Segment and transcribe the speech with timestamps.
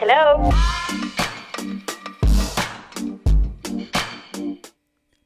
[0.00, 0.50] Hello.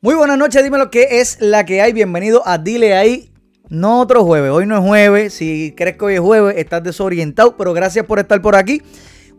[0.00, 1.92] Muy buenas noches, dime lo que es la que hay.
[1.92, 3.30] Bienvenido a Dile ahí.
[3.68, 5.34] No otro jueves, hoy no es jueves.
[5.34, 8.82] Si crees que hoy es jueves, estás desorientado, pero gracias por estar por aquí.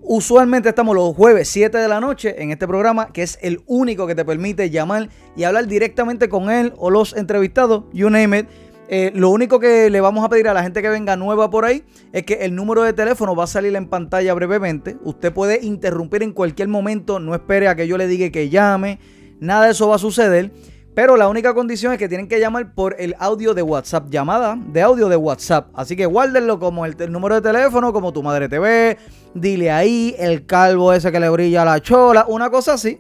[0.02, 4.06] Usualmente estamos los jueves 7 de la noche en este programa, que es el único
[4.06, 8.48] que te permite llamar y hablar directamente con él o los entrevistados, you name it.
[8.90, 11.66] Eh, lo único que le vamos a pedir a la gente que venga nueva por
[11.66, 14.98] ahí es que el número de teléfono va a salir en pantalla brevemente.
[15.04, 19.00] Usted puede interrumpir en cualquier momento, no espere a que yo le diga que llame,
[19.40, 20.52] nada de eso va a suceder.
[20.96, 24.60] Pero la única condición es que tienen que llamar por el audio de WhatsApp, llamada
[24.68, 25.70] de audio de WhatsApp.
[25.74, 28.98] Así que guárdenlo como el, el número de teléfono, como tu madre te ve,
[29.34, 33.00] dile ahí, el calvo ese que le brilla la chola, una cosa así.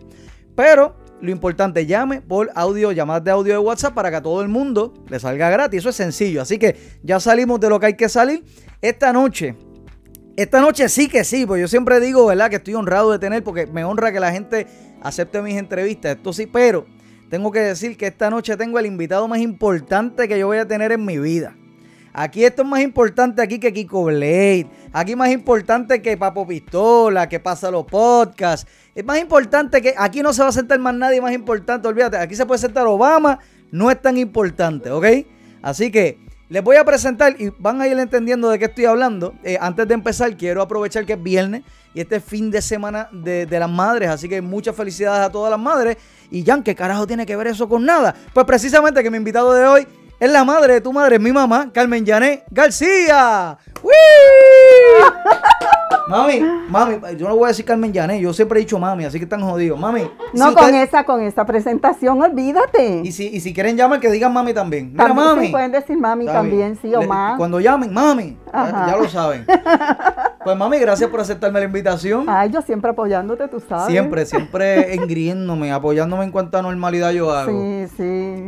[0.55, 4.41] Pero lo importante, llame por audio, llamadas de audio de WhatsApp para que a todo
[4.41, 5.79] el mundo le salga gratis.
[5.79, 6.41] Eso es sencillo.
[6.41, 8.43] Así que ya salimos de lo que hay que salir.
[8.81, 9.55] Esta noche,
[10.35, 12.49] esta noche sí que sí, pues yo siempre digo, ¿verdad?
[12.49, 14.67] Que estoy honrado de tener, porque me honra que la gente
[15.01, 16.17] acepte mis entrevistas.
[16.17, 16.85] Esto sí, pero
[17.29, 20.67] tengo que decir que esta noche tengo el invitado más importante que yo voy a
[20.67, 21.55] tener en mi vida.
[22.13, 24.67] Aquí esto es más importante aquí que Kiko Blade.
[24.93, 28.69] Aquí más importante que Papo Pistola, que Pasa los Podcasts.
[28.93, 31.87] Es más importante que aquí no se va a sentar más nadie más importante.
[31.87, 33.39] Olvídate, aquí se puede sentar Obama.
[33.71, 35.05] No es tan importante, ¿ok?
[35.63, 39.33] Así que les voy a presentar y van a ir entendiendo de qué estoy hablando.
[39.43, 41.63] Eh, antes de empezar, quiero aprovechar que es viernes
[41.95, 44.09] y este es fin de semana de, de las madres.
[44.09, 45.97] Así que muchas felicidades a todas las madres.
[46.29, 48.13] Y Jan, ¿qué carajo tiene que ver eso con nada?
[48.35, 49.87] Pues precisamente que mi invitado de hoy
[50.19, 53.57] es la madre de tu madre, es mi mamá, Carmen Yané García.
[53.81, 53.93] ¡Wii!
[56.09, 59.17] Mami, mami, yo no voy a decir Carmen Yané, yo siempre he dicho mami, así
[59.19, 59.79] que están jodidos.
[59.79, 60.01] Mami,
[60.33, 63.01] No, si con usted- esa, con esa presentación, olvídate.
[63.05, 64.91] y si, y si quieren llamar, que digan mami también.
[64.91, 65.49] Mira, También mami.
[65.49, 67.37] pueden decir mami también, sí, o Le- más.
[67.37, 69.45] Cuando llamen, mami, ya, ya lo saben.
[70.43, 72.25] Pues mami, gracias por aceptarme la invitación.
[72.27, 73.85] Ay, yo siempre apoyándote, tú sabes.
[73.85, 77.49] Siempre, siempre engriéndome, apoyándome en cuánta normalidad yo hago.
[77.49, 78.47] Sí, sí.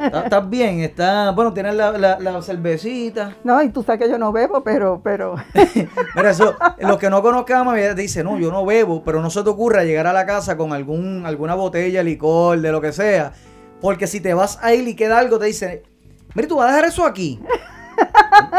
[0.00, 0.80] ¿Estás estás bien?
[0.80, 1.03] ¿Estás,
[1.34, 3.36] bueno, tienes la, la, la cervecita?
[3.44, 5.36] No, y tú sabes que yo no bebo, pero, pero.
[6.14, 9.20] Mira, eso, los que no conozcan a mami, ella dice, no, yo no bebo, pero
[9.20, 12.72] no se te ocurra llegar a la casa con algún, alguna botella de licor, de
[12.72, 13.32] lo que sea.
[13.80, 15.82] Porque si te vas a ir y queda algo, te dice,
[16.34, 17.40] mira, tú vas a dejar eso aquí.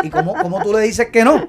[0.04, 1.48] ¿Y cómo, cómo tú le dices que no?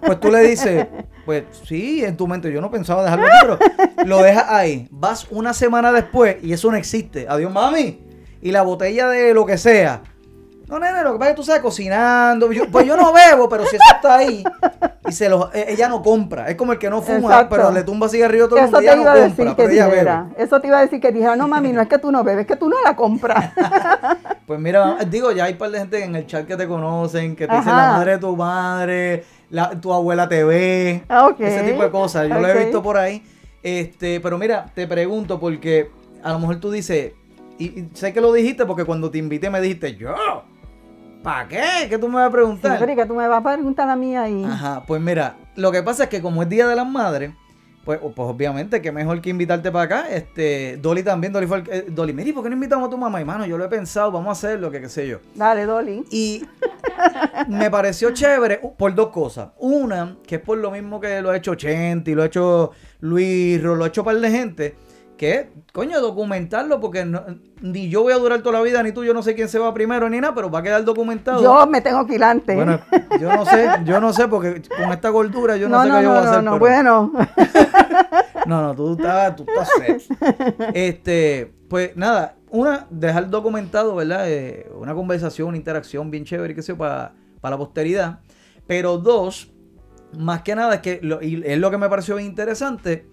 [0.00, 0.86] Pues tú le dices,
[1.24, 3.58] pues sí, en tu mente yo no pensaba dejarlo aquí, pero
[4.06, 4.88] lo dejas ahí.
[4.90, 7.26] Vas una semana después y eso no existe.
[7.28, 8.00] Adiós, mami.
[8.40, 10.02] Y la botella de lo que sea.
[10.68, 12.52] No, nene, lo que pasa es que tú sabes cocinando.
[12.52, 14.44] Yo- pues yo no bebo, pero si eso está ahí
[15.08, 16.48] y se lo, eh, ella no compra.
[16.50, 17.56] Es como el que no fuma, Exacto.
[17.56, 18.78] pero le tumba cigarrillo todo el Eso mundo.
[18.80, 20.28] te Ella no iba a compra, decir que dijera.
[20.36, 22.42] Eso te iba a decir que dijera, no mami, no es que tú no bebes,
[22.42, 23.52] es que tú no la compras.
[24.48, 27.36] Pues mira, digo, ya hay un par de gente en el chat que te conocen,
[27.36, 27.86] que te dicen Ajá.
[27.88, 31.40] la madre de tu madre, la- tu abuela te ve, Ah, ok.
[31.40, 32.26] ese tipo de cosas.
[32.28, 33.22] Yo lo he visto por ahí.
[33.62, 35.90] Este, pero mira, te pregunto porque
[36.22, 37.12] a lo mejor tú dices,
[37.58, 40.14] y, y sé que lo dijiste porque cuando te invité me dijiste, yo,
[41.28, 41.88] ¿para qué?
[41.90, 42.90] ¿Qué tú me vas a Sí, preguntar?
[42.90, 44.44] ¿y que tú me vas a preguntar a mí ahí.
[44.44, 47.32] Ajá, pues mira, lo que pasa es que como es Día de las Madres,
[47.84, 50.08] pues, pues obviamente que mejor que invitarte para acá.
[50.08, 52.90] Este, Dolly también, Dolly fue el, eh, Dolly, mira, ¿y ¿por qué no invitamos a
[52.90, 53.20] tu mamá?
[53.20, 55.18] Y mano, yo lo he pensado, vamos a hacerlo, que qué sé yo.
[55.34, 56.02] Dale, Dolly.
[56.10, 56.46] Y
[57.48, 59.50] me pareció chévere por dos cosas.
[59.58, 63.62] Una, que es por lo mismo que lo ha hecho Chenti, lo ha hecho Luis,
[63.62, 64.74] lo ha hecho un par de gente,
[65.18, 67.22] que coño, documentarlo, porque no-
[67.60, 69.58] ni yo voy a durar toda la vida, ni tú, yo no sé quién se
[69.58, 71.42] va primero, ni nada, pero va a quedar documentado.
[71.42, 72.56] Yo me tengo que ir antes.
[72.56, 72.80] Bueno,
[73.20, 75.96] yo no sé, yo no sé, porque con esta gordura yo no, no, sé no,
[75.98, 76.42] qué yo voy a hacer.
[76.42, 77.12] no, no, pero- bueno.
[78.46, 80.02] No, no, tú estás, tú estás set.
[80.74, 84.24] Este, pues nada, una, dejar documentado, ¿verdad?
[84.30, 87.12] Eh, una conversación, una interacción bien chévere, qué sé yo, para
[87.42, 88.20] la posteridad.
[88.66, 89.52] Pero dos,
[90.18, 93.06] más que nada, es que lo, y es lo que me pareció bien interesante,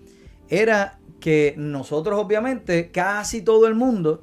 [0.48, 4.22] era que nosotros, obviamente, casi todo el mundo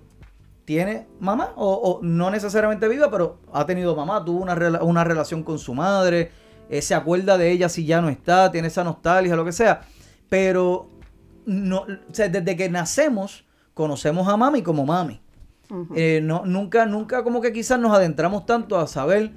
[0.64, 5.02] tiene mamá, o, o no necesariamente viva, pero ha tenido mamá, tuvo una, rela- una
[5.02, 6.30] relación con su madre,
[6.70, 9.80] eh, se acuerda de ella si ya no está, tiene esa nostalgia, lo que sea.
[10.28, 10.90] Pero
[11.44, 13.44] no, o sea, desde que nacemos,
[13.74, 15.20] conocemos a mami como mami.
[15.96, 19.32] Eh, no, nunca, nunca como que quizás nos adentramos tanto a saber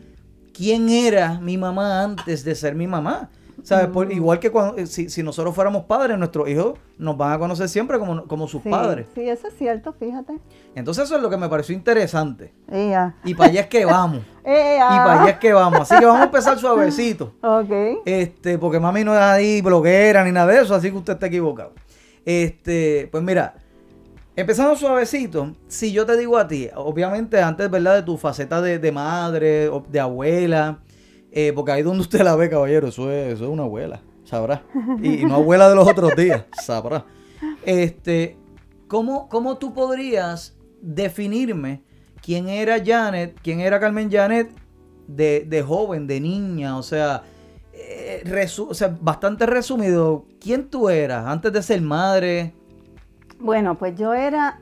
[0.53, 3.31] quién era mi mamá antes de ser mi mamá.
[3.65, 3.87] ¿Sabes?
[3.87, 7.39] Por- igual que cuando, eh, si, si nosotros fuéramos padres, nuestros hijos nos van a
[7.39, 9.07] conocer siempre como, como sus Sí, padres.
[9.15, 10.33] Sí, eso es cierto, fíjate.
[10.75, 12.53] Entonces eso es lo que me pareció interesante.
[12.71, 13.15] Ella.
[13.23, 14.21] Y para allá es que vamos.
[14.45, 15.81] Y para allá es que vamos.
[15.81, 17.33] Así que vamos a empezar suavecito.
[17.41, 18.03] Ok.
[18.05, 21.25] Este, porque mami no es ahí bloguera ni nada de eso, así que usted está
[21.25, 21.73] equivocado.
[22.23, 23.55] Este, pues mira,
[24.35, 27.95] empezando suavecito, si yo te digo a ti, obviamente antes, ¿verdad?
[27.95, 30.79] De tu faceta de, de madre, de abuela,
[31.35, 34.01] eh, porque ahí donde usted la ve, caballero, eso es, eso es una abuela.
[34.23, 34.63] sabrá.
[35.03, 37.05] Y, no abuela de los otros días, sabrá.
[37.63, 38.37] Este,
[38.87, 41.83] ¿cómo, ¿Cómo tú podrías definirme
[42.23, 44.49] quién era Janet, quién era Carmen Janet
[45.07, 46.77] de, de joven, de niña?
[46.77, 47.23] O sea,
[47.73, 50.25] eh, resu- o sea, bastante resumido.
[50.39, 52.53] ¿Quién tú eras antes de ser madre?
[53.39, 54.59] Bueno, pues yo era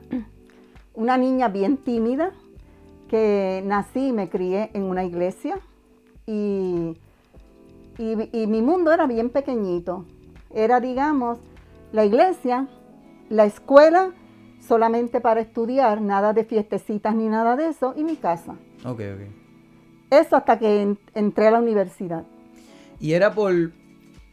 [0.94, 2.32] una niña bien tímida,
[3.08, 5.58] que nací y me crié en una iglesia
[6.26, 6.96] y,
[7.98, 10.04] y- y mi mundo era bien pequeñito.
[10.52, 11.38] Era, digamos,
[11.92, 12.66] la iglesia,
[13.28, 14.10] la escuela
[14.60, 18.52] solamente para estudiar, nada de fiestecitas ni nada de eso, y mi casa.
[18.84, 19.20] Ok, ok.
[20.10, 22.24] Eso hasta que en- entré a la universidad.
[23.00, 23.52] ¿Y era por.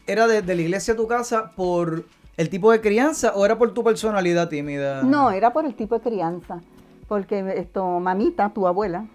[0.08, 2.06] ¿Era de, de la iglesia a tu casa por
[2.38, 5.04] el tipo de crianza o era por tu personalidad tímida?
[5.04, 6.62] No, era por el tipo de crianza,
[7.08, 9.06] porque esto, mamita, tu abuela,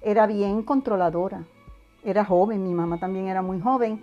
[0.00, 1.42] era bien controladora,
[2.06, 4.00] era joven, mi mamá también era muy joven,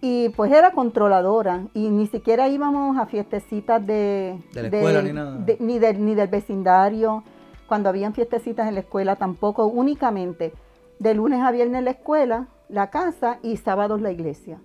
[0.00, 4.38] y pues era controladora, y ni siquiera íbamos a fiestecitas de...
[4.52, 5.36] De la escuela ni nada.
[5.36, 7.22] de- ni, del, ni del vecindario,
[7.68, 10.52] cuando habían fiestecitas en la escuela tampoco, únicamente
[10.98, 14.58] de lunes a viernes la escuela, la casa y sábados la iglesia.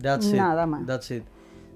[0.00, 0.34] That's it.
[0.36, 0.86] Nada más.
[0.86, 1.24] That's it.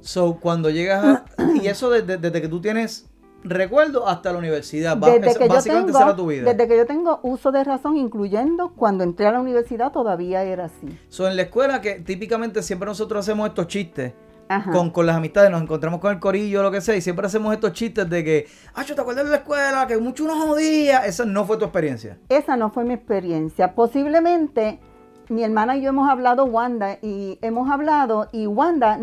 [0.00, 1.24] So, cuando llegas a.
[1.62, 3.08] y eso desde, desde que tú tienes
[3.44, 4.96] recuerdo hasta la universidad.
[4.96, 6.52] Desde que, yo básicamente esa era tu tengo, vida.
[6.52, 10.64] desde que yo tengo uso de razón, incluyendo cuando entré a la universidad, todavía era
[10.64, 10.98] así.
[11.08, 14.14] So, en la escuela, que típicamente siempre nosotros hacemos estos chistes.
[14.46, 14.72] Ajá.
[14.72, 17.26] Con, con las amistades, nos encontramos con el corillo o lo que sea, y siempre
[17.26, 19.86] hacemos estos chistes de que, ah, ¿te acuerdas de la escuela?
[19.86, 21.06] Que mucho nos jodía.
[21.06, 22.18] Esa no fue tu experiencia.
[22.28, 23.74] Esa no fue mi experiencia.
[23.74, 24.80] Posiblemente
[25.28, 28.98] mi hermana y yo hemos hablado, Wanda, y hemos hablado, y Wanda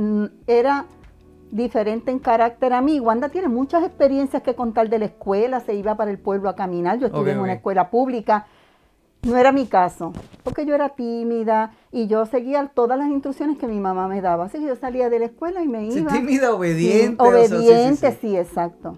[0.47, 0.85] era
[1.51, 2.99] diferente en carácter a mí.
[2.99, 6.55] Wanda tiene muchas experiencias que contar de la escuela, se iba para el pueblo a
[6.55, 8.47] caminar, yo estuve en una escuela pública.
[9.23, 10.13] No era mi caso,
[10.43, 14.45] porque yo era tímida y yo seguía todas las instrucciones que mi mamá me daba.
[14.45, 16.11] Así que yo salía de la escuela y me Sí, iba.
[16.11, 17.23] tímida, obediente.
[17.23, 18.17] Sí, o sea, sí, sí, obediente, sí.
[18.21, 18.97] sí, exacto.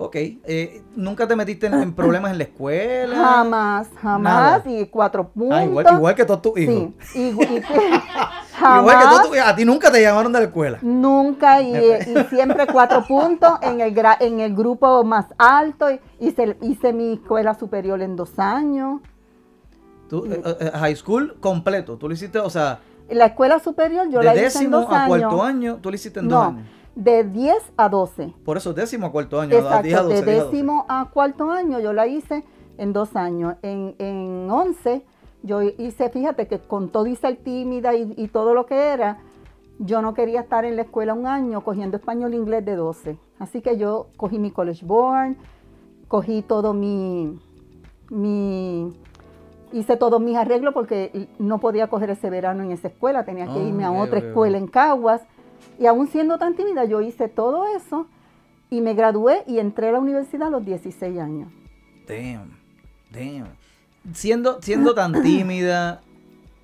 [0.00, 0.14] Ok.
[0.14, 3.16] eh, ¿Nunca te metiste en, problemas en la escuela?
[3.16, 4.64] Jamás, jamás.
[4.64, 4.80] Nada.
[4.80, 5.58] Y cuatro puntos.
[5.58, 6.90] Ah, igual, igual que todos tus hijos.
[7.00, 9.48] Sí, Igual que todos tus hijos.
[9.48, 10.78] A ti nunca te llamaron de la escuela.
[10.82, 15.88] nunca, y, y siempre cuatro puntos en el, en el grupo más alto.
[16.20, 19.00] Hice, hice mi escuela superior en dos años.
[20.08, 21.96] Tú, eh, eh, high school completo.
[21.96, 22.78] Tú lo hiciste, o sea,
[23.10, 25.08] La escuela superior yo de la hice en décimo dos a años.
[25.08, 26.77] cuarto año, tú lo hiciste en dos años.
[26.98, 28.34] De 10 a 12.
[28.44, 29.54] Por eso, décimo a cuarto año.
[29.56, 30.50] a 10 a Exacto, 12, de 10 a 12.
[30.56, 32.44] décimo a cuarto año yo la hice
[32.76, 33.54] en dos años.
[33.62, 35.04] En, en 11
[35.44, 39.18] yo hice, fíjate que con todo y ser tímida y, y todo lo que era,
[39.78, 43.16] yo no quería estar en la escuela un año cogiendo español e inglés de 12.
[43.38, 45.36] Así que yo cogí mi college board,
[46.08, 47.38] cogí todo mi,
[48.10, 48.92] mi
[49.72, 53.52] hice todos mis arreglos porque no podía coger ese verano en esa escuela, tenía que
[53.60, 55.22] Ah, irme a otra escuela en Caguas.
[55.78, 58.06] Y aún siendo tan tímida, yo hice todo eso
[58.70, 61.52] y me gradué y entré a la universidad a los 16 años.
[62.06, 62.58] Damn,
[63.10, 63.48] damn.
[64.12, 66.02] Siendo, siendo tan tímida,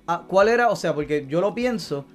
[0.07, 0.69] ah, ¿cuál era?
[0.69, 2.05] O sea, porque yo lo pienso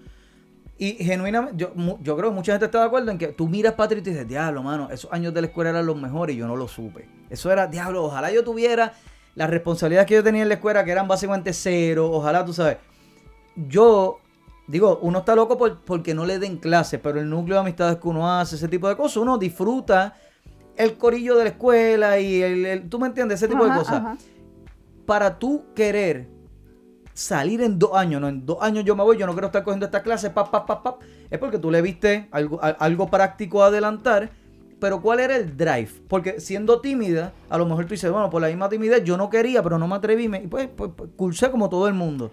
[0.81, 3.75] y genuinamente, yo, yo creo que mucha gente está de acuerdo en que tú miras
[3.75, 6.47] para y dices, diablo, mano, esos años de la escuela eran los mejores y yo
[6.47, 7.07] no lo supe.
[7.29, 8.95] Eso era, diablo, ojalá yo tuviera
[9.35, 12.79] las responsabilidades que yo tenía en la escuela, que eran básicamente cero, ojalá, tú sabes.
[13.57, 14.20] Yo,
[14.71, 17.97] digo, uno está loco por- porque no le den clases, pero el núcleo de amistades
[17.99, 20.15] que uno hace, ese tipo de cosas, uno disfruta
[20.77, 23.95] el corillo de la escuela y el, el- tú me entiendes, ese tipo de cosas
[23.97, 24.17] ajá.
[25.07, 26.29] para tú querer
[27.13, 29.63] salir en dos años, no, en dos años yo me voy, yo no quiero estar
[29.65, 33.09] cogiendo estas clases, pap, pap, pap, pap, es porque tú le viste algo, a- algo
[33.11, 34.31] práctico a adelantar,
[34.79, 35.91] pero ¿cuál era el drive?
[36.09, 39.29] Porque siendo tímida, a lo mejor tú dices, bueno, por la misma timidez yo no
[39.29, 42.31] quería, pero no me atreví, me- y pues, pues, pues, cursé como todo el mundo.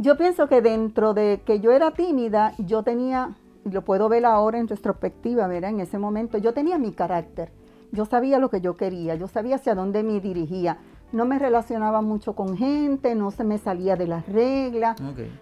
[0.00, 4.24] Yo pienso que dentro de que yo era tímida, yo tenía, y lo puedo ver
[4.26, 5.70] ahora en retrospectiva, ¿verdad?
[5.70, 7.50] En ese momento, yo tenía mi carácter.
[7.90, 10.78] Yo sabía lo que yo quería, yo sabía hacia dónde me dirigía.
[11.10, 14.96] No me relacionaba mucho con gente, no se me salía de las reglas.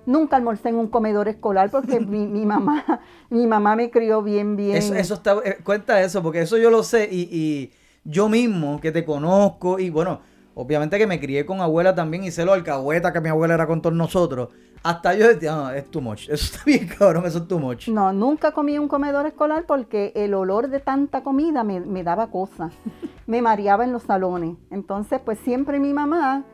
[0.06, 4.56] Nunca almorcé en un comedor escolar porque mi, mi mamá, mi mamá me crió bien,
[4.56, 4.78] bien.
[4.78, 7.72] Eso, eso está, eh, cuenta eso, porque eso yo lo sé y, y
[8.04, 10.20] yo mismo que te conozco y bueno,
[10.56, 13.66] obviamente que me crié con abuela también y sé lo alcahueta que mi abuela era
[13.66, 14.48] con todos nosotros.
[14.82, 17.88] Hasta yo decía, no, es too much, eso está bien cabrón, eso es too much.
[17.88, 22.30] No, nunca comí un comedor escolar porque el olor de tanta comida me, me daba
[22.30, 22.72] cosas.
[23.26, 24.56] me mareaba en los salones.
[24.70, 26.44] Entonces, pues siempre mi mamá,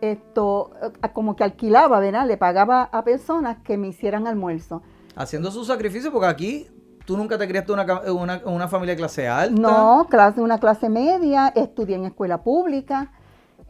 [0.00, 2.26] esto, eh, como que alquilaba, ¿verdad?
[2.26, 4.82] Le pagaba a personas que me hicieran almuerzo.
[5.16, 6.66] Haciendo su sacrificio, porque aquí
[7.04, 9.60] tú nunca te criaste en una, una, una familia de clase alta.
[9.60, 13.12] No, clase, una clase media, estudié en escuela pública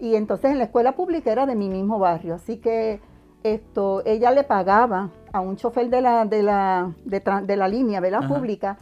[0.01, 3.01] y entonces en la escuela pública era de mi mismo barrio, así que
[3.43, 8.01] esto, ella le pagaba a un chofer de la, de la, de, de la línea,
[8.01, 8.25] ¿verdad?
[8.25, 8.35] Ajá.
[8.35, 8.79] Pública,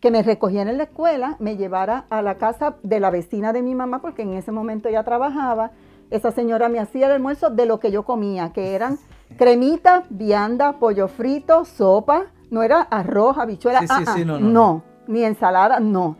[0.00, 3.62] que me recogiera en la escuela, me llevara a la casa de la vecina de
[3.62, 5.72] mi mamá, porque en ese momento ella trabajaba.
[6.10, 8.98] Esa señora me hacía el almuerzo de lo que yo comía, que eran
[9.36, 14.48] cremita, vianda, pollo frito, sopa, no era arroz, habichuela, Sí, ah, ah, sí, no, no.
[14.48, 16.16] no, ni ensalada, no.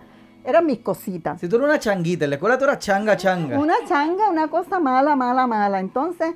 [0.51, 1.41] Eran mis cositas.
[1.41, 3.57] Si tú eres una changuita, en la escuela tú eras changa, changa.
[3.57, 5.79] Una changa, una cosa mala, mala, mala.
[5.79, 6.35] Entonces,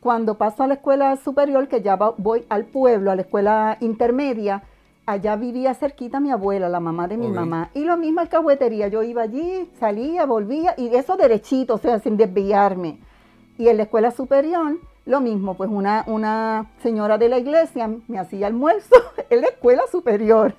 [0.00, 4.64] cuando paso a la escuela superior, que ya voy al pueblo, a la escuela intermedia,
[5.06, 7.70] allá vivía cerquita mi abuela, la mamá de mi mamá.
[7.72, 12.16] Y lo mismo alcahuetería, yo iba allí, salía, volvía, y eso derechito, o sea, sin
[12.16, 12.98] desviarme.
[13.58, 14.76] Y en la escuela superior,
[15.06, 18.96] lo mismo, pues una, una señora de la iglesia me hacía almuerzo
[19.30, 20.52] en la escuela superior.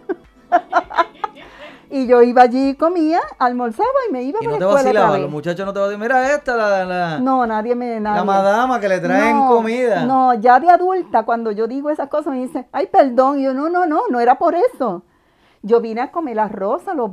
[1.95, 4.89] y yo iba allí, comía, almorzaba y me iba Y para no te la escuela
[4.89, 6.01] otra vacilaban, los muchachos no te vacilaban.
[6.01, 7.99] Mira esta, la, la, No, nadie me...
[7.99, 8.17] Nadie.
[8.17, 10.03] la madama que le traen No, comida.
[10.03, 13.39] No, ya de adulta, cuando yo digo esas cosas, me dicen, ay, perdón.
[13.39, 15.03] Y yo, no, no, no, no era por eso.
[15.61, 17.11] Yo vine a comer arroz a los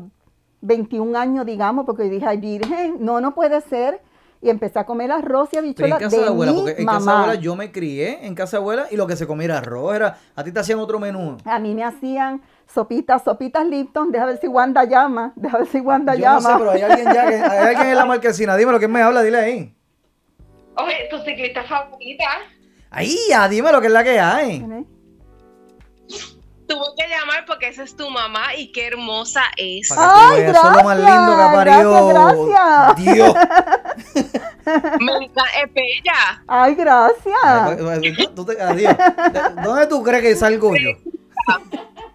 [0.62, 4.00] 21 años, digamos, porque dije, ay, virgen, no, no puede ser.
[4.42, 6.80] Y empecé a comer arroz y Pero en habichuelas casa de de abuela, mi porque
[6.80, 7.22] en casa de mamá.
[7.24, 9.94] abuela yo me crié en casa de abuela y lo que se comía era arroz,
[9.94, 11.36] era, a ti te hacían otro menú.
[11.44, 12.40] A mí me hacían
[12.72, 14.10] sopitas, sopitas Lipton.
[14.12, 15.32] Deja ver si Wanda llama.
[15.36, 16.40] Deja ver si Wanda Yo llama.
[16.40, 18.88] no sé, pero hay alguien ya, que, hay alguien en la marquesina, dime lo que
[18.88, 19.74] me habla, dile ahí.
[20.76, 22.24] Oye, tu ciclista favorita.
[22.90, 24.60] Ahí, ya, dime lo que es la que hay.
[26.66, 29.90] Tuvo que llamar porque esa es tu mamá y qué hermosa es.
[29.96, 32.08] Ay, veas, eso es lo más lindo que ha parido.
[32.08, 33.14] gracias, gracias.
[33.14, 33.34] Dios.
[35.00, 36.42] Me es bella.
[36.46, 38.34] Ay, gracias.
[38.36, 38.94] Tú te- adiós.
[39.64, 40.90] ¿Dónde tú crees que salgo yo?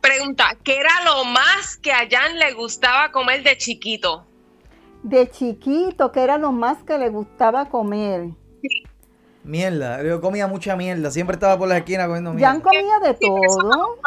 [0.06, 4.24] Pregunta, ¿qué era lo más que a Jan le gustaba comer de chiquito?
[5.02, 8.30] De chiquito, que era lo más que le gustaba comer.
[9.44, 12.64] Mierda, yo comía mucha mierda, siempre estaba por la esquina comiendo Ya mierda.
[12.64, 13.98] comía de todo.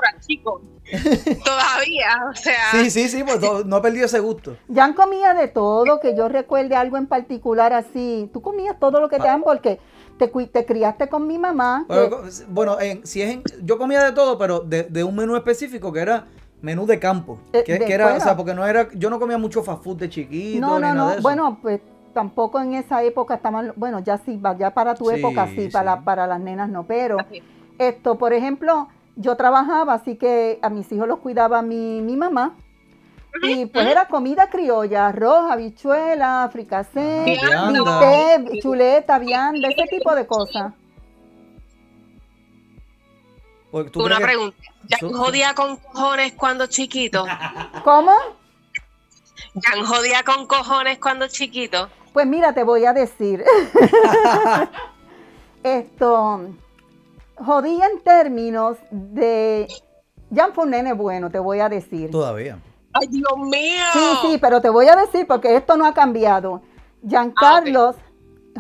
[1.45, 2.71] Todavía, o sea.
[2.71, 4.57] Sí, sí, sí, pues no, no he perdido ese gusto.
[4.69, 8.31] Ya comía de todo, que yo recuerde algo en particular así.
[8.33, 9.81] Tú comías todo lo que te dan porque
[10.19, 11.87] te, te criaste con mi mamá.
[11.89, 12.11] que-
[12.49, 15.93] Bueno, en- si es en- yo comía de todo, pero de, de un menú específico
[15.93, 16.27] que era
[16.61, 17.39] menú de campo.
[17.53, 19.83] Eh, Que, de- que era, o sea, porque no era, yo no comía mucho fast
[19.85, 21.13] food de chiquito no, ni no, nada de no.
[21.13, 21.23] eso.
[21.23, 21.81] Bueno, pues
[22.13, 25.69] tampoco en esa época estaban, bueno, ya sí, va- ya para tu Sí, época sí,
[25.73, 26.03] Para, sí.
[26.05, 27.43] para las nenas no, pero Así.
[27.79, 32.57] esto, por ejemplo, yo trabajaba, así que a mis hijos los cuidaba mi, mi mamá.
[33.43, 38.39] Y pues era comida criolla, arroz, habichuela, fricasé, Vianda.
[38.41, 40.73] bistec, chuleta, vianda, ese tipo de cosas.
[43.93, 44.57] Tú Una pregunta.
[44.89, 47.27] ¿Jan Su- jodía con cojones cuando chiquito?
[47.85, 48.13] ¿Cómo?
[49.63, 51.89] ¿Jan jodía con cojones cuando chiquito?
[52.13, 53.45] Pues mira, te voy a decir.
[55.63, 56.49] Esto,
[57.37, 59.69] jodía en términos de...
[60.35, 62.11] Jan fue un nene bueno, te voy a decir.
[62.11, 62.59] Todavía.
[63.01, 63.85] ¡Ay, Dios mío!
[63.93, 66.63] Sí, sí, pero te voy a decir porque esto no ha cambiado.
[67.07, 67.97] Giancarlos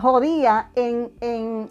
[0.01, 1.69] jodía en, en,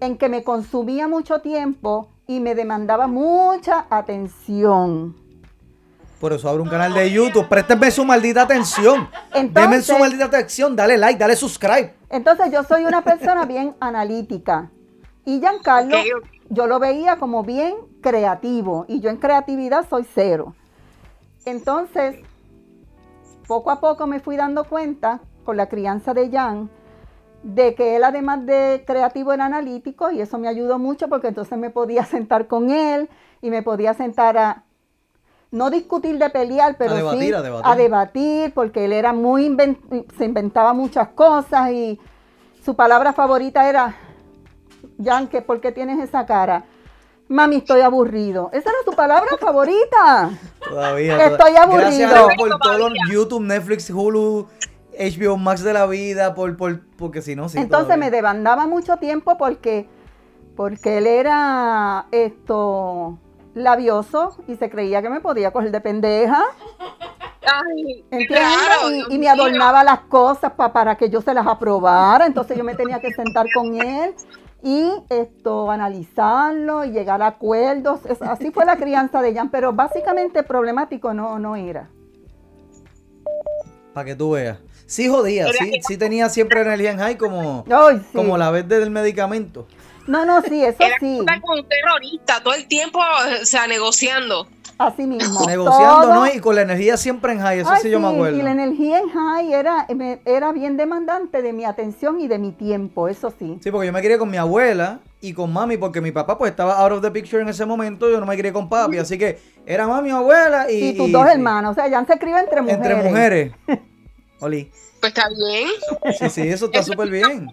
[0.00, 5.16] en que me consumía mucho tiempo y me demandaba mucha atención.
[6.20, 7.48] Por eso abro un canal de YouTube.
[7.48, 9.08] Présteme su maldita atención.
[9.34, 10.74] Deme Entonces- su maldita atención.
[10.76, 11.94] Dale like, dale subscribe.
[12.08, 14.70] Entonces yo soy una persona bien analítica.
[15.26, 16.26] Y Giancarlo, Ok, ok.
[16.50, 18.84] yo lo veía como bien creativo.
[18.88, 20.54] Y yo en creatividad soy cero.
[21.44, 22.16] Entonces,
[23.46, 26.70] poco a poco me fui dando cuenta, con la crianza de Jan,
[27.42, 31.58] de que él además de creativo era analítico y eso me ayudó mucho porque entonces
[31.58, 33.08] me podía sentar con él
[33.42, 34.62] y me podía sentar a
[35.50, 37.72] no discutir de pelear, pero debatir, sí a debatir.
[37.72, 39.54] a debatir, porque él era muy
[40.16, 42.00] se inventaba muchas cosas y
[42.64, 43.94] su palabra favorita era
[45.02, 46.64] Jan, ¿qué- ¿por qué tienes esa cara?
[47.28, 48.50] Mami, estoy aburrido.
[48.52, 50.30] Esa era su palabra favorita.
[50.68, 51.26] Todavía.
[51.26, 51.80] Estoy aburrido.
[51.88, 54.46] Gracias a Dios por todos los YouTube, Netflix, Hulu,
[54.98, 57.58] HBO Max de la vida, por, por, porque si no, sí.
[57.58, 59.88] Entonces me demandaba mucho tiempo porque,
[60.56, 63.18] porque él era esto
[63.54, 66.42] labioso y se creía que me podía coger de pendeja,
[67.46, 72.26] Ay, claro, y, y me adornaba las cosas pa- para que yo se las aprobara,
[72.26, 74.14] entonces yo me tenía que sentar con él
[74.64, 78.00] y esto analizarlo y llegar a acuerdos.
[78.06, 81.88] Es- así fue la crianza de Jan, pero básicamente problemático no, no era.
[83.92, 84.58] Para que tú veas.
[84.86, 88.16] Sí jodía, sí, sí tenía siempre energía en high como, Ay, sí.
[88.16, 89.66] como la vez del medicamento.
[90.06, 94.46] No, no, sí, eso Era sí, como un terrorista todo el tiempo, o sea, negociando.
[94.76, 95.46] así mismo.
[95.46, 96.26] Negociando, Todo- ¿no?
[96.26, 98.36] Y con la energía siempre en high, eso Ay, sí yo me acuerdo.
[98.36, 99.86] Y la energía en high era,
[100.24, 103.58] era bien demandante de mi atención y de mi tiempo, eso sí.
[103.62, 106.50] Sí, porque yo me crié con mi abuela y con mami, porque mi papá pues
[106.50, 109.16] estaba out of the picture en ese momento, yo no me crié con papi, así
[109.16, 110.88] que era mami abuela y...
[110.90, 112.84] Y tus dos hermanos, o sea, Jan se escribe entre mujeres.
[112.90, 113.52] Entre mujeres.
[114.40, 114.70] Oli.
[115.00, 115.68] Pues está bien.
[116.18, 117.50] Sí, sí, eso está súper bien.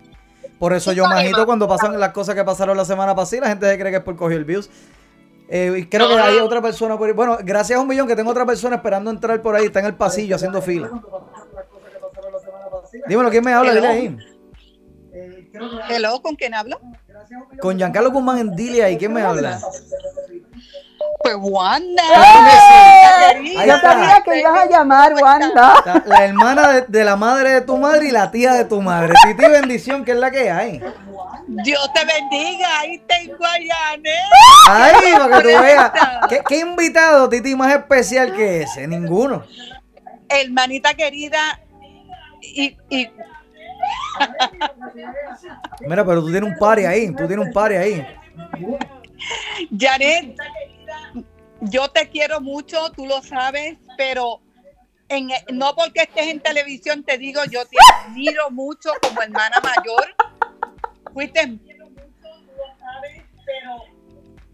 [0.61, 3.67] Por eso yo majito cuando pasan las cosas que pasaron la semana pasada, la gente
[3.67, 4.69] se cree que es por coger views.
[5.49, 7.15] Eh, y creo que hay otra persona por ahí.
[7.15, 9.87] Bueno, gracias a un millón que tengo otra persona esperando entrar por ahí, está en
[9.87, 10.91] el pasillo haciendo fila.
[13.07, 13.73] Dímelo, ¿quién me habla?
[13.73, 14.17] Dile ahí.
[15.89, 16.79] Hello, ¿con quién hablo?
[17.59, 19.59] Con Giancarlo Guzmán en Dile ahí, ¿quién me habla?
[21.23, 22.03] Pues Wanda.
[23.29, 23.81] Ahí Yo está.
[23.93, 25.83] sabía que ibas a llamar, Wanda.
[25.85, 28.81] La, la hermana de, de la madre de tu madre y la tía de tu
[28.81, 29.13] madre.
[29.23, 30.81] Titi bendición, que es la que hay.
[31.47, 32.79] Dios te bendiga.
[32.79, 34.15] Ahí tengo a Janet.
[34.69, 35.91] Ay, para que tú veas.
[36.29, 38.87] ¿Qué, qué invitado, Titi, más especial que ese?
[38.87, 39.43] Ninguno.
[40.29, 41.59] Hermanita querida.
[42.41, 43.09] Y, y
[45.81, 47.07] Mira, pero tú tienes un party ahí.
[47.15, 48.07] Tú tienes un party ahí.
[49.77, 50.35] Janet,
[51.61, 54.41] yo te quiero mucho, tú lo sabes, pero
[55.09, 60.15] en, no porque estés en televisión te digo, yo te admiro mucho como hermana mayor.
[61.13, 61.59] Fuiste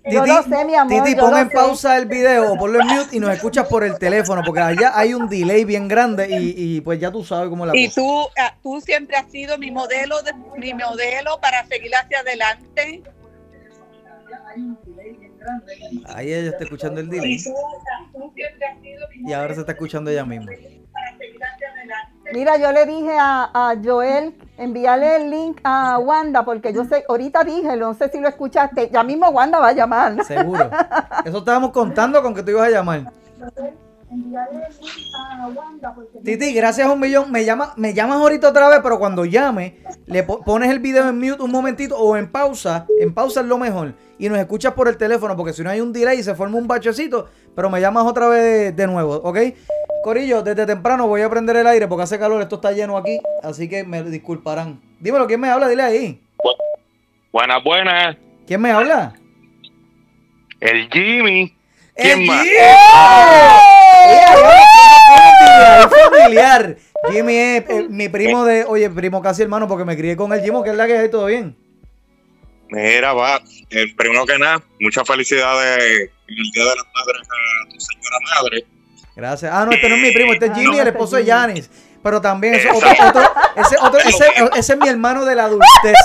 [0.09, 1.53] Yo lo sé, mi amor, Titi, pon en sé.
[1.53, 4.91] pausa el video o ponlo en mute y nos escuchas por el teléfono, porque allá
[4.97, 7.87] hay un delay bien grande y, y pues ya tú sabes cómo es la Y
[7.89, 8.01] cosa.
[8.01, 13.03] tú, ah, tú siempre has sido mi modelo, de- mi modelo para seguir hacia adelante.
[16.07, 17.37] Ahí ella está escuchando el delay
[19.25, 20.51] y ahora se está escuchando ella misma.
[22.33, 27.05] Mira, yo le dije a, a Joel, envíale el link a Wanda, porque yo sé,
[27.07, 30.23] ahorita dije, no sé si lo escuchaste, ya mismo Wanda va a llamar.
[30.25, 30.69] Seguro.
[31.23, 33.11] Eso estábamos contando con que tú ibas a llamar.
[36.23, 37.31] Titi, gracias a un millón.
[37.31, 41.09] Me, llama, me llamas ahorita otra vez, pero cuando llame, le po- pones el video
[41.09, 42.85] en mute un momentito o en pausa.
[42.99, 43.93] En pausa es lo mejor.
[44.17, 46.67] Y nos escuchas por el teléfono, porque si no hay un delay se forma un
[46.67, 47.27] bachecito.
[47.55, 49.37] Pero me llamas otra vez de nuevo, ¿ok?
[50.03, 53.19] Corillo, desde temprano voy a prender el aire porque hace calor, esto está lleno aquí.
[53.43, 54.79] Así que me disculparán.
[54.99, 55.67] Dímelo, ¿quién me habla?
[55.67, 56.21] Dile ahí.
[57.33, 58.15] Buenas, buenas.
[58.47, 59.13] ¿Quién me habla?
[60.61, 61.56] El Jimmy.
[61.97, 62.45] ¡El ¿Quién más?
[65.77, 66.77] Es familiar.
[67.11, 70.41] Jimmy es eh, mi primo de, oye, primo casi hermano, porque me crié con el
[70.41, 71.55] Jimmy, que es la que hay, todo bien.
[72.69, 73.41] Mira, va.
[73.69, 75.79] Eh, primero que nada, muchas felicidades
[76.27, 78.65] en el Día de las Madres a tu señora madre.
[79.15, 79.51] Gracias.
[79.53, 81.21] Ah, no, este no es mi primo, este es Jimmy, No, el este esposo de
[81.23, 81.39] es Jimmy.
[81.39, 81.69] Yanis.
[82.03, 83.21] Pero también ese otro, otro,
[83.55, 85.95] ese, otro, ese, ese es mi hermano de la adultez.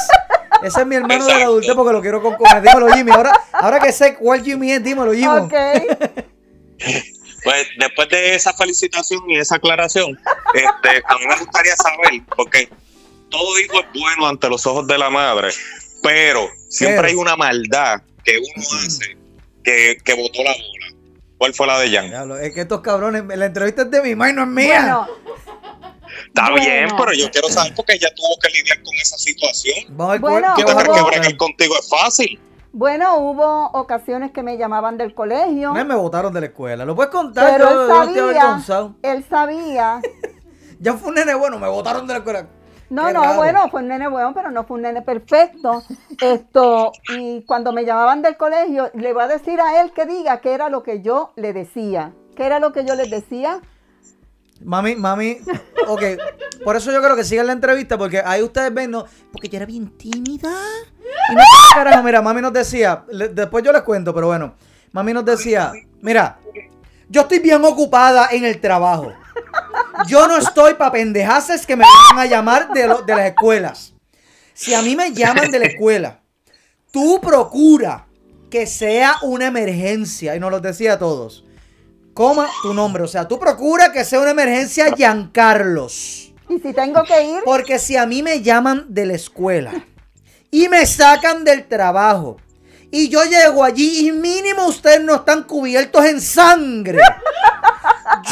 [0.62, 2.62] Ese es mi hermano de la adultez porque lo quiero con cojones.
[2.62, 3.10] Dímelo, Jimmy.
[3.12, 5.26] Ahora, ahora que sé cuál Jimmy es, dímelo, Jimmy.
[5.26, 5.54] Ok.
[7.44, 10.16] Pues después de esa felicitación y esa aclaración,
[10.54, 12.68] este, a mí me gustaría saber, porque
[13.30, 15.48] todo hijo es bueno ante los ojos de la madre,
[16.02, 17.08] pero siempre Pero.
[17.08, 19.16] hay una maldad que uno hace
[19.64, 20.82] que, que botó la bola.
[21.38, 22.30] ¿Cuál fue la de Jan?
[22.40, 24.80] Es que estos cabrones, la entrevista es de mi mamá y no es mía.
[24.80, 25.08] Bueno,
[26.26, 26.64] Está Bueno.
[26.66, 29.84] bien, pero yo quiero saber porque ella tuvo que lidiar con esa situación.
[29.90, 32.40] Vamos a ver Bueno, ¿Tú te crees que hubo- bregar contigo es fácil?
[32.72, 36.84] bueno, hubo ocasiones que me llamaban del colegio, Me, me botaron de la escuela.
[36.84, 37.52] ¿Lo puedes contar?
[37.52, 38.94] pero Yo- él yo estoy sabía, avergonzado.
[39.02, 40.00] él sabía.
[40.80, 42.46] Ya fue un nene bueno, me botaron de la escuela.
[42.90, 43.36] No, Qué no, raro.
[43.36, 45.82] bueno, fue un nene bueno, pero no fue un nene perfecto.
[46.20, 50.40] Esto, y cuando me llamaban del colegio, le voy a decir a él que diga
[50.40, 52.12] qué era lo que yo le decía.
[52.36, 53.60] ¿Qué era lo que yo les decía?
[54.64, 55.38] Mami, mami,
[55.88, 56.02] ok.
[56.64, 59.56] Por eso yo creo que sigan la entrevista, porque ahí ustedes ven, no, porque yo
[59.56, 60.52] era bien tímida.
[61.30, 61.42] Y no
[61.74, 64.54] carajo, mira, mami nos decía, le- después yo les cuento, pero bueno,
[64.92, 66.38] mami nos decía, mira,
[67.08, 69.12] yo estoy bien ocupada en el trabajo.
[70.06, 73.94] Yo no estoy para pendejaces que me van a llamar de las escuelas.
[74.54, 76.20] Si a mí me llaman de la escuela,
[76.90, 78.06] tú procura
[78.50, 80.36] que sea una emergencia.
[80.36, 81.44] Y nos lo decía a todos.
[82.14, 83.02] Coma tu nombre.
[83.02, 86.32] O sea, tú procura que sea una emergencia Giancarlos.
[86.48, 89.72] Y si tengo que ir, Porque si a mí me llaman de la escuela
[90.50, 92.36] y me sacan del trabajo
[92.90, 96.98] y yo llego allí y mínimo ustedes no están cubiertos en sangre.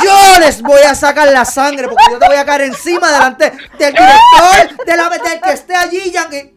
[0.05, 3.45] Yo les voy a sacar la sangre porque yo te voy a caer encima delante
[3.79, 6.11] del director, de la, del que esté allí.
[6.11, 6.55] ya que-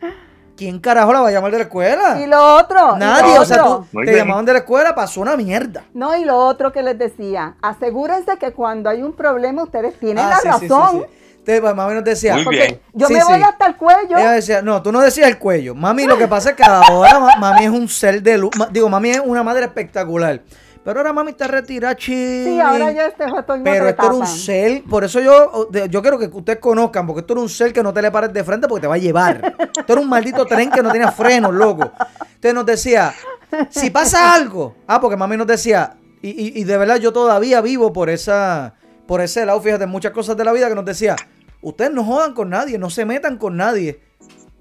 [0.64, 2.20] ¿Quién carajo la va a llamar de la escuela?
[2.24, 2.94] y lo otro.
[2.96, 3.78] y Nadie, lo o sea, otro.
[3.80, 4.24] tú Muy te bien.
[4.26, 5.84] llamaban de la escuela, pasó una mierda.
[5.94, 10.24] No, y lo otro que les decía, asegúrense que cuando hay un problema ustedes tienen
[10.24, 10.90] Ah, la sí, sí, sí, razón.
[11.02, 11.06] sí.
[11.40, 12.80] Entonces, pues, mami nos decía, Muy bien.
[12.94, 13.44] yo Sí, me voy sí.
[13.44, 14.18] hasta el cuello.
[14.18, 15.76] Ella decía, no, tú no decías el cuello.
[15.76, 18.52] Mami, lo que pasa es que ahora ma- mami es un ser de luz.
[18.72, 20.40] Digo, mami es una madre espectacular.
[20.84, 22.44] Pero ahora mami está retirada, chile.
[22.46, 26.02] Sí, ahora yo este, estoy en Pero esto era un ser, por eso yo, yo
[26.02, 28.44] quiero que ustedes conozcan, porque esto era un ser que no te le pares de
[28.44, 29.56] frente porque te va a llevar.
[29.78, 31.90] Esto era un maldito tren que no tenía frenos, loco.
[32.36, 33.14] Entonces nos decía,
[33.70, 37.62] si pasa algo, ah, porque mami nos decía, y, y- y de verdad yo todavía
[37.62, 38.74] vivo por esa,
[39.08, 41.16] por ese lado, fíjate, muchas cosas de la vida que nos decía,
[41.62, 44.02] ustedes no jodan con nadie, no se metan con nadie.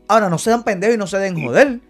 [0.06, 1.80] Ahora, no sean pendejos y no se den joder.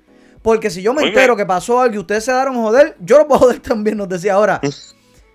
[0.42, 1.46] Porque si yo me Muy entero bien.
[1.46, 4.34] que pasó algo y ustedes se daron joder, yo lo puedo joder también, nos decía
[4.34, 4.60] ahora.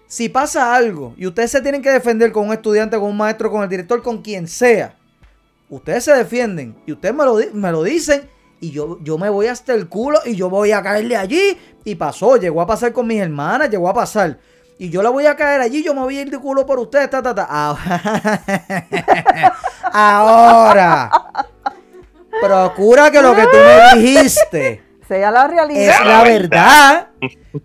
[0.09, 3.51] Si pasa algo y ustedes se tienen que defender con un estudiante, con un maestro,
[3.51, 4.95] con el director, con quien sea,
[5.69, 8.29] ustedes se defienden y ustedes me lo, me lo dicen
[8.61, 11.57] y yo, yo me voy hasta el culo y yo voy a caerle allí.
[11.83, 14.39] Y pasó, llegó a pasar con mis hermanas, llegó a pasar.
[14.79, 16.79] Y yo la voy a caer allí, yo me voy a ir de culo por
[16.79, 17.75] ustedes, ta, ta, ta.
[19.91, 21.11] Ahora,
[22.41, 26.01] procura que lo que tú me dijiste Sea la realidad.
[26.01, 27.07] es la verdad.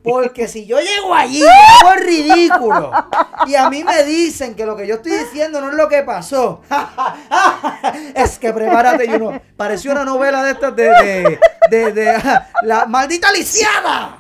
[0.03, 1.43] Porque si yo llego allí y
[1.81, 2.93] hago el ridículo
[3.47, 6.03] y a mí me dicen que lo que yo estoy diciendo no es lo que
[6.03, 6.63] pasó,
[8.15, 9.41] es que prepárate, yo no.
[9.57, 11.39] Pareció una novela de estas de, de,
[11.71, 12.23] de- de,
[12.63, 14.19] la maldita lisiada.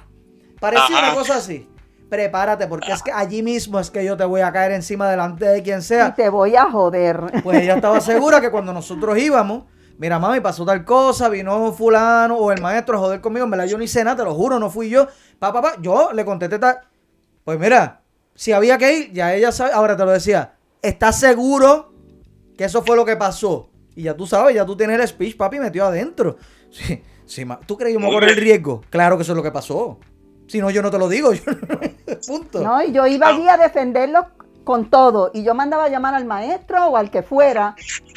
[0.60, 1.68] Parecía una cosa así.
[2.08, 5.46] Prepárate, porque es que allí mismo es que yo te voy a caer encima delante
[5.46, 6.14] de quien Y sea.
[6.14, 7.40] te voy a joder.
[7.42, 9.64] Pues ella estaba segura que cuando nosotros íbamos,
[10.02, 13.66] mira, mami, pasó tal cosa, vino fulano o el maestro a joder conmigo, en verdad
[13.66, 15.06] yo ni sé nada, te lo juro, no fui yo.
[15.38, 16.78] Pa, pa, pa, yo le contesté tal.
[17.44, 18.00] Pues mira,
[18.34, 21.92] si había que ir, ya ella sabe, ahora te lo decía, ¿estás seguro
[22.58, 23.70] que eso fue lo que pasó?
[23.94, 26.36] Y ya tú sabes, ya tú tienes el speech, papi, metió adentro.
[26.70, 28.82] Sí, sí, ma- ¿Tú crees que yo me voy a correr el riesgo?
[28.90, 30.00] Claro que eso es lo que pasó.
[30.48, 31.32] Si no, yo no te lo digo.
[31.32, 31.42] yo-
[32.26, 32.60] Punto.
[32.60, 34.26] No, y yo iba allí a defenderlo
[34.64, 35.30] con todo.
[35.32, 37.76] Y yo mandaba a llamar al maestro o al que fuera.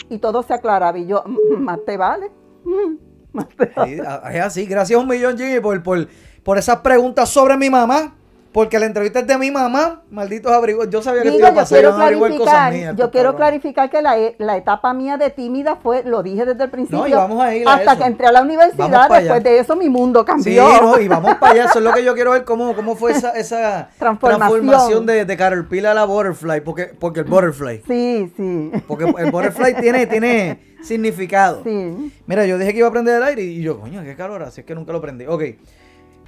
[0.09, 0.97] Y todo se aclaraba.
[0.97, 2.31] Y yo, "Mm, más te vale.
[2.63, 2.95] Mm,
[3.33, 3.95] más te vale".
[3.95, 4.65] Sí, a- es así.
[4.65, 6.07] Gracias un millón, Jimmy, por, por,
[6.43, 8.15] por esas preguntas sobre mi mamá.
[8.55, 10.03] Porque la entrevista es de mi mamá.
[10.09, 10.89] Malditos abrigos.
[10.89, 11.75] Yo sabía que te iba a yo pasar.
[11.77, 14.55] quiero iban a averiguar cosas clarificar, mías, yo estos quiero clarificar que la, e- la
[14.55, 17.67] etapa mía de tímida fue, lo dije desde el principio, No, y vamos a ir
[17.67, 18.01] a hasta eso.
[18.01, 20.81] que entré a la universidad, después de eso mi mundo Sí, cambió.
[20.81, 21.65] no, y vamos para allá.
[21.65, 25.05] Eso es lo que yo quiero ver cómo, cómo fue esa, esa Transformación.
[25.05, 26.61] de, de Caterpillar a la Butterfly.
[26.61, 27.81] Porque, porque el Butterfly.
[27.85, 31.61] Sí, sí, Porque el Butterfly tiene, tiene significado.
[31.65, 32.13] sí.
[32.25, 34.61] Mira, yo dije que iba a prender el aire y yo, coño, qué calor, así
[34.61, 35.25] es que nunca lo prendí.
[35.27, 35.43] Ok.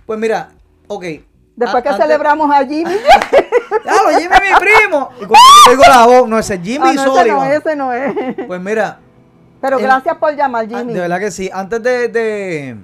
[0.06, 0.50] Pues mira,
[0.88, 1.06] ok.
[1.58, 2.84] Después A- que celebramos a Jimmy,
[3.84, 5.10] ¡Claro, Jimmy es mi primo!
[5.18, 7.76] Y cuando yo digo la voz, no, ese es Jimmy Ah, no, ese no, ese
[7.76, 8.36] no es.
[8.48, 9.00] Pues mira,
[9.60, 10.94] Pero El- gracias por llamar, ah, Jimmy.
[10.94, 11.50] de verdad que sí.
[11.52, 12.78] Antes de, de,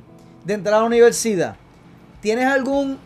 [0.43, 1.55] de entrar a la universidad,
[2.19, 2.97] ¿tienes algún...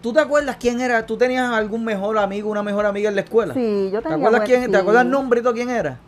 [0.00, 1.04] ¿Tú te acuerdas quién era?
[1.04, 3.52] ¿Tú tenías algún mejor amigo, una mejor amiga en la escuela?
[3.52, 4.64] Sí, yo ¿Te tenía acuerdas buen- quién?
[4.64, 4.70] sí.
[4.70, 5.98] ¿Te acuerdas el nombrito quién era?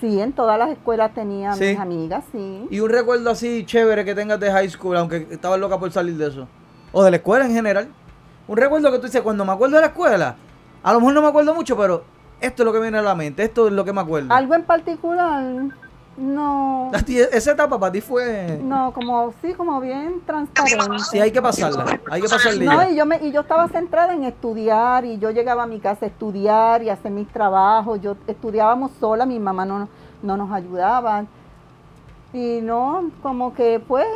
[0.00, 1.64] Sí, en todas las escuelas tenía Sí.
[1.64, 2.66] mis amigas, sí.
[2.70, 6.16] Y un recuerdo así chévere que tengas de high school, aunque estabas loca por salir
[6.16, 6.48] de eso.
[6.92, 7.88] O de la escuela en general.
[8.48, 10.36] Un recuerdo que tú dices, cuando me acuerdo de la escuela,
[10.82, 12.02] a lo mejor no me acuerdo mucho, pero
[12.40, 14.32] esto es lo que viene a la mente, esto es lo que me acuerdo.
[14.32, 15.44] Algo en particular,
[16.16, 16.90] no.
[16.92, 18.58] Esa etapa para ti fue...
[18.62, 20.98] No, como, sí, como bien transparente.
[21.10, 22.74] Sí, hay que pasarla, hay que pasarla.
[22.74, 25.78] No, y yo, me, y yo estaba centrada en estudiar y yo llegaba a mi
[25.78, 28.00] casa a estudiar y hacer mis trabajos.
[28.00, 29.88] Yo estudiábamos sola, mi mamá no,
[30.22, 31.26] no nos ayudaba.
[32.32, 34.06] Y no, como que pues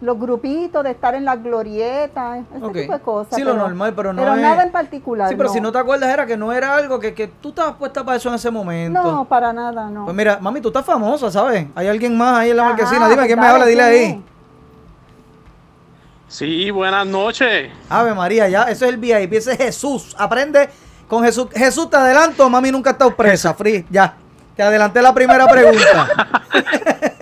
[0.00, 2.72] los grupitos de estar en las glorietas, ese Ok.
[2.74, 3.34] tipo de cosas.
[3.34, 5.28] Sí, lo normal, pero no es- nada en particular.
[5.30, 5.52] Sí, pero no.
[5.54, 8.18] si no te acuerdas era que no era algo que, que tú estabas puesta para
[8.18, 9.02] eso en ese momento.
[9.02, 10.04] No, para nada, no.
[10.04, 11.66] Pues mira, mami, tú estás famosa, ¿sabes?
[11.74, 13.08] Hay alguien más ahí en la Ajá, marquesina.
[13.08, 14.24] Dime quién me habla, dile ¿quién ahí.
[16.28, 17.70] Sí, buenas noches.
[17.88, 20.14] Ave María, ya, eso es el VIP, ese es Jesús.
[20.18, 20.68] Aprende
[21.08, 21.46] con Jesús.
[21.54, 23.86] Jesús, te adelanto, mami nunca ha estado presa, Free.
[23.88, 24.14] Ya,
[24.56, 26.08] te adelanté la primera pregunta.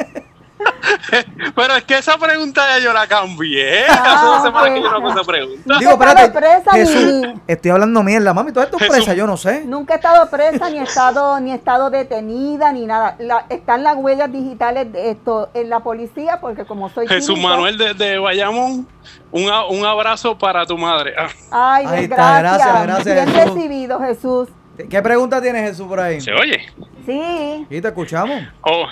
[1.55, 3.85] Pero es que esa pregunta ya yo la cambié.
[3.89, 4.75] Ah, Hace dos semanas ok.
[4.75, 5.79] que yo no hago esa pregunta.
[5.79, 8.35] Digo, espérate, presa Jesús, ni- estoy hablando mierda.
[8.35, 8.97] Mami, tú estás Jesús.
[8.97, 9.65] presa, yo no sé.
[9.65, 13.17] Nunca he estado presa, ni he estado, ni he estado detenida, ni nada.
[13.19, 17.49] La- están las huellas digitales de esto en la policía, porque como soy Jesús química-
[17.51, 18.87] Manuel de, de Bayamón,
[19.31, 21.15] un, a- un abrazo para tu madre.
[21.19, 22.43] Ah, Ay, Ahí está, gracias.
[22.43, 23.55] gracias, gracias, Bien Jesús.
[23.55, 24.49] recibido, Jesús.
[24.91, 26.21] ¿Qué pregunta tienes, Jesús, por ahí?
[26.21, 26.61] ¿Se oye?
[27.07, 27.67] Sí.
[27.71, 28.43] Y te escuchamos.
[28.63, 28.87] Oh,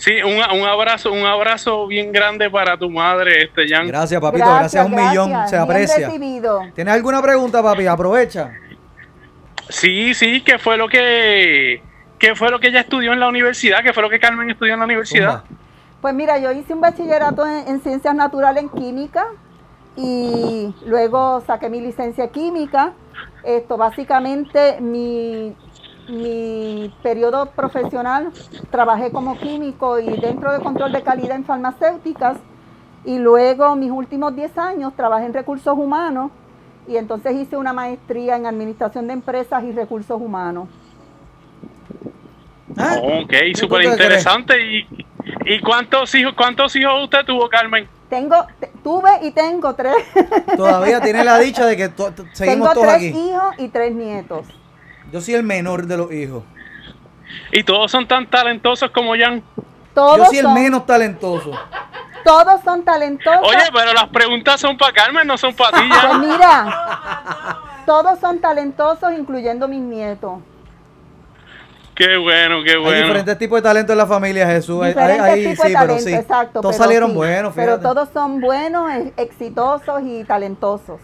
[0.00, 3.86] sí, un, un abrazo, un abrazo bien grande para tu madre, este Jan.
[3.86, 4.44] Gracias, papito.
[4.44, 5.30] Gracias, un millón.
[5.46, 6.06] Se Bien aprecia.
[6.08, 6.60] recibido.
[6.74, 7.86] ¿Tienes alguna pregunta, papi?
[7.86, 8.50] Aprovecha.
[9.68, 11.82] Sí, sí, ¿qué fue lo que
[12.18, 13.82] qué fue lo que ella estudió en la universidad?
[13.82, 15.42] ¿Qué fue lo que Carmen estudió en la universidad?
[15.42, 15.44] Zumba.
[16.00, 19.26] Pues mira, yo hice un bachillerato en, en ciencias naturales en química
[19.96, 22.92] y luego saqué mi licencia en química.
[23.44, 25.54] Esto básicamente mi,
[26.10, 28.32] mi periodo profesional
[28.70, 32.36] trabajé como químico y dentro de control de calidad en farmacéuticas
[33.04, 36.30] y luego mis últimos 10 años trabajé en recursos humanos
[36.88, 40.68] y entonces hice una maestría en administración de empresas y recursos humanos.
[42.76, 42.96] ¿Ah?
[43.02, 44.54] Ok, ¿Tú súper interesante.
[44.64, 44.86] ¿Y,
[45.46, 47.88] ¿Y cuántos hijos cuántos hijos usted tuvo, Carmen?
[48.08, 49.94] Tengo, te- tuve y tengo tres.
[50.56, 53.28] Todavía tiene la dicha de que to- to- seguimos tengo todos tres aquí.
[53.30, 54.46] hijos y tres nietos.
[55.12, 56.42] Yo soy el menor de los hijos.
[57.52, 59.42] ¿Y todos son tan talentosos como Jan?
[59.94, 61.50] Todos Yo soy el son, menos talentoso.
[62.24, 63.40] todos son talentosos.
[63.48, 68.40] Oye, pero las preguntas son para Carmen, no son para ti, Pues mira, todos son
[68.40, 70.38] talentosos, incluyendo mis nietos.
[71.94, 72.98] Qué bueno, qué Hay bueno.
[73.02, 74.82] diferentes tipos de talento en la familia, Jesús.
[74.82, 76.14] Hay- Diferentes hay- tipos sí, de pero talento, sí.
[76.14, 76.60] exacto.
[76.62, 81.00] Todos pero salieron sí, buenos, Pero todos son buenos, exitosos y talentosos.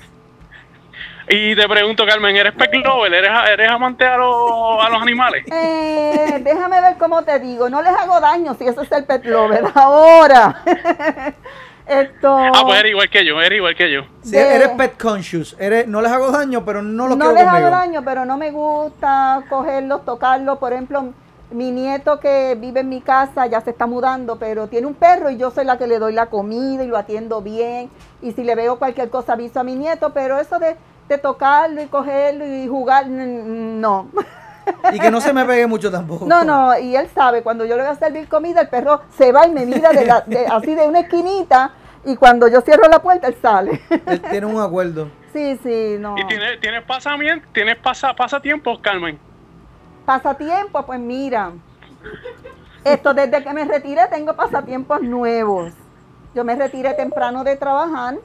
[1.28, 3.12] Y te pregunto, Carmen, ¿eres pet lover?
[3.12, 5.44] ¿Eres, eres amante a, los- a los animales?
[5.52, 7.68] Eh, déjame ver cómo te digo.
[7.70, 9.64] No les hago daño si eso es el pet lover.
[9.74, 10.62] Ahora.
[11.86, 12.36] Esto.
[12.36, 14.02] Ah, pues eres igual que yo, eres igual que yo.
[14.22, 15.56] Sí, de- eres pet conscious.
[15.58, 17.66] Eres, no les hago daño, pero no los no quiero les conmigo.
[17.68, 20.58] hago daño, pero no me gusta cogerlos, tocarlos.
[20.58, 21.12] Por ejemplo,
[21.52, 25.30] mi nieto que vive en mi casa ya se está mudando, pero tiene un perro
[25.30, 27.88] y yo soy la que le doy la comida y lo atiendo bien.
[28.20, 30.76] Y si le veo cualquier cosa aviso a mi nieto, pero eso de,
[31.08, 34.08] de tocarlo y cogerlo y jugar, no.
[34.92, 36.26] Y que no se me pegue mucho tampoco.
[36.26, 39.30] No, no, y él sabe, cuando yo le voy a servir comida, el perro se
[39.32, 41.70] va y me mira de la- de- así de una esquinita
[42.04, 43.80] y cuando yo cierro la puerta, él sale.
[44.06, 45.08] Él tiene un acuerdo.
[45.32, 46.16] sí, sí, no.
[46.18, 49.18] ¿Y tienes, tienes, pasamiento, tienes pasa, pasatiempos, Carmen?
[50.04, 51.50] Pasatiempos, pues mira,
[52.84, 55.72] esto desde que me retiré tengo pasatiempos nuevos.
[56.34, 58.16] Yo me retiré temprano de trabajar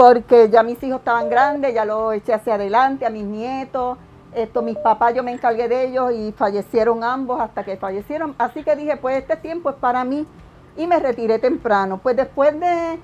[0.00, 3.98] porque ya mis hijos estaban grandes, ya los eché hacia adelante, a mis nietos.
[4.34, 8.34] Esto, mis papás, yo me encargué de ellos y fallecieron ambos hasta que fallecieron.
[8.38, 10.26] Así que dije, pues este tiempo es para mí
[10.78, 11.98] y me retiré temprano.
[12.02, 12.98] Pues después de,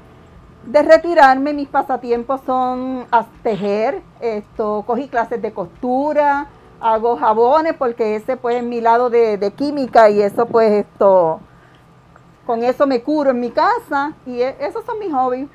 [0.65, 6.47] de retirarme, mis pasatiempos son a tejer, esto, cogí clases de costura,
[6.81, 11.41] hago jabones porque ese pues es mi lado de, de química y eso pues esto,
[12.47, 15.47] con eso me curo en mi casa y e- esos son mis hobbies.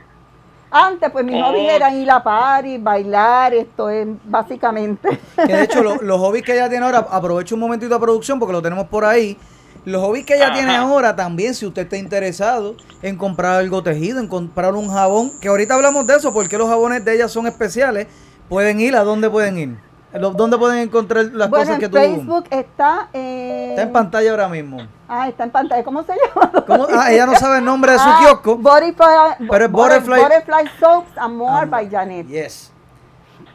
[0.71, 1.47] Antes pues mis Oh.
[1.47, 5.19] hobbies eran ir a party, bailar, esto es básicamente.
[5.36, 8.39] Que de hecho, lo- los hobbies que ella tiene ahora, aprovecho un momentito de producción
[8.39, 9.38] porque lo tenemos por ahí.
[9.84, 10.53] Los hobbies que ella Ajá.
[10.55, 15.31] tiene ahora también, si usted está interesado en comprar algo tejido, en comprar un jabón,
[15.41, 18.07] que ahorita hablamos de eso, porque los jabones de ella son especiales,
[18.47, 19.75] pueden ir, ¿a dónde pueden ir?
[20.13, 21.95] ¿Dónde pueden encontrar las bueno, cosas que tú...
[21.97, 24.86] Facebook está, eh, Está en pantalla ahora mismo.
[25.08, 25.84] Ah, está en pantalla.
[25.84, 26.52] ¿Cómo se llama?
[26.67, 26.88] ¿Cómo?
[26.93, 28.58] Ah, ella no sabe el nombre de su Ah, kiosco.
[28.58, 32.28] Butterfly, Pero es Butter- Butterfly- Butterfly Soaps and More Ah, by Janet.
[32.28, 32.67] Yes.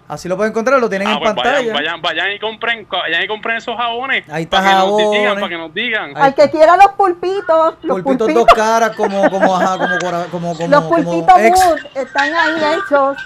[0.08, 1.56] Así lo pueden encontrar, lo tienen Ah, en pues pantalla.
[1.58, 4.24] vayan, vayan, vayan y compren, vayan y compren esos jabones.
[4.30, 5.10] Ahí está para que nos jabones.
[5.10, 6.16] digan, para que nos digan.
[6.16, 9.98] Al que quiera los pulpitos, los Pulpitos pulpitos, dos caras, como, como, ajá, como,
[10.30, 11.66] como, como, los como pulpitos ex.
[11.66, 13.16] Wood están ahí hechos.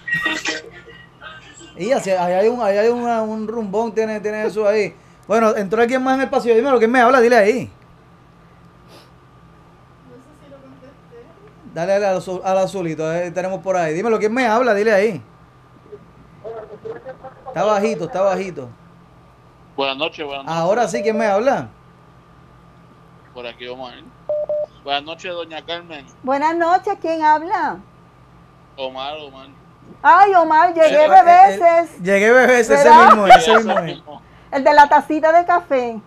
[1.80, 4.94] Y así, ahí hay un, ahí hay una- un rumbón, tiene, tiene eso ahí.
[5.26, 6.54] Bueno, entró alguien más en el pasillo.
[6.54, 7.70] Dime lo que me habla, dile ahí.
[11.72, 13.94] Dale al, azul- al azulito, ahí tenemos por ahí.
[13.94, 15.22] Dime lo que me habla, dile ahí.
[17.46, 18.68] Está bajito, está bajito.
[19.74, 20.60] Buenas noches, buenas noches.
[20.60, 21.68] Ahora sí, ¿quién me habla?
[23.32, 23.94] Por aquí Omar.
[24.84, 26.04] Buenas noches, doña Carmen.
[26.22, 27.78] Buenas noches, ¿quién habla?
[28.76, 29.59] Omar, Omar.
[30.02, 31.90] Ay, Omar, llegué de eh, veces.
[31.94, 33.06] eh, llegué bebé, ese ¿Verdad?
[33.08, 33.84] mismo, es, ese Sí, mismo ese es.
[33.96, 34.22] mismo.
[34.52, 36.00] El de la tacita de café.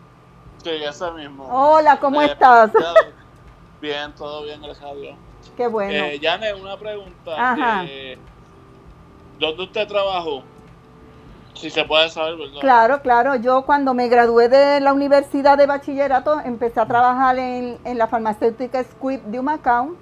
[0.64, 1.46] Sí, ese mismo.
[1.52, 2.72] Hola, ¿cómo Eh, estás?
[3.82, 5.16] Bien, todo bien, gracias a Dios.
[5.58, 5.92] Qué bueno.
[5.94, 7.32] Eh, Janet, una pregunta.
[7.38, 7.84] Ajá.
[7.86, 8.18] Eh,
[9.40, 10.44] ¿Dónde usted trabajó?
[11.54, 12.62] Si se puede saber, ¿verdad?
[12.62, 13.36] Claro, claro.
[13.36, 18.08] Yo cuando me gradué de la universidad de bachillerato empecé a trabajar en, en la
[18.08, 19.96] farmacéutica Squib de Humacao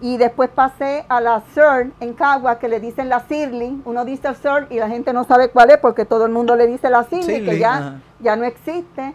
[0.00, 3.82] y después pasé a la CERN en Cagua que le dicen la Sirling.
[3.84, 6.66] Uno dice CERN y la gente no sabe cuál es porque todo el mundo le
[6.66, 8.00] dice la Sirling, que ya, ajá.
[8.20, 9.14] ya no existe.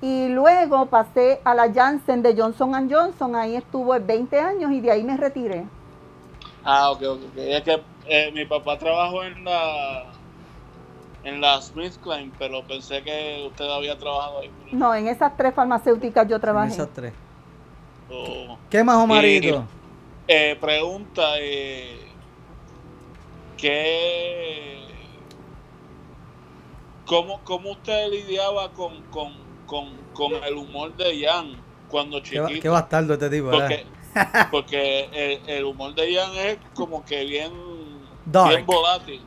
[0.00, 3.36] Y luego pasé a la Janssen de Johnson Johnson.
[3.36, 5.64] Ahí estuve 20 años y de ahí me retiré.
[6.64, 7.20] Ah, ok, ok.
[7.36, 10.04] Es que eh, mi papá trabajó en la
[11.24, 14.50] en la Smith Klein, pero pensé que usted había trabajado ahí.
[14.72, 16.72] No, en esas tres farmacéuticas yo trabajé.
[16.72, 17.12] Esas tres.
[18.10, 18.58] Oh.
[18.68, 19.64] ¿Qué más, Omarito?
[20.34, 22.08] Eh, pregunta, eh,
[23.58, 24.78] ¿qué,
[27.04, 29.34] cómo, ¿cómo usted lidiaba con, con,
[29.66, 32.48] con, con el humor de Jan cuando chiquito?
[32.62, 33.84] qué bastardo este tipo, porque
[34.50, 35.04] porque
[35.44, 37.52] el, el humor de Jan es como que bien,
[38.24, 38.48] Dark.
[38.54, 39.20] bien volátil.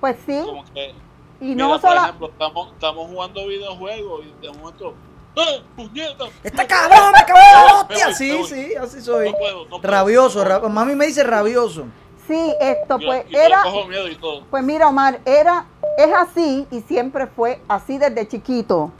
[0.00, 0.40] Pues sí.
[0.46, 0.94] Como que,
[1.40, 2.00] Y mira, no por solo...
[2.00, 4.94] ejemplo, estamos, estamos jugando videojuegos y de momento,
[5.36, 6.24] ¡eh, puñeta!
[6.42, 8.14] ¡Este cabrón me acabó la hostia!
[8.14, 9.30] Sí, sí, así soy.
[9.30, 9.82] No puedo, no puedo.
[9.82, 11.84] Rabioso, ra- mami me dice rabioso.
[12.26, 14.42] Sí, esto pues y era, cojo miedo y todo.
[14.50, 18.90] pues mira Omar, era, es así y siempre fue así desde chiquito.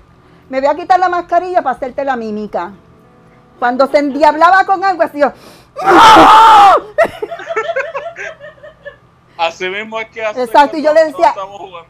[0.49, 2.71] Me voy a quitar la mascarilla para hacerte la mímica.
[3.59, 5.33] Cuando se endiablaba con algo así, yo,
[9.39, 11.35] Así mismo es que hace Exacto, y yo le decía-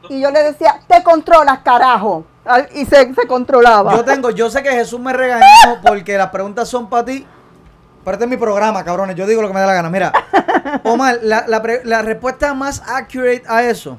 [0.08, 2.24] y yo le decía, te controlas, carajo.
[2.74, 3.96] Y se, se controlaba.
[3.96, 5.44] Yo tengo, yo sé que Jesús me regañó
[5.86, 7.26] porque las preguntas son para ti.
[8.04, 9.16] Este es mi programa, cabrones.
[9.16, 9.90] Yo digo lo que me da la gana.
[9.90, 10.12] Mira,
[10.84, 13.98] Omar, la, la respuesta más accurate a eso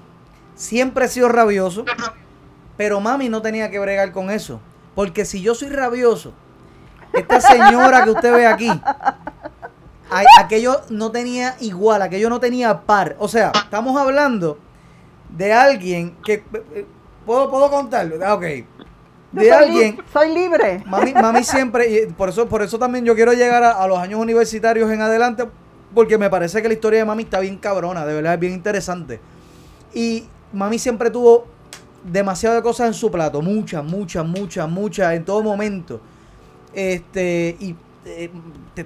[0.56, 1.84] siempre he sido rabioso.
[2.78, 4.62] Pero mami no tenía que bregar con eso.
[4.96, 6.34] Porque si yo soy rabioso,
[7.14, 9.16] esta señora que usted ve aquí, a-
[10.40, 13.16] aquello no tenía igual, aquello no tenía par.
[13.20, 14.58] O sea, estamos hablando
[15.30, 16.44] de alguien que.
[17.28, 18.16] ¿Puedo, puedo contarlo?
[18.26, 18.46] Ah, Ok.
[19.34, 20.82] De alguien soy libre.
[20.88, 24.00] Mami, mami siempre, y por eso, por eso también yo quiero llegar a, a los
[24.00, 25.44] años universitarios en adelante,
[25.94, 28.54] porque me parece que la historia de mami está bien cabrona, de verdad es bien
[28.54, 29.20] interesante.
[29.94, 31.46] Y mami siempre tuvo
[32.04, 36.00] demasiadas cosas en su plato, muchas, muchas, muchas, muchas, en todo momento.
[36.74, 38.32] Este, y eh,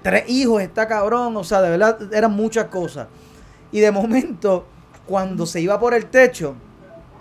[0.02, 3.08] tres hijos, está cabrón, o sea, de verdad eran muchas cosas.
[3.72, 4.66] Y de momento,
[5.06, 6.56] cuando se iba por el techo,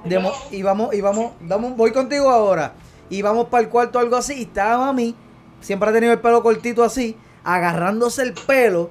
[0.04, 2.72] mo- íbamos, íbamos, damos, voy contigo ahora.
[3.10, 4.34] Íbamos para el cuarto algo así.
[4.34, 5.14] Y estaba mami,
[5.60, 8.90] siempre ha tenido el pelo cortito así, agarrándose el pelo,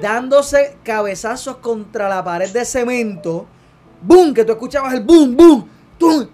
[0.00, 3.46] dándose cabezazos contra la pared de cemento.
[4.02, 4.34] ¡Boom!
[4.34, 6.26] Que tú escuchabas el boom, boom, ¡tum!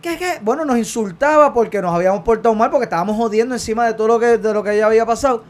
[0.00, 0.38] ¿Qué, qué?
[0.40, 4.18] Bueno, nos insultaba porque nos habíamos portado mal, porque estábamos jodiendo encima de todo lo
[4.20, 5.44] que, de lo que ya había pasado.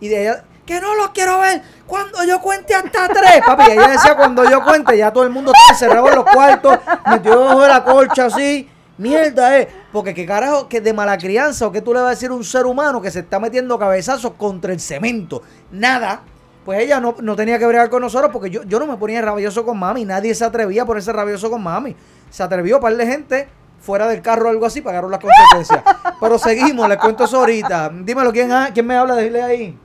[0.00, 3.40] Y de ella, que no los quiero ver cuando yo cuente hasta tres.
[3.46, 6.78] Papi, ella decía cuando yo cuente, ya todo el mundo está encerrado en los cuartos,
[7.10, 8.68] metido debajo de la colcha así.
[8.98, 9.68] Mierda, eh.
[9.92, 12.34] Porque qué carajo, que de mala crianza, o que tú le vas a decir a
[12.34, 15.40] un ser humano que se está metiendo cabezazos contra el cemento.
[15.70, 16.20] Nada.
[16.66, 19.22] Pues ella no, no tenía que bregar con nosotros porque yo, yo no me ponía
[19.22, 20.04] rabioso con mami.
[20.04, 21.96] Nadie se atrevía a ponerse rabioso con mami.
[22.28, 23.48] Se atrevió un par de gente
[23.80, 25.82] fuera del carro o algo así, pagaron las consecuencias.
[26.20, 27.90] Pero seguimos, les cuento eso ahorita.
[28.02, 29.16] Dímelo, ¿quién, ha- quién me habla?
[29.16, 29.78] Dile ahí.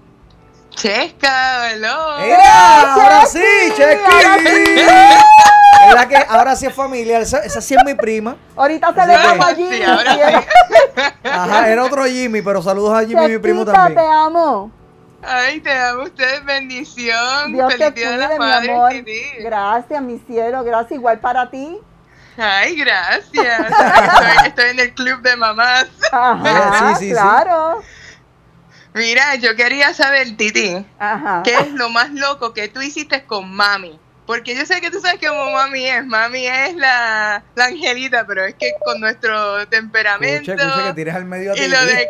[0.75, 2.17] Chesca, hello.
[2.21, 2.93] ¡Mira!
[2.93, 3.39] ¡Ahora sí!
[5.85, 7.21] Es la que ahora sí es familiar.
[7.21, 8.37] Esa, esa sí es mi prima.
[8.55, 9.67] Ahorita se le llama allí.
[9.69, 10.19] Sí, ahora sí.
[11.29, 13.95] Ajá, era otro Jimmy, pero saludos a Jimmy, mi primo también.
[13.95, 14.71] te amo.
[15.21, 17.51] Ay, te amo ustedes, bendición.
[17.51, 18.91] Dios te de las mi amor.
[18.91, 19.21] Titi.
[19.39, 20.63] Gracias, mi cielo.
[20.63, 21.77] Gracias igual para ti.
[22.37, 23.59] Ay, gracias.
[23.69, 25.87] Estoy, estoy en el club de mamás.
[26.11, 27.15] Ajá, Sí, sí, sí.
[28.93, 31.41] Mira, yo quería saber, Titi, Ajá.
[31.43, 33.99] ¿qué es lo más loco que tú hiciste con mami?
[34.25, 36.05] Porque yo sé que tú sabes cómo mami es.
[36.05, 41.15] Mami es la, la angelita, pero es que con nuestro temperamento Escucha, escucha que tires
[41.15, 42.07] al medio a y lo de...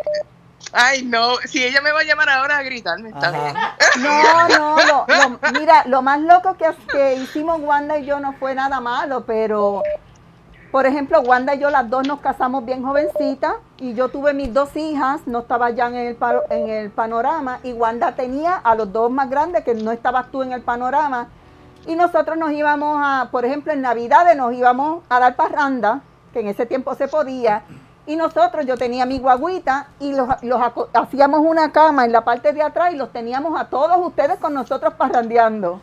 [0.76, 3.54] Ay, no, si ella me va a llamar ahora a gritarme, está bien.
[4.00, 8.34] No, no, lo- lo- mira, lo más loco que, que hicimos Wanda y yo no
[8.34, 9.84] fue nada malo, pero,
[10.74, 14.52] por ejemplo, Wanda y yo las dos nos casamos bien jovencitas y yo tuve mis
[14.52, 19.30] dos hijas, no estaba ya en el, panorama y Wanda tenía a los dos más
[19.30, 21.28] grandes que no estabas tú en el panorama
[21.86, 26.02] y nosotros nos íbamos a, por ejemplo, en Navidades nos íbamos a dar parranda,
[26.34, 27.62] que en ese tiempo se podía.
[28.08, 30.60] Y nosotros, yo tenía mi guaguita y los, los
[30.92, 34.56] hacíamos una cama en la parte de atrás y los teníamos a todos ustedes con
[34.56, 35.80] nosotros parrandeando.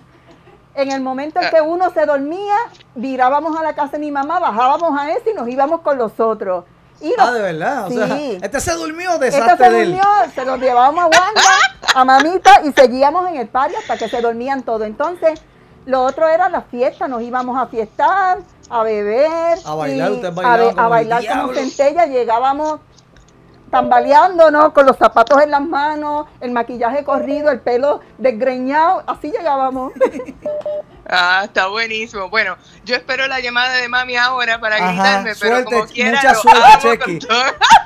[0.75, 2.55] En el momento en que uno se dormía,
[2.95, 6.19] virábamos a la casa de mi mamá, bajábamos a ese y nos íbamos con los
[6.21, 6.65] otros.
[7.01, 7.87] Y Ah, los- de verdad.
[7.87, 7.97] O Sí.
[7.97, 9.89] sea, este se durmió, Este deshazte se de él.
[9.93, 10.05] durmió,
[10.35, 11.41] se los llevábamos a Wanda,
[11.95, 14.83] a mamita y seguíamos en el party hasta que se dormían todos.
[14.83, 15.41] Entonces,
[15.87, 20.39] lo otro era la fiesta, nos íbamos a fiestar, a beber, A bailar, y ustedes
[20.39, 22.81] a, a bailar como centella, llegábamos
[23.71, 29.93] tambaleándonos con los zapatos en las manos, el maquillaje corrido, el pelo desgreñado, así llegábamos.
[31.13, 32.29] Ah, está buenísimo.
[32.29, 36.11] Bueno, yo espero la llamada de mami ahora para Ajá, gritarme, pero suerte, como quiera,
[36.13, 37.19] mucha lo suerte, amo Chequi.
[37.19, 37.45] con todo.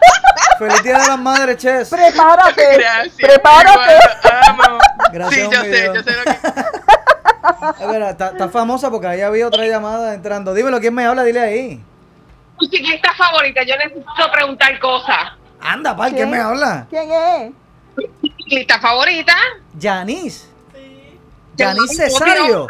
[0.59, 1.89] Feliz Día de las Madres, Ches.
[1.89, 3.15] Prepárate, Gracias.
[3.17, 3.99] prepárate.
[4.47, 4.79] amo.
[5.11, 6.31] Gracias, sí, yo sé, yo sé lo que...
[7.83, 10.53] Es verdad, está, está famosa porque ahí había otra llamada entrando.
[10.53, 11.25] Dímelo, ¿quién me habla?
[11.25, 11.85] Dile ahí.
[12.59, 15.33] Tu chiquita favorita, yo necesito preguntar cosas.
[15.65, 16.31] Anda, pal, ¿quién ¿Quién?
[16.31, 16.87] me habla?
[16.91, 17.53] ¿Quién es?
[18.37, 19.33] ¿Chiquita favorita?
[19.79, 20.49] Yanis.
[21.57, 22.67] Yanis Cesario.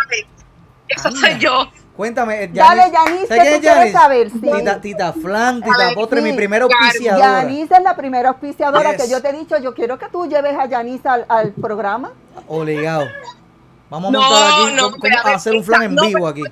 [0.88, 1.20] Eso Anda.
[1.20, 1.68] soy yo.
[1.96, 4.40] Cuéntame, eh, Dale, Yanis, ¿sabes que quién tú quieres saber, sí.
[4.40, 6.84] Tita, tita Flan, Tita ver, Potre, sí, mi primera claro.
[6.86, 7.42] auspiciadora.
[7.42, 9.02] Yanis es la primera auspiciadora Yes.
[9.02, 12.10] que yo te he dicho, yo quiero que tú lleves a Yanis al, al programa.
[12.48, 13.06] Obligado.
[13.90, 16.18] Vamos a No, montar aquí, no, ¿cómo- cómo espérame, hacer un flan en no, vivo
[16.18, 16.42] pero- aquí.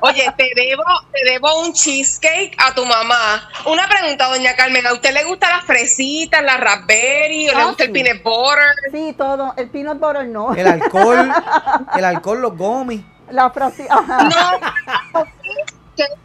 [0.00, 0.82] Oye, te debo,
[1.12, 3.48] te debo un cheesecake a tu mamá.
[3.66, 7.66] Una pregunta, doña Carmen, ¿a usted le gustan las fresitas, las raspberry o le Ah,
[7.66, 8.64] gusta el peanut butter?
[8.90, 9.54] Sí, todo.
[9.56, 10.54] El peanut butter no.
[10.54, 11.32] El alcohol,
[11.96, 13.02] el alcohol, los gomis.
[13.30, 13.86] La frase.
[13.88, 14.28] ajá.
[15.14, 15.24] No,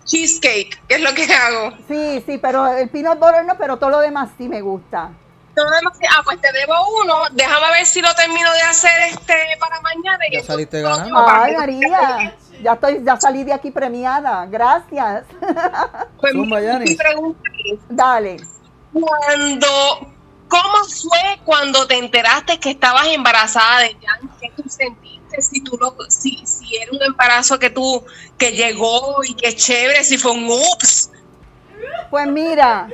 [0.05, 1.73] cheesecake, que es lo que hago.
[1.87, 5.11] Sí, sí, pero el peanut butter no, pero todo lo demás sí me gusta.
[5.63, 7.15] Ah, pues te debo uno.
[7.31, 10.23] Déjame ver si lo termino de hacer este para mañana.
[10.29, 11.25] y Ya saliste ganando.
[11.27, 14.45] Ay, María, ya estoy, ya salí de aquí premiada.
[14.45, 15.25] Gracias.
[16.19, 18.37] Pues mi, Zumba, mi pregunta es, Dale.
[18.93, 19.67] cuando,
[20.47, 24.29] ¿cómo fue cuando te enteraste que estabas embarazada de Jan?
[24.39, 25.41] ¿Qué tú sentiste?
[25.41, 28.03] Si tú lo, si, si era un embarazo que tú,
[28.37, 31.11] que llegó y que chévere, si fue un ups.
[32.09, 32.89] Pues mira,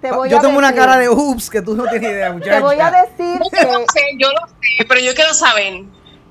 [0.00, 2.56] te voy Yo a tengo una cara de ups que tú no tienes idea, muchacha.
[2.56, 5.84] Te voy a decir Yo lo que sé, yo lo sé, pero yo quiero saber.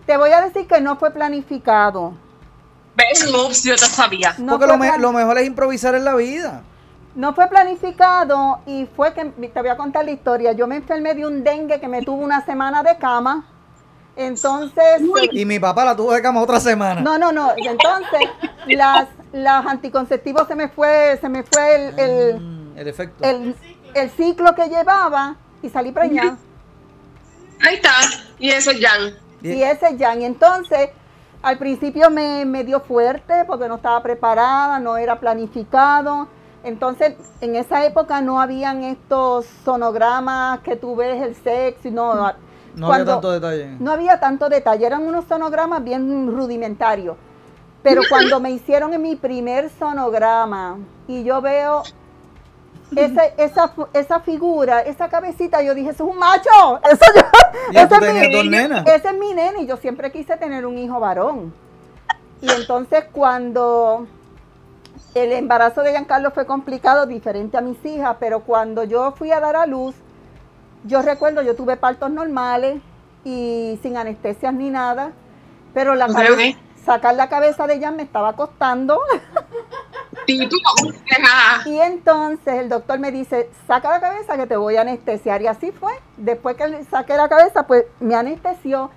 [0.06, 2.14] te voy a decir que no fue planificado.
[2.96, 3.28] ¿Ves?
[3.32, 4.34] Ups, yo te sabía.
[4.38, 6.64] No Porque fue lo, me- lo mejor es improvisar en la vida.
[7.14, 10.52] No fue planificado y fue que te voy a contar la historia.
[10.54, 13.46] Yo me enfermé de un dengue que me tuvo una semana de cama.
[14.16, 15.02] Entonces,
[15.32, 17.02] Y mi papá la tuvo de cama otra semana.
[17.02, 17.52] no, no, no.
[17.56, 18.22] Entonces
[18.68, 23.24] las, las anticonceptivos se me fue, se me fue el, el, Mm, el efecto.
[23.24, 23.56] el,
[23.94, 26.38] el ciclo que llevaba y salí preñada.
[27.66, 27.92] Ahí está.
[28.40, 29.14] Y eso es Jan.
[29.42, 30.16] Y ese ya.
[30.16, 30.90] Y entonces,
[31.42, 36.28] al principio me, me dio fuerte porque no estaba preparada, no era planificado.
[36.64, 42.34] Entonces, en esa época no habían estos sonogramas que tú ves el sexo y no.
[42.76, 43.76] no había tanto detalle.
[43.80, 47.16] No había tanto detalle, eran unos sonogramas bien rudimentarios.
[47.84, 51.84] Pero cuando me hicieron en mi primer sonograma y yo veo
[53.38, 56.50] esa, fu- esa figura, esa cabecita, yo dije, eso es un macho.
[56.90, 57.22] Eso yo,
[57.72, 58.48] ese es mi-
[58.88, 61.54] ese es mi nene y yo siempre quise tener un hijo varón.
[62.42, 64.08] Y entonces cuando
[65.16, 69.40] el embarazo de Giancarlo fue complicado, diferente a mis hijas, pero cuando yo fui a
[69.40, 69.96] dar a luz,
[70.86, 72.80] yo recuerdo, yo tuve partos normales
[73.26, 75.12] y sin anestesias ni nada,
[75.74, 76.58] pero la Ok, cabe- ok.
[76.86, 79.00] sacar la cabeza de ella me estaba costando.
[81.66, 85.42] Y entonces el doctor me dice, saca la cabeza que te voy a anestesiar.
[85.42, 85.94] Y así fue.
[86.18, 88.92] Después que saqué la cabeza, pues me anestesió.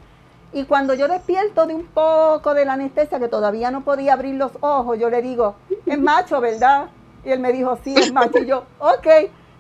[0.53, 4.35] Y cuando yo despierto de un poco de la anestesia, que todavía no podía abrir
[4.35, 5.55] los ojos, yo le digo,
[5.87, 6.89] es macho, ¿verdad?
[7.25, 8.39] Y él me dijo, sí, es macho.
[8.39, 9.07] Y yo, ok.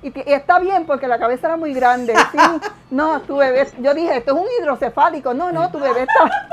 [0.02, 2.14] Y, y está bien porque la cabeza era muy grande.
[2.32, 2.38] Sí,
[2.90, 5.34] no, tu bebé, yo dije, esto es un hidrocefálico.
[5.34, 6.48] No, no, tu bebé está,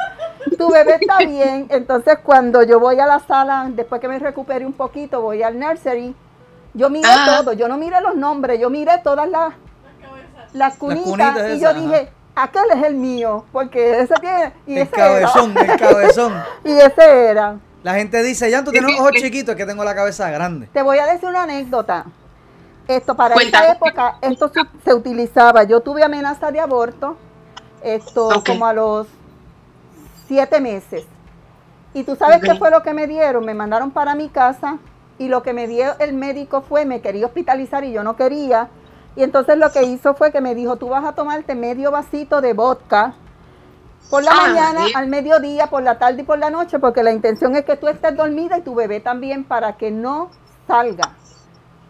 [0.58, 1.68] tu bebé está bien.
[1.70, 5.60] Entonces, cuando yo voy a la sala, después que me recupere un poquito, voy al
[5.60, 6.16] nursery.
[6.74, 7.38] Yo miré Ah.
[7.40, 9.54] todo, yo no miré los nombres, yo miré todas las,
[10.54, 11.04] las cunitas.
[11.34, 14.54] cunitas y yo dije, aquel es el mío, porque ese tiene.
[14.68, 15.74] Y El ese cabezón, era.
[15.74, 16.34] el cabezón.
[16.64, 17.56] y ese era.
[17.84, 20.68] La gente dice, ya tú tienes ojos chiquitos, es que tengo la cabeza grande.
[20.74, 22.06] Te voy a decir una anécdota.
[22.88, 23.66] Esto para Cuéntame.
[23.66, 25.64] esa época, esto se, se utilizaba.
[25.64, 27.18] Yo tuve amenaza de aborto,
[27.82, 29.08] esto como a los
[30.28, 31.06] siete meses.
[31.94, 33.46] Y tú sabes qué fue lo que me dieron.
[33.46, 34.78] Me mandaron para mi casa
[35.18, 38.70] y lo que me dio el médico fue, me quería hospitalizar y yo no quería.
[39.16, 42.40] Y entonces lo que hizo fue que me dijo, tú vas a tomarte medio vasito
[42.42, 43.16] de vodka
[44.12, 44.96] por la Ah, mañana, bien.
[44.98, 47.88] al mediodía, por la tarde y por la noche, porque la intención es que tú
[47.88, 50.30] estés dormida y tu bebé también para que no
[50.68, 51.14] salga.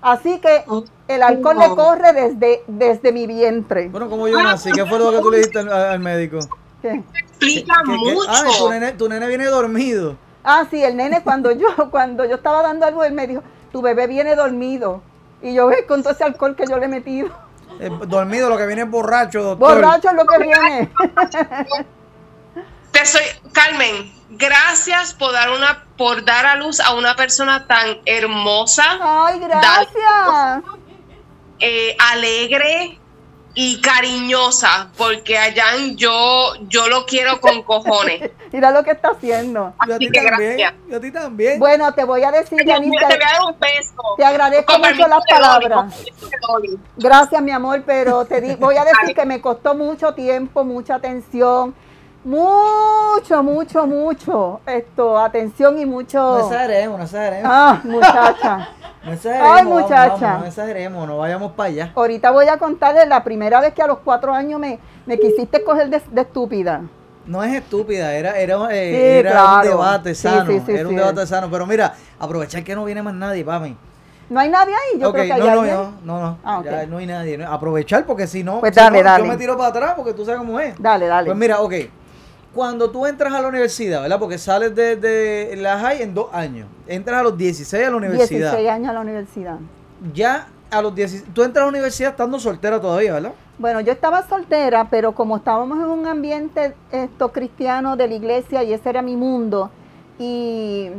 [0.01, 0.63] Así que
[1.09, 3.89] el alcohol le corre desde, desde mi vientre.
[3.89, 6.39] Bueno, como yo nací, ¿qué fue lo que tú le dijiste al, al médico?
[6.81, 7.03] ¿Qué?
[7.15, 8.29] Explica ¿Qué- qué- mucho.
[8.29, 10.15] Ay, tu nene, tu nene viene dormido.
[10.43, 13.81] Ah, sí, el nene cuando yo, cuando yo estaba dando algo, él me dijo, tu
[13.81, 15.01] bebé viene dormido.
[15.41, 17.29] Y yo ve con todo ese alcohol que yo le he metido.
[17.79, 19.75] Eh, dormido, lo que viene es borracho, doctor.
[19.75, 20.91] Borracho es lo que viene.
[22.91, 23.21] Te soy,
[23.51, 29.39] Carmen, gracias por dar una, por dar a luz a una persona tan hermosa, Ay,
[29.39, 30.63] gracias.
[31.59, 32.99] eh, alegre
[33.59, 38.29] y cariñosa, porque a Jan yo, yo lo quiero con cojones.
[38.53, 39.73] Mira lo que está haciendo.
[39.87, 40.57] Yo a Así ti que también.
[40.57, 40.73] gracias.
[40.87, 41.59] Yo a ti también.
[41.59, 44.03] Bueno, te voy a decir, Janita, te voy a dar un beso.
[44.15, 45.95] te agradezco Con mucho las palabras.
[46.97, 50.93] Gracias, mi amor, pero te di- voy a decir que me costó mucho tiempo, mucha
[50.95, 51.73] atención,
[52.27, 56.39] mucho, mucho, mucho, esto, atención y No mucho.
[56.39, 57.51] exageremos, no exageremos.
[57.53, 58.69] Ah, muchacha.
[59.05, 59.51] No exageremos.
[59.57, 60.17] Ay, muchacha.
[60.19, 61.91] vamos, no exageremos, no vayamos para allá.
[61.95, 65.63] Ahorita voy a contarles la primera vez que a los cuatro años me, me quisiste
[65.63, 66.81] coger de, de estúpida.
[67.25, 69.55] No es estúpida, era, era, eh, Sí, era claro.
[69.55, 70.51] un debate sano.
[70.51, 71.49] sí, sí, era un debate sano.
[71.49, 73.77] Pero mira, aprovechar que no viene más nadie, mami.
[74.29, 74.99] ¿No hay nadie ahí?
[74.99, 75.75] Yo creo que hay no, no, alguien.
[75.77, 77.37] no, no, no, Ah, ya no hay nadie.
[77.37, 79.23] no- aprovechar porque si no, Pues si dale, no, dale.
[79.23, 80.75] yo me tiro para atrás porque tú sabes cómo es.
[80.77, 81.27] Dale, dale.
[81.27, 81.73] Pues mira, ok.
[82.57, 84.17] Cuando tú entras a la universidad, ¿verdad?
[84.17, 86.67] Porque sales de, de la high en dos años.
[86.87, 88.51] Entras a los 16 a la universidad.
[88.51, 89.57] 16 años a la universidad.
[90.11, 91.25] Ya a los 16.
[91.35, 93.33] Tú entras a la universidad estando soltera todavía, ¿verdad?
[93.59, 98.63] Bueno, yo estaba soltera, pero como estábamos en un ambiente esto cristiano de la iglesia
[98.63, 99.69] y ese era mi mundo,
[100.17, 100.89] y,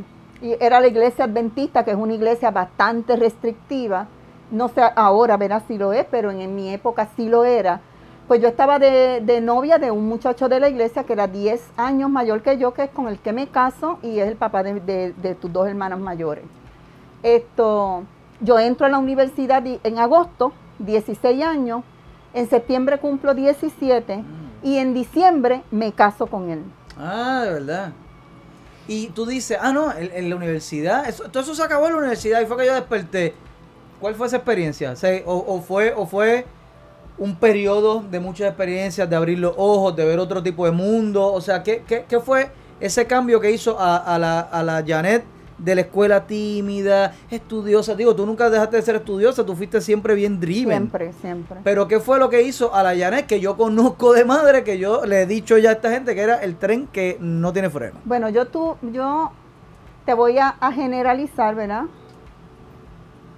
[0.40, 4.06] y era la iglesia adventista, que es una iglesia bastante restrictiva,
[4.52, 7.80] no sé ahora verás si lo es, pero en, en mi época sí lo era.
[8.28, 12.10] Pues yo estaba de, novia de un muchacho de la iglesia que era 10 años
[12.10, 15.36] mayor que yo, que es con el que me caso y es el papá de,
[15.40, 16.44] tus dos hermanas mayores.
[17.22, 18.04] Esto,
[18.42, 21.82] yo entro a la universidad en agosto, 16 años,
[22.34, 24.22] en septiembre cumplo 17
[24.62, 26.62] y en diciembre me caso con él.
[26.98, 27.92] Ah, de verdad.
[28.88, 31.98] Y tú dices, ah, no, en, la universidad, eso, todo eso se acabó en la
[32.00, 33.32] universidad y fue que yo desperté.
[34.00, 34.92] ¿Cuál fue esa experiencia?
[35.24, 36.44] O- o fue, ¿O fue
[37.18, 41.32] un periodo de muchas experiencias, de abrir los ojos, de ver otro tipo de mundo?
[41.32, 42.50] O sea, ¿qué, qué, qué fue
[42.80, 45.24] ese cambio que hizo a, a la, a la Janet
[45.58, 47.96] de la escuela tímida, estudiosa?
[47.96, 50.78] Digo, tú nunca dejaste de ser estudiosa, tú fuiste siempre bien driven.
[50.78, 51.60] Siempre, siempre.
[51.64, 54.78] Pero ¿qué fue lo que hizo a la Janet que yo conozco de madre, que
[54.78, 57.68] yo le he dicho ya a esta gente que era el tren que no tiene
[57.70, 57.98] freno?
[58.04, 59.32] Bueno, yo tú, yo
[60.06, 61.82] te voy a, a generalizar, ¿verdad?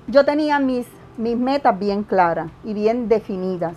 [0.07, 0.87] Yo tenía mis,
[1.17, 3.75] mis metas bien claras y bien definidas.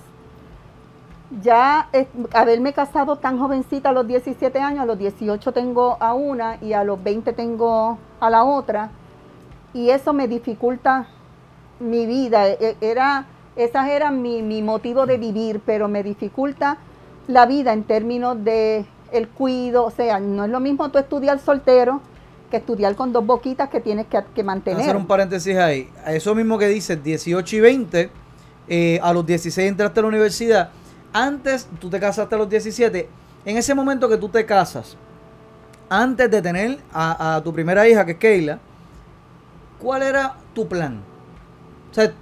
[1.41, 1.89] Ya
[2.33, 6.73] haberme casado tan jovencita a los 17 años, a los 18 tengo a una y
[6.73, 8.91] a los 20 tengo a la otra,
[9.73, 11.07] y eso me dificulta
[11.79, 12.47] mi vida.
[12.47, 13.25] E- Era,
[13.55, 16.77] esas mi, mi motivo de vivir, pero me dificulta
[17.27, 21.39] la vida en términos de el cuido, o sea, no es lo mismo tú estudiar
[21.39, 22.01] soltero
[22.53, 24.81] que estudiar con dos boquitas que tienes que, que Voy a mantener.
[24.81, 25.89] hacer un paréntesis ahí.
[26.05, 28.09] A eso mismo que dices, 18 y 20,
[28.67, 30.69] eh, a los 16 entraste a la universidad.
[31.11, 33.09] Antes, tú te casaste a los 17.
[33.45, 34.95] En ese momento que tú te casas,
[35.89, 38.59] antes de tener a, a tu primera hija, que es Keila,
[39.79, 41.01] ¿cuál era tu plan?
[41.89, 42.13] O sea,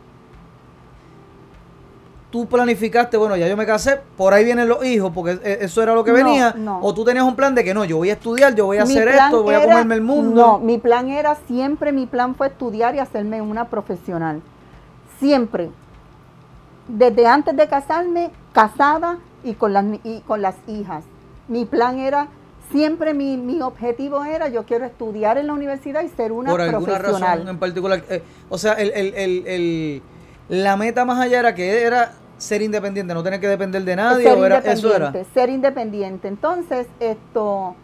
[2.32, 5.84] tú planificaste, bueno, ya yo me casé, por ahí vienen los hijos, porque eh, eso
[5.84, 6.56] era lo que No, venía.
[6.58, 6.80] no.
[6.82, 8.86] O tú tenías un plan de que no, yo voy a estudiar, yo voy a
[8.86, 10.42] Mi hacer esto, voy a comerme el mundo.
[10.42, 14.42] No, mi plan era siempre, mi plan fue estudiar y hacerme una profesional.
[15.20, 15.70] Siempre.
[16.88, 21.04] Desde antes de casarme, casada y con las, y con las hijas.
[21.48, 22.28] Mi plan era,
[22.72, 26.62] siempre mi, mi objetivo era, yo quiero estudiar en la universidad y ser una por
[26.62, 27.38] alguna profesional.
[27.40, 28.04] razón en particular.
[28.10, 30.02] eh, o sea, el, el- el- el-
[30.50, 34.24] la meta más allá era que era ser independiente, no tener que depender de nadie.
[34.24, 35.14] ser o era, eso era.
[35.34, 36.28] ser independiente.
[36.28, 37.76] Entonces, esto,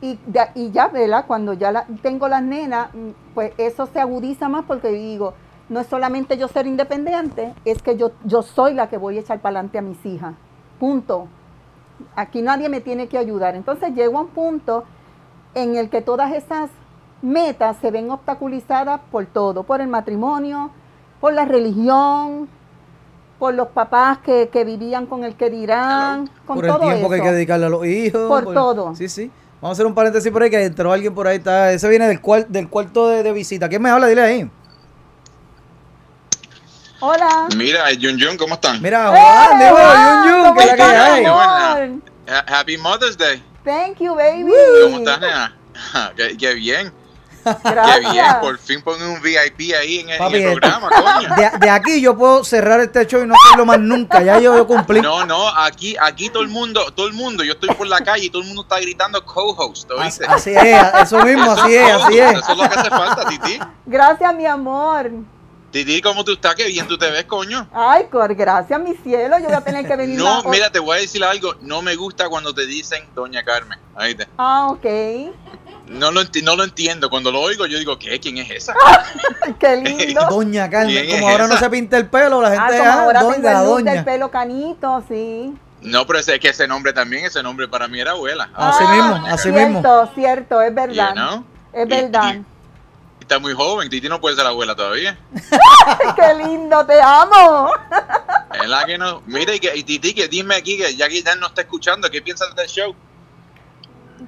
[0.00, 1.24] y, ya- y ya, ¿verdad?
[1.26, 2.88] Cuando ya la- tengo las nenas,
[3.34, 5.34] pues eso se agudiza más porque digo,
[5.68, 9.20] no es solamente yo ser independiente, es que yo, yo soy la que voy a
[9.20, 10.34] echar para adelante a mis hijas.
[10.78, 11.26] Punto.
[12.14, 13.56] Aquí nadie me tiene que ayudar.
[13.56, 14.84] Entonces llego a un punto
[15.54, 16.70] en el que todas esas
[17.22, 20.70] metas se ven obstaculizadas por todo, por el matrimonio,
[21.20, 22.48] por la religión,
[23.38, 27.08] por los papás que, que vivían con el que dirán, con por el todo tiempo
[27.08, 28.28] que hay que dedicarle a los hijos.
[28.28, 28.94] Por todo.
[28.94, 29.30] Sí, sí.
[29.60, 31.38] Vamos a hacer un paréntesis por ahí que entró alguien por ahí.
[31.38, 33.68] Está, ese viene del, cual, del cuarto de, de visita.
[33.68, 34.06] ¿Quién me habla?
[34.06, 34.50] Dile ahí.
[37.00, 37.48] Hola.
[37.56, 38.82] Mira, Jun Jun, ¿cómo están?
[38.82, 40.24] Mira, ¡Eh, Juan!
[40.24, 42.00] Yun Yun, ¿Cómo que es la que hay.
[42.26, 43.42] Qué Happy Mother's Day.
[43.64, 44.52] Thank you, baby.
[44.82, 45.56] ¿Cómo estás, nena?
[46.16, 46.92] qué, qué bien,
[47.62, 48.26] qué bien.
[48.40, 51.34] Por fin ponen un VIP ahí en el, en programa, coño.
[51.36, 54.22] De, de aquí yo puedo cerrar este show y no hacerlo más nunca.
[54.22, 55.00] Ya yo, yo cumplí.
[55.00, 58.26] No, no, aquí, aquí todo el mundo, todo el mundo, yo estoy por la calle
[58.26, 60.26] y todo el mundo está gritando co-host, Así, ¿oíste?
[60.26, 62.32] así es, eso mismo, así es, así es.
[62.38, 63.58] Eso es lo que hace falta, Titi.
[63.86, 65.10] Gracias, mi amor.
[65.70, 66.54] Titi, ¿cómo tú estás?
[66.54, 67.68] Qué bien tú te ves, coño.
[67.74, 69.38] Ay, cor, gracias, mi cielo.
[69.38, 71.54] Yo voy a tener que venir No, mira, te voy a decir algo.
[71.60, 73.78] No me gusta cuando te dicen Doña Carmen.
[73.94, 74.26] ¿oíste?
[74.38, 74.86] Ah, ok.
[75.88, 77.08] No lo, enti- no lo entiendo.
[77.10, 78.20] Cuando lo oigo, yo digo, ¿qué?
[78.20, 78.74] ¿Quién es esa?
[79.58, 80.26] Qué lindo.
[80.30, 82.90] Doña Carmen, ¿Quién como es ahora no se pinta el pelo, la Ah, gente como
[82.90, 84.04] ah, ahora doña, tengo la el doña.
[84.04, 85.54] pelo canito, sí.
[85.80, 88.50] No, pero ese, es que ese nombre también, ese nombre para mí era abuela.
[88.54, 89.80] Así Ah, mismo, así mismo.
[89.80, 91.08] Cierto, cierto, es verdad.
[91.10, 91.44] You know?
[91.72, 92.34] Es verdad.
[92.34, 92.44] y-
[93.20, 95.18] Está muy joven, Titi no puede ser abuela todavía.
[96.16, 97.70] Qué lindo, te amo.
[98.60, 99.22] Es la que no.
[99.26, 102.10] Mira, y, que, y Titi, que dime aquí, que ya que ya no está escuchando,
[102.10, 102.94] ¿qué piensas del show?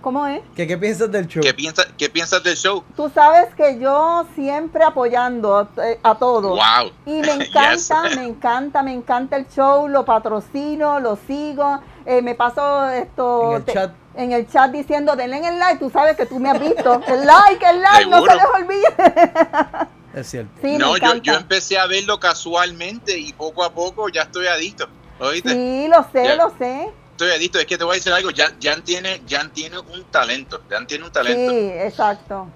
[0.00, 0.40] ¿Cómo es?
[0.54, 1.42] ¿Qué, ¿Qué piensas del show?
[1.42, 2.82] ¿Qué, piensa, ¿Qué piensas del show?
[2.96, 5.68] Tú sabes que yo siempre apoyando a,
[6.02, 6.50] a todos.
[6.58, 6.92] ¡Wow!
[7.06, 8.16] Y me encanta, Yes.
[8.16, 13.56] me encanta, me encanta el show, lo patrocino, lo sigo, eh, me paso esto En
[13.56, 13.92] el chat.
[14.14, 17.00] en el chat diciendo denle en el like, tú sabes que tú me has visto,
[17.06, 19.88] el like, el like, no se les olvide.
[20.12, 20.50] Es cierto.
[20.60, 24.88] Sí, no, me yo, empecé a verlo casualmente y poco a poco ya estoy adicto.
[25.20, 25.50] ¿Oíste?
[25.50, 26.34] Sí, lo sé, Ya.
[26.34, 26.90] lo sé.
[27.24, 27.58] Estoy adicto.
[27.58, 28.30] Es que te voy a decir algo.
[28.34, 30.62] Jan, Jan tiene, Jan tiene un talento.
[30.70, 31.50] Jan tiene un talento.
[31.52, 32.48] Sí, exacto.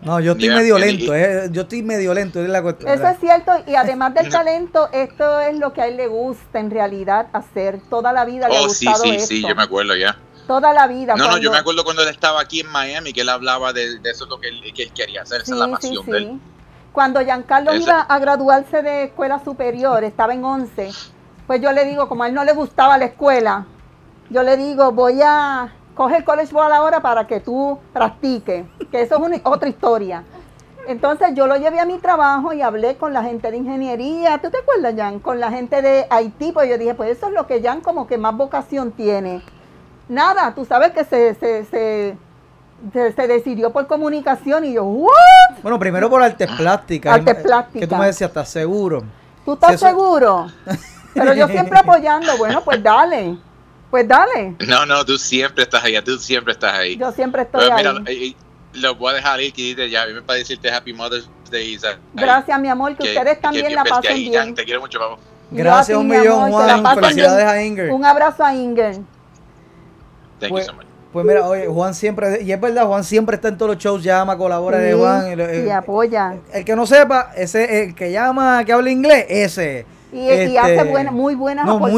[0.00, 2.90] No, yo estoy Ya, medio y- lento, eh, yo estoy medio lento, es la cuestión.
[2.92, 6.58] Eso es cierto y además del talento, esto es lo que a él le gusta
[6.60, 7.80] en realidad hacer.
[7.88, 9.26] Toda la vida le ha Oh, sí, gustado sí, esto.
[9.28, 10.16] sí, yo me acuerdo ya.
[10.46, 11.14] Toda la vida.
[11.16, 13.72] No, no, yo cuando- me acuerdo cuando él estaba aquí en Miami, que él hablaba
[13.72, 15.70] de, de eso es lo que él, que él quería hacer, esa es la Sí,
[15.70, 16.10] sí, pasión sí.
[16.10, 16.40] de él.
[16.92, 20.90] Cuando Giancarlo Ese- iba a graduarse de escuela superior, estaba en 11,
[21.46, 23.66] pues yo le digo, como a él no le gustaba la escuela,
[24.32, 29.16] yo le digo, voy a coger college ball ahora para que tú practiques, que eso
[29.16, 30.24] es una- otra historia.
[30.88, 34.50] Entonces yo lo llevé a mi trabajo y hablé con la gente de ingeniería, ¿tú
[34.50, 35.20] te acuerdas, Jan?
[35.20, 38.06] Con la gente de Haití, pues yo dije, pues eso es lo que Jan como
[38.08, 39.42] que más vocación tiene.
[40.08, 42.16] Nada, tú sabes que se, se, se,
[42.92, 45.12] se- se decidió por comunicación y yo, ¿what?
[45.62, 47.14] Bueno, primero por artes plásticas.
[47.14, 47.80] Artes plásticas.
[47.80, 49.04] Que tú me decías, ¿estás seguro?
[49.44, 50.46] ¿Tú estás eso- seguro?
[51.14, 53.36] Pero yo siempre apoyando, bueno, pues dale,
[53.92, 54.56] pues dale.
[54.66, 56.96] No, no, tú siempre estás ahí, tú siempre estás ahí.
[56.96, 57.98] Yo siempre estoy Pero ahí.
[58.00, 58.36] mira, eh, eh,
[58.72, 61.74] lo voy a dejar ir, que ya, para decirte Happy Mother's Day.
[61.74, 61.98] Isaac.
[62.14, 64.44] Gracias, mi amor, que, ustedes también la pasen ahí, bien.
[64.46, 65.18] Jan, Te quiero mucho, yo
[65.50, 66.82] Gracias un millón, amor, que la Juan.
[66.82, 67.48] pasen Felicidades bien.
[67.48, 67.90] a Inger.
[67.92, 68.94] Un abrazo a Inger.
[70.40, 70.86] Thank Pues, you so much.
[71.12, 74.02] pues mira, oye, Juan siempre, y es verdad, Juan siempre está en todos los shows,
[74.02, 75.38] llama, colabora de Juan.
[75.38, 76.36] y eh, apoya.
[76.54, 79.84] el que no sepa, ese el que llama, que habla inglés, ese.
[80.12, 81.96] Y, y hace Este, buena- muy buenas No, muy sí,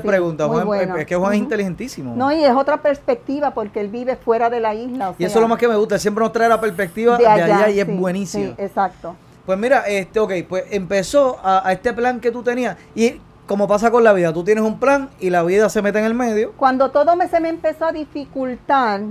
[0.00, 0.48] preguntas.
[0.48, 0.96] muy Juan, bueno.
[0.96, 2.14] Es que Juan es inteligentísimo.
[2.16, 5.10] No, y es otra perspectiva porque él vive fuera de la isla.
[5.10, 7.26] o y eso es lo más que me gusta, siempre nos trae la perspectiva de
[7.26, 8.54] allá, y es buenísimo.
[8.56, 9.14] Sí, exacto.
[9.44, 12.78] Pues mira, este, ok, pues empezó a, a este plan que tú tenías.
[12.94, 15.98] Y como pasa con la vida, tú tienes un plan y la vida se mete
[15.98, 16.52] en el medio.
[16.56, 19.02] Cuando todo me, se me empezó a dificultar,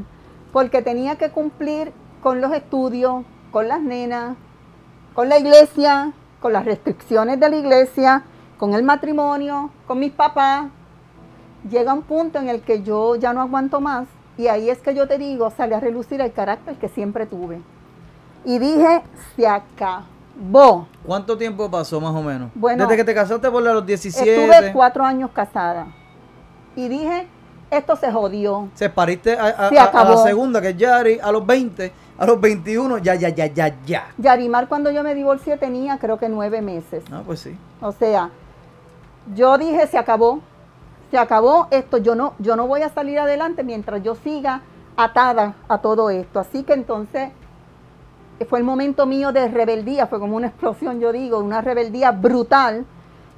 [0.51, 1.91] porque tenía que cumplir
[2.23, 4.35] con los estudios, con las nenas,
[5.13, 6.13] con la iglesia,
[6.43, 8.23] con las restricciones de la iglesia,
[8.59, 10.65] con el matrimonio, con mis papás,
[11.69, 14.93] llega un punto en el que yo ya no aguanto más y ahí es que
[14.93, 17.61] yo te digo, sale a relucir el carácter que siempre tuve.
[18.43, 19.01] Y dije,
[19.37, 20.85] se acabó.
[21.05, 22.51] ¿Cuánto tiempo pasó más o menos?
[22.55, 24.29] Bueno, Desde que te casaste por los 17.
[24.45, 25.87] Estuve cuatro años casada
[26.75, 27.25] y dije,
[27.71, 28.67] esto se jodió.
[28.73, 30.09] Se pariste a, a- Se a- a acabó.
[30.15, 33.75] la segunda, que es Yari, a los 20, a los 21, ya, ya, ya, ya,
[33.85, 34.07] ya.
[34.17, 37.09] Yarimar cuando yo me divorcié tenía creo que nueve meses.
[37.09, 37.57] No, pues sí.
[37.81, 38.29] O sea,
[39.35, 40.41] yo dije, se acabó,
[41.11, 44.61] se acabó esto, yo no, yo no voy a salir adelante mientras yo siga
[44.95, 46.39] atada a todo esto.
[46.39, 47.31] Así que entonces
[48.39, 52.11] eh, fue el momento mío de rebeldía, fue como una explosión, yo digo, una rebeldía
[52.11, 52.85] brutal.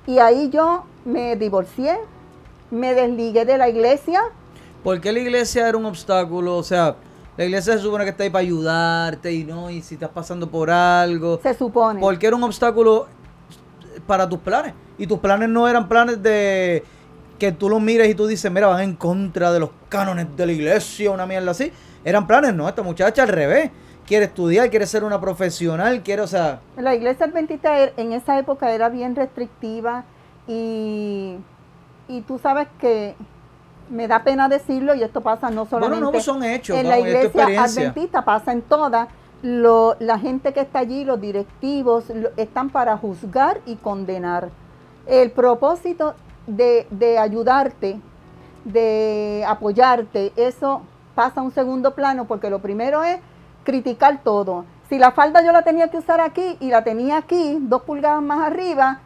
[0.05, 1.97] Y ahí yo me divorcié,
[2.71, 4.21] me desligué de la iglesia,
[4.85, 6.55] ¿Por qué la iglesia era un obstáculo?
[6.57, 6.95] O sea,
[7.37, 10.49] la iglesia se supone que está ahí para ayudarte y no, y si estás pasando
[10.49, 11.39] por algo.
[11.43, 11.99] se supone.
[11.99, 13.07] ¿Por qué era un obstáculo
[14.07, 14.73] para tus planes?
[14.97, 16.83] Y tus planes no eran planes de
[17.37, 20.45] que tú los mires y tú dices, mira, van en contra de los cánones de
[20.45, 21.71] la iglesia, una mierda así.
[22.05, 23.71] Eran planes, no, esta muchacha al revés.
[24.07, 28.37] Quiere estudiar, quiere ser una profesional, quiere, o sea, La iglesia adventista er- en esa
[28.37, 30.05] época era bien restrictiva
[30.47, 31.37] y,
[32.07, 33.15] y tú sabes que
[33.89, 36.97] me da pena decirlo y esto pasa no solamente bueno, no, son hechos, en la
[36.99, 37.45] iglesia
[37.81, 39.07] adventista, pasa en todas.
[39.41, 44.49] Lo- la gente que está allí, los directivos, lo- están para juzgar y condenar.
[45.05, 46.15] El propósito
[46.47, 47.99] de, de ayudarte,
[48.63, 50.81] de apoyarte, eso
[51.13, 53.19] pasa a un segundo plano porque lo primero es
[53.63, 54.65] criticar todo.
[54.89, 58.21] Si la falda yo la tenía que usar aquí y la tenía aquí, dos pulgadas
[58.21, 58.99] más arriba,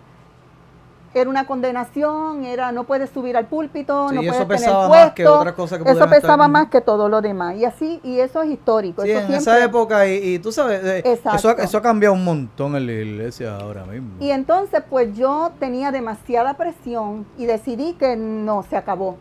[1.14, 5.06] era una condenación, era no puedes subir al púlpito, Sí, no puedes tener pesaba puesto.
[5.06, 7.56] más que otras cosas que Eso pesaba estar- más que todo lo demás.
[7.56, 9.02] Y así, y eso es histórico.
[9.04, 11.64] sí, eso en esa época, y, y tú sabes, eh, eso, ha- Exacto.
[11.64, 14.10] eso ha cambiado un montón en la iglesia ahora mismo.
[14.20, 19.18] Y entonces, pues yo tenía demasiada presión y decidí que no, se acabó.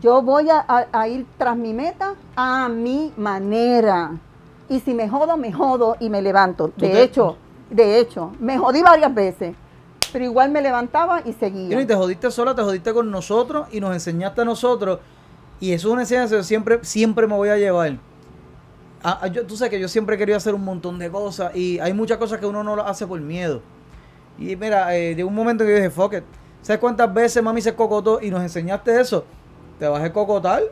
[0.00, 4.12] Yo voy a, a- a ir tras mi meta a mi manera.
[4.68, 6.68] Y si me jodo, me jodo y me levanto.
[6.76, 7.36] De te- hecho,
[7.70, 9.54] de hecho, me jodí varias veces,
[10.12, 11.80] pero igual me levantaba y seguía.
[11.80, 15.00] y te jodiste sola, te jodiste con nosotros y nos enseñaste a nosotros.
[15.60, 17.96] Y eso es una enseñanza que siempre, siempre me voy a llevar.
[19.02, 21.54] Ah, ah, yo- tú sabes que yo siempre he querido hacer un montón de cosas
[21.54, 23.60] y hay muchas cosas que uno no lo hace por miedo.
[24.38, 26.24] Y mira, eh, llegó un momento que yo dije, fuck it.
[26.62, 29.24] ¿Sabes cuántas veces mami se cocotó y nos enseñaste eso?
[29.78, 30.62] Te vas a cocotar,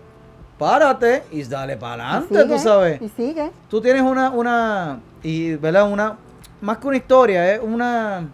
[0.58, 3.00] párate y dale para adelante, tú sabes.
[3.02, 3.50] Y sigue.
[3.68, 5.90] Tú tienes una, una, y, ¿verdad?
[5.90, 6.16] Una,
[6.60, 8.28] más que una historia, es una,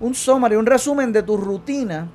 [0.00, 2.08] un summary, un resumen de tu rutina,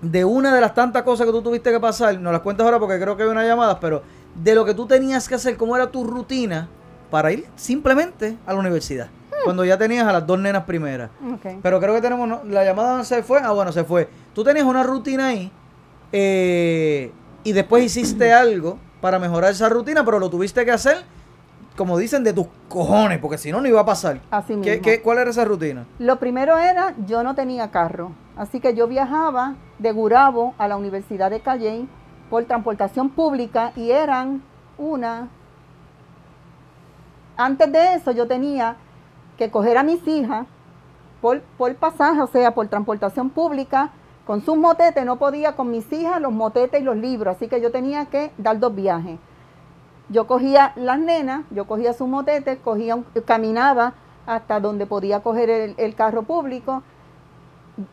[0.00, 2.78] de una de las tantas cosas que tú tuviste que pasar, no las cuentas ahora
[2.78, 4.02] porque creo que hay una llamada, pero
[4.34, 6.68] de lo que tú tenías que hacer, cómo era tu rutina
[7.10, 9.08] para ir simplemente a la universidad.
[9.44, 11.10] Cuando ya tenías a las dos nenas primeras.
[11.34, 11.60] Ok.
[11.62, 14.08] Pero creo que tenemos, no- la llamada se fue, ah bueno, se fue.
[14.34, 15.50] Tú tenías una rutina ahí
[16.12, 17.10] eh,
[17.44, 20.98] y después hiciste algo para mejorar esa rutina, pero lo tuviste que hacer,
[21.80, 24.20] como dicen, de tus cojones, porque si no, no iba a pasar.
[24.30, 24.82] Así ¿Qué, mismo.
[24.82, 25.86] qué, cuál era esa rutina?
[25.98, 30.76] Lo primero era, yo no tenía carro, así que yo viajaba de Gurabo a la
[30.76, 31.88] Universidad de Calley
[32.28, 34.42] por transportación pública y eran
[34.76, 35.30] una...
[37.38, 38.76] Antes de eso yo tenía
[39.38, 40.46] que coger a mis hijas
[41.22, 43.90] por, por pasaje, o sea, por transportación pública,
[44.26, 47.58] con sus motetes, no podía con mis hijas los motetes y los libros, así que
[47.62, 49.18] yo tenía que dar dos viajes.
[50.10, 53.94] Yo cogía las nenas, yo cogía sus motetes, cogía caminaba
[54.26, 56.82] hasta donde podía coger el, carro público,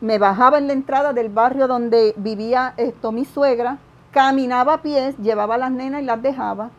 [0.00, 3.78] me bajaba en la entrada del barrio donde vivía esto mi suegra,
[4.10, 6.70] caminaba a pies, llevaba a las nenas y las dejaba,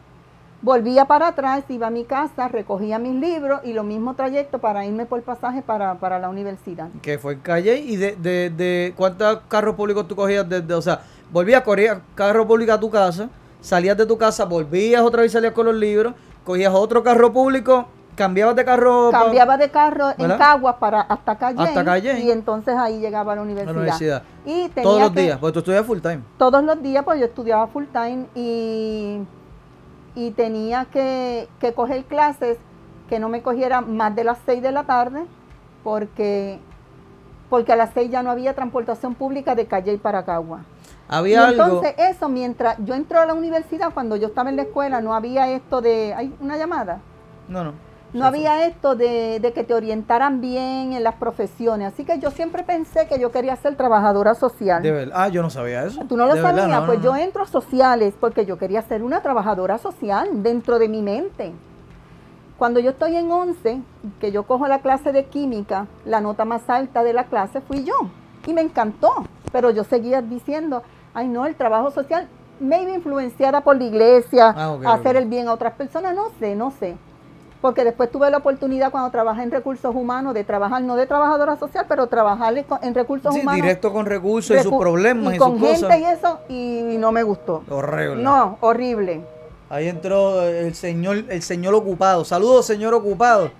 [0.61, 4.85] volvía para atrás, iba a mi casa, recogía mis libros y lo mismo trayecto para
[4.85, 6.89] irme por pasaje para, para la universidad.
[7.01, 10.81] Que fue en calle y de, de, de cuántos carros públicos tú cogías desde, o
[10.81, 13.29] sea, volvías, corrías carro público a tu casa,
[13.61, 17.87] salías de tu casa, volvías otra vez, salías con los libros, cogías otro carro público,
[18.15, 20.37] cambiabas de carro pa- Cambiaba de carro en.
[20.37, 21.83] Caguas para hasta Calle Hasta
[22.19, 23.73] y entonces ahí llegaba a la universidad.
[23.73, 24.23] la universidad.
[24.45, 26.19] Y tenía Todos los que- días, porque tú estudias full time.
[26.37, 29.19] todos los días, pues yo estudiaba full time y,
[30.15, 32.57] y tenía que, que coger clases
[33.09, 35.23] que no me cogieran más de las 6 de la tarde,
[35.83, 36.59] porque,
[37.49, 40.23] porque a las 6 ya no había transportación pública de Calle para
[41.11, 41.63] Y Había algo.
[41.63, 45.13] entonces eso, mientras yo entré a la universidad, cuando yo estaba en la escuela, no
[45.13, 46.99] había esto de, ¿hay una llamada?
[47.47, 47.73] No, no.
[48.11, 51.93] No había esto de, de que te orientaran bien en las profesiones.
[51.93, 54.81] Así que yo siempre pensé que yo quería ser trabajadora social.
[54.81, 55.15] De verdad.
[55.15, 56.01] Ah, yo no sabía eso.
[56.09, 57.17] Tú no lo De verdad, sabías, no, pues no, yo no.
[57.17, 61.51] entro a sociales porque yo quería ser una trabajadora social dentro de mi mente.
[62.57, 63.81] Cuando yo estoy en 11,
[64.19, 67.83] que yo cojo la clase de química, la nota más alta de la clase fui
[67.83, 67.93] yo.
[68.47, 69.11] Y me encantó.
[69.51, 70.81] Pero yo seguía diciendo,
[71.13, 72.27] ay no, el trabajo social,
[72.59, 76.55] me iba influenciada por la iglesia, Ah, hacer el bien a otras personas, no sé,
[76.55, 76.95] no sé.
[77.61, 81.57] Porque después tuve la oportunidad cuando trabajé en recursos humanos de trabajar, no de trabajadora
[81.57, 83.61] social, pero trabajar en- recursos Sí, humanos.
[83.61, 85.99] directo con recursos y sus problemas y, con sus gente cosas.
[85.99, 87.63] y eso y, no me gustó.
[87.69, 88.23] Horrible.
[88.23, 89.21] No, horrible.
[89.69, 92.23] Ahí entró el señor, el señor ocupado.
[92.23, 93.51] Saludos, señor ocupado.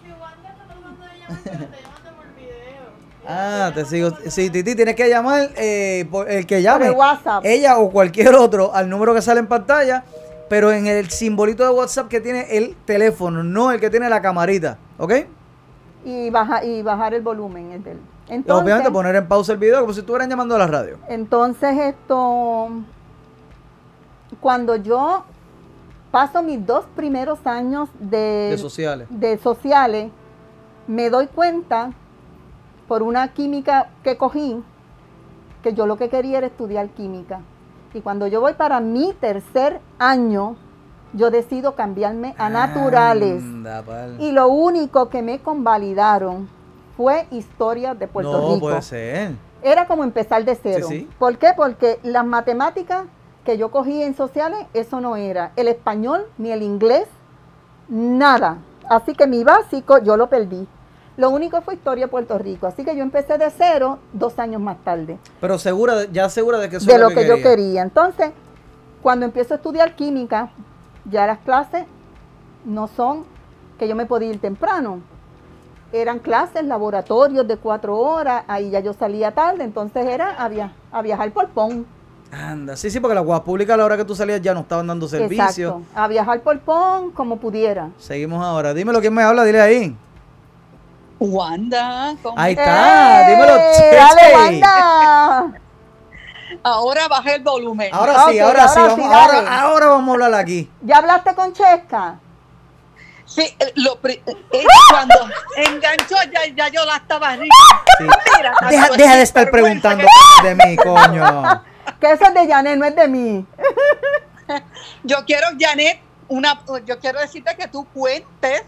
[3.31, 4.09] Ah, te sigo.
[4.27, 6.85] Sí, Titi, tienes que llamar eh, por- el que llame.
[6.85, 7.45] Por el WhatsApp.
[7.45, 10.03] Ella o cualquier otro al número que sale en pantalla,
[10.49, 14.19] pero en el simbolito de WhatsApp que tiene el teléfono, no el que tiene la
[14.21, 14.79] camarita.
[14.97, 15.13] ¿Ok?
[16.05, 17.83] Y, baja, y bajar el volumen.
[17.83, 17.99] del-
[18.29, 20.97] Entonces, obviamente poner en pausa el video como si estuvieran llamando a la radio.
[21.07, 22.69] entonces esto,
[24.39, 25.23] cuando yo
[26.11, 29.07] paso mis dos primeros años de, De sociales.
[29.11, 30.11] de sociales,
[30.87, 31.91] me doy cuenta
[32.89, 34.61] por una química que cogí
[35.61, 37.41] que yo lo que quería era estudiar química.
[37.93, 40.55] Y cuando yo voy para mi tercer año,
[41.13, 43.43] yo decido cambiarme a naturales.
[43.43, 43.83] Anda.
[44.17, 46.49] Y lo único que me convalidaron
[46.97, 48.59] fue historia de Puerto no Rico.
[48.61, 49.35] puede ser.
[49.61, 50.87] Era como empezar de cero.
[50.89, 51.09] Sí, sí.
[51.19, 51.49] ¿Por qué?
[51.55, 53.05] Porque las matemáticas
[53.45, 55.51] que yo cogí en sociales, eso no era.
[55.57, 57.05] El español ni el inglés,
[57.87, 58.57] nada.
[58.89, 60.67] Así que mi básico yo lo perdí.
[61.19, 62.65] Lo único fue historia de Puerto Rico.
[62.65, 65.19] Así que yo empecé de cero dos años más tarde.
[65.41, 67.81] Pero segura, de- ya segura de que eso de es lo que, yo quería.
[67.81, 68.31] Entonces,
[69.01, 70.49] cuando empiezo a estudiar química,
[71.03, 71.83] ya las clases
[72.63, 73.25] no son
[73.77, 75.01] que yo me podía ir temprano.
[75.91, 80.71] Eran clases, laboratorios de cuatro horas, ahí ya yo salía tarde, entonces era a, via-
[80.89, 81.85] a viajar por PON.
[82.31, 84.61] Anda, sí, sí, porque las guas públicas a la hora que tú salías ya no
[84.61, 85.43] estaban dando servicio.
[85.43, 87.89] Exacto, a viajar por PON como pudiera.
[87.97, 88.73] Seguimos ahora.
[88.73, 89.43] Dímelo, ¿quién me habla?
[89.43, 89.97] Dile ahí.
[91.19, 93.91] Wanda, ¿cómo Ahí está, dímelo, ¡Eh!
[93.95, 95.51] ¡Dale, Wanda!
[96.63, 97.89] Ahora bajé el volumen.
[97.93, 99.49] Ahora sí, ahora, sí, ahora vamos, sí, ahora, dale.
[99.49, 100.71] ahora vamos a hablar aquí.
[100.81, 102.15] ¿Ya hablaste con Chesca?
[103.25, 105.15] Sí, eh, lo pri- eh, cuando
[105.55, 107.55] enganchó ya, ya yo la estaba rica.
[107.99, 108.05] Sí.
[108.37, 108.53] Mira,
[108.97, 110.03] Deja, de estar preguntando
[110.41, 111.63] que- de mí, coño.
[111.99, 113.45] Que eso es de Janet, no es de mí.
[115.03, 115.99] Yo quiero, Janet,
[116.29, 118.63] una, yo quiero decirte que tú cuentes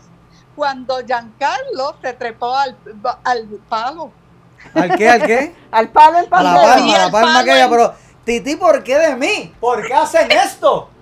[0.55, 2.75] cuando Giancarlo se trepó al,
[3.23, 4.11] al palo.
[4.75, 5.09] ¿Al qué?
[5.09, 5.55] ¿Al qué?
[5.71, 7.93] Al palo en A la palma, Sí, a la al palma palo aquella, en- pero
[8.25, 9.53] Titi, ¿por qué de mí?
[9.59, 10.89] ¿Por qué hacen esto?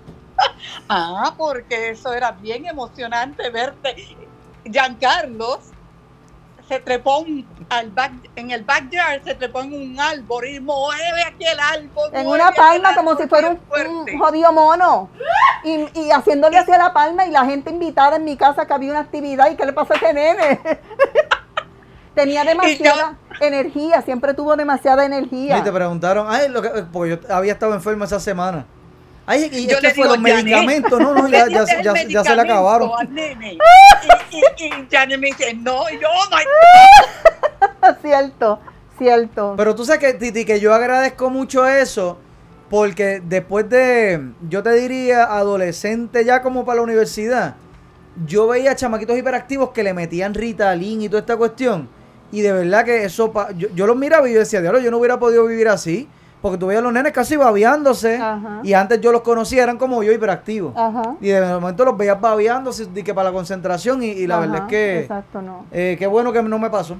[0.88, 4.16] Ah, porque eso era bien emocionante verte.
[4.64, 5.60] Giancarlo
[6.70, 11.22] se trepó un- al back, en el backyard, se trepó en un árbol y mueve
[11.26, 12.10] aquí el árbol.
[12.12, 15.10] En una palma como si fuera un, jodido mono.
[15.64, 18.92] Y, y haciéndole hacia la palma y la gente invitada en mi casa que había
[18.92, 20.60] una actividad y qué le pasó a ese nene.
[22.14, 25.64] Tenía demasiada, energía, siempre tuvo demasiada Y energía.
[25.64, 28.64] te preguntaron, ay, lo que, porque yo había estado enfermo esa semana.
[29.30, 31.68] Ay, y Yo es le que fue digo, los Janet, medicamentos, no, no, ya, tienes
[31.68, 32.90] ya, el ya, ya se le acabaron.
[33.10, 33.58] nene.
[34.32, 36.42] Y, y, y Janet me dice, no, y yo, oh my
[38.02, 38.58] cierto,
[38.98, 39.54] cierto.
[39.56, 42.18] Pero tú sabes que, Titi, que yo agradezco mucho eso,
[42.68, 47.56] porque después de, yo te diría, adolescente ya como para la universidad,
[48.26, 51.88] yo veía chamaquitos hiperactivos que le metían Ritalin y toda esta cuestión.
[52.32, 54.90] Y de verdad que eso, pa- yo, yo los miraba y yo decía, diablo, yo
[54.90, 56.08] no hubiera podido vivir así.
[56.42, 58.16] Porque tú veías a los nenes casi babeándose.
[58.16, 58.60] Ajá.
[58.62, 60.72] Y antes yo los conocía, eran como yo hiperactivos.
[60.76, 61.16] Ajá.
[61.20, 64.02] Y de momento los veías babeándose y que para la concentración.
[64.02, 65.66] Y, y la verdad es que, Exacto, no.
[65.70, 66.96] eh, qué bueno que no me pasó.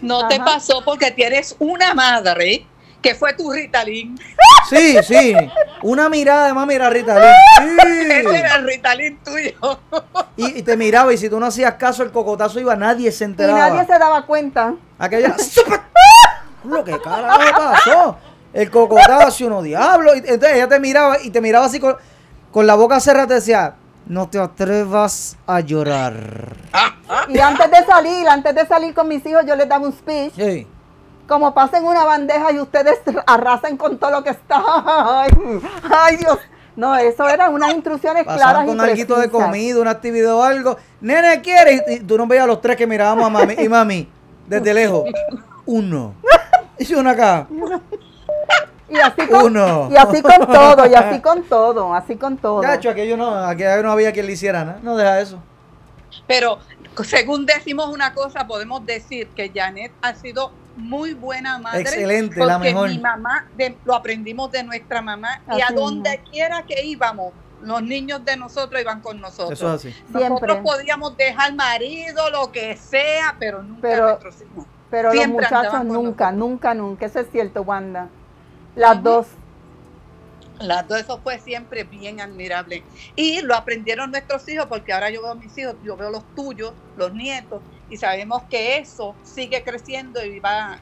[0.00, 2.64] No te pasó porque tienes una madre
[3.02, 4.18] que fue tu Ritalin.
[4.68, 5.34] Sí, sí.
[5.82, 7.30] Una mirada de mami era Ritalin.
[7.78, 8.36] Ese Sí.
[8.36, 9.78] era el Ritalin tuyo.
[10.36, 13.24] Y, y te miraba y si tú no hacías caso, el cocotazo iba, nadie se
[13.24, 13.68] Y enteraba.
[13.70, 14.74] nadie se daba cuenta.
[14.98, 15.36] Aquella.
[15.38, 15.80] ¡Súper!
[16.64, 18.18] Lo que carajo pasó.
[18.52, 20.14] El cocotazo, uno diablo.
[20.14, 21.96] Y entonces ella te miraba y te miraba así con,
[22.50, 23.74] con la boca cerrada te decía,
[24.06, 26.14] no te atrevas a llorar.
[27.28, 30.34] Y antes de salir, antes de salir con mis hijos, yo les daba un speech.
[30.34, 30.66] Sí.
[31.28, 34.60] Como pasen una bandeja y ustedes arrasan con todo lo que está.
[35.22, 35.30] Ay,
[35.90, 36.38] ay, Dios.
[36.74, 40.42] No, eso eran unas instrucciones claras Pasaban y con algo de comida, una actividad o
[40.42, 40.76] algo.
[41.00, 41.82] Nene, ¿quieres?
[41.88, 44.08] Y, y tú no veías a los tres que mirábamos a mami y mami
[44.48, 45.04] desde lejos.
[45.66, 46.14] Uno.
[46.78, 47.46] Y uno acá.
[48.90, 49.88] Y así con, Uno.
[49.90, 52.62] y así con todo, y así con todo, así con todo.
[52.62, 54.80] Ya, hecho, aquello no, aquello no había quien le hiciera nada.
[54.82, 55.38] No deja eso.
[56.26, 56.58] Pero
[57.04, 61.80] según decimos una cosa, podemos decir que Janet ha sido muy buena madre.
[61.82, 62.88] Excelente, la porque mejor.
[62.88, 67.32] mi mamá, de- lo aprendimos de nuestra mamá, y a donde quiera que íbamos,
[67.62, 69.52] los niños de nosotros iban con nosotros.
[69.52, 69.88] Eso es así.
[70.08, 70.56] Nosotros Siempre.
[70.62, 74.66] podíamos dejar marido, lo que sea, pero nunca Pero- nuestros hijos.
[74.90, 77.06] Pero Siempre los muchachos nunca, nunca, nunca.
[77.06, 78.08] Eso es cierto, Wanda.
[78.74, 79.26] Las dos.
[80.60, 82.82] Las dos, eso fue siempre bien admirable.
[83.16, 86.22] Y lo aprendieron nuestros hijos, porque ahora yo veo a mis hijos, yo veo los
[86.34, 90.78] tuyos, los nietos, y sabemos que eso sigue creciendo y va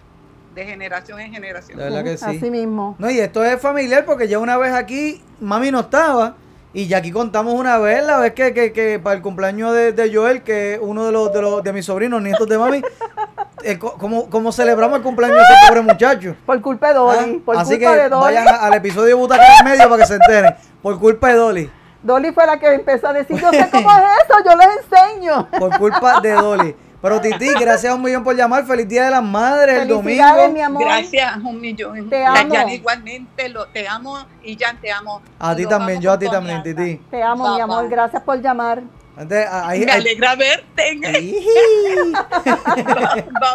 [0.54, 1.78] de generación en generación.
[1.78, 2.24] De verdad que sí.
[2.24, 2.96] Así mismo.
[2.98, 6.36] No, y esto es familiar porque ya una vez aquí, mami no estaba.
[6.74, 9.92] Y ya aquí contamos una vez, la vez que, que, que para el cumpleaños de,
[9.92, 12.82] de Joel, que uno de los, de los de mis sobrinos, nietos de mami,
[13.64, 16.36] eh, como, como celebramos el cumpleaños de ese pobre muchacho.
[16.44, 17.36] Por culpa de Dolly.
[17.40, 18.34] Ah, Por Así que culpa de Dolly.
[18.34, 20.54] vayan al episodio de Butaca en medio para que se enteren.
[20.82, 21.70] Por culpa de Dolly.
[22.02, 25.48] Dolly fue la que empezó a decir, yo sé cómo es eso, yo les enseño.
[25.58, 26.76] Por culpa de Dolly.
[27.00, 28.66] Pero Titi, gracias un millón por llamar.
[28.66, 30.48] Feliz Día de las Madres el domingo.
[30.52, 30.82] mi amor.
[30.82, 32.10] Gracias, un millón.
[32.10, 32.54] Te amo.
[32.54, 35.22] Jan, igualmente, lo, te amo y Jan, te amo.
[35.38, 36.62] A ti también, yo a ti también.
[36.62, 36.96] Titi.
[37.10, 37.82] Te amo, mi Bye, amor.
[37.82, 37.90] bye.
[37.90, 38.82] Gracias por llamar.
[39.16, 41.00] Entonces, ahí, Me alegra verte.
[41.04, 42.12] Bye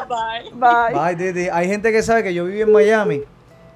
[0.10, 0.52] bye.
[0.54, 1.00] Bye.
[1.00, 3.22] Ay, Titi, hay gente que sabe que yo viví en Miami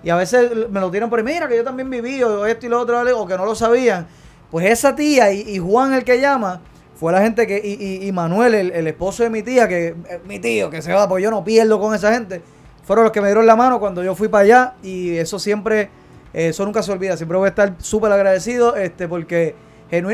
[0.03, 2.65] y a veces me lo tiran por ahí, mira que yo también viví o esto
[2.65, 4.07] y lo otro, o que no lo sabían.
[4.49, 6.61] Pues esa tía y, y Juan el que llama
[6.99, 7.73] fue la gente que, y,
[8.03, 10.91] y- y Manuel, el, el esposo de mi tía, que eh, mi tío que se
[10.93, 12.41] va, porque yo no pierdo con esa gente,
[12.83, 15.89] fueron los que me dieron la mano cuando yo fui para allá y eso siempre,
[16.33, 19.55] eh, eso nunca se olvida, siempre voy a estar súper agradecido este porque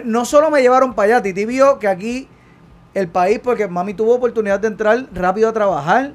[0.05, 2.27] no solo me llevaron para allá, Titi vio que aquí
[2.93, 6.11] el país, porque mami tuvo oportunidad de entrar rápido a trabajar,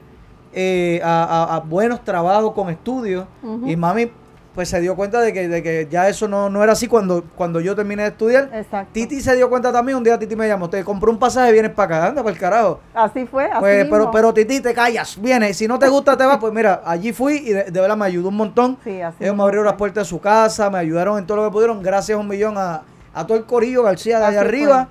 [0.52, 3.26] eh, a, a- a buenos trabajos con estudios,
[3.68, 4.10] y mami
[4.59, 7.22] pues se dio cuenta de que, de que ya eso no, no era así cuando,
[7.36, 8.50] cuando yo terminé de estudiar.
[8.52, 8.90] Exacto.
[8.92, 11.70] Titi se dio cuenta también, un día Titi me llamó, te compré un pasaje, vienes
[11.70, 12.80] para acá, anda para el carajo.
[12.92, 13.96] Así fue, así Pues, mismo.
[13.96, 17.12] pero, pero Titi, te callas, vienes, si no te gusta te vas, pues mira, allí
[17.12, 18.78] fui y de, de verdad me ayudó un montón.
[18.82, 19.70] Sí, así Ellos me abrieron fue.
[19.70, 22.59] las puertas de su casa, me ayudaron en todo lo que pudieron, gracias un millón
[22.59, 22.82] a,
[23.14, 24.88] a todo el corillo García de allá Así arriba.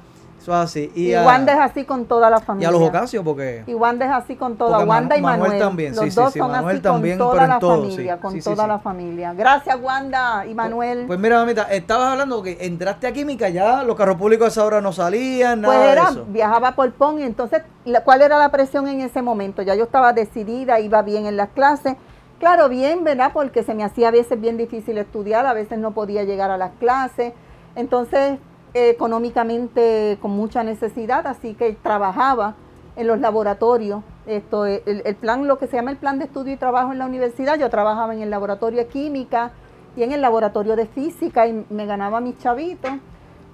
[0.48, 0.92] Eso es así.
[0.96, 2.70] Y, Y, a, Wanda es así con toda la y familia.
[2.70, 3.66] a los Ocasio, porque...
[3.68, 4.80] Y Wanda es así con toda.
[4.86, 5.42] Wanda y Manu- Manuel.
[5.42, 7.60] Manuel también, Los sí, dos sí, son Manuel así también, con pero toda en la
[7.60, 8.22] todo, familia, sí.
[8.22, 9.34] con toda la familia.
[9.34, 11.04] Gracias, Wanda y Manuel.
[11.06, 14.64] Pues mira, mamita, estabas hablando que entraste a química ya, los carros públicos a esa
[14.64, 16.26] hora no salían, Pues nada era, de eso.
[16.30, 17.64] viajaba por PON y entonces,
[18.06, 19.64] ¿cuál era la presión en ese momento?
[19.64, 21.98] Ya yo estaba decidida, iba bien en las clases.
[22.40, 23.32] Claro, bien, ¿verdad?
[23.34, 26.58] Porque se me hacía a veces bien difícil estudiar, a veces no podía llegar a
[26.58, 27.34] las clases.
[27.76, 28.40] Entonces,
[28.74, 32.56] económicamente con mucha necesidad, así que trabajaba
[32.96, 34.04] en los laboratorios.
[34.26, 37.00] Esto, el, el plan, lo que se llama el plan de estudio y trabajo en
[37.00, 39.52] la universidad, yo trabajaba en el laboratorio de química
[39.96, 42.92] y en el laboratorio de física y me ganaba mis chavitos.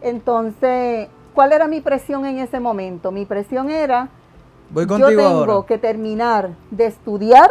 [0.01, 3.11] Entonces, ¿cuál era mi presión en ese momento?
[3.11, 4.09] Mi presión era,
[4.69, 5.67] Voy yo tengo ahora.
[5.67, 7.49] que terminar de estudiar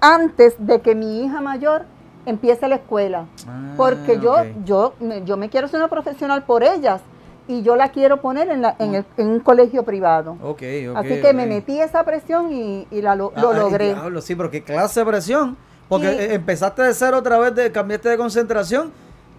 [0.00, 1.84] antes de que mi hija mayor
[2.28, 3.26] empiece la escuela.
[3.46, 4.46] Ah, Porque yo, ok.
[4.64, 7.00] yo, me- yo me quiero ser una profesional por ellas.
[7.50, 10.32] y yo la quiero poner en, la, en, el- en un colegio privado.
[10.42, 10.96] Ok, ok.
[10.96, 13.86] Así que me metí esa presión y, y la, lo, lo Ay, logré.
[13.94, 15.56] diablo, sí, pero qué clase de presión.
[15.88, 18.92] Porque eh, empezaste de cero otra vez, de, cambiaste de concentración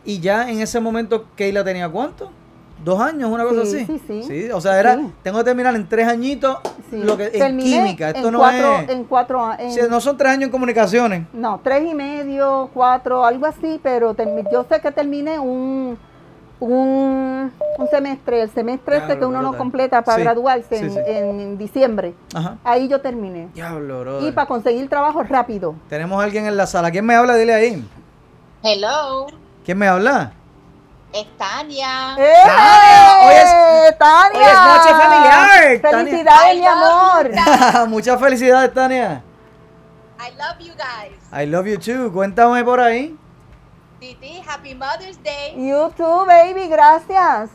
[0.04, 2.32] y ya en ese momento Keila tenía cuánto?
[2.84, 3.30] ¿Dos años?
[3.30, 4.02] Una cosa Sí, así.
[4.08, 4.52] sí, sí.
[4.52, 5.12] o sea, era, Sí.
[5.22, 6.58] tengo que terminar en tres añitos
[6.90, 6.98] Sí.
[7.04, 8.10] lo que, en Terminé química.
[8.10, 8.90] Esto en no cuatro, es.
[8.90, 11.28] En cuatro a- en- sí, no son tres años en comunicaciones.
[11.34, 15.98] No, tres y medio, cuatro, algo así, pero termi- yo sé que terminé un,
[16.62, 20.92] un, un semestre, el semestre este que uno no completa para Sí, graduarse sí, en,
[20.92, 21.00] sí.
[21.06, 22.14] en diciembre.
[22.34, 22.58] Ajá.
[22.64, 23.50] Ahí yo terminé.
[23.54, 24.28] Diablo, brother.
[24.30, 25.76] Y para conseguir trabajo rápido.
[25.90, 26.92] Tenemos a alguien en la sala.
[26.92, 27.36] ¿Quién me habla?
[27.36, 27.88] Dile ahí.
[28.64, 29.28] Hello,
[29.64, 30.34] ¿Quién me habla?
[31.14, 32.16] Es Tania.
[32.18, 32.34] ¡Eh!
[32.46, 34.40] Tania, hoy es- ¡Tania!
[34.40, 35.82] hoy es noche familiar.
[36.06, 37.32] ¡Felicidades, mi amor!
[37.90, 39.24] Muchas felicidades, Tania.
[40.20, 41.18] I love you guys.
[41.32, 42.12] I love you too.
[42.12, 43.18] Cuéntame por ahí.
[44.00, 45.54] Titi, Happy Mother's Day.
[45.56, 47.50] You too, baby, gracias.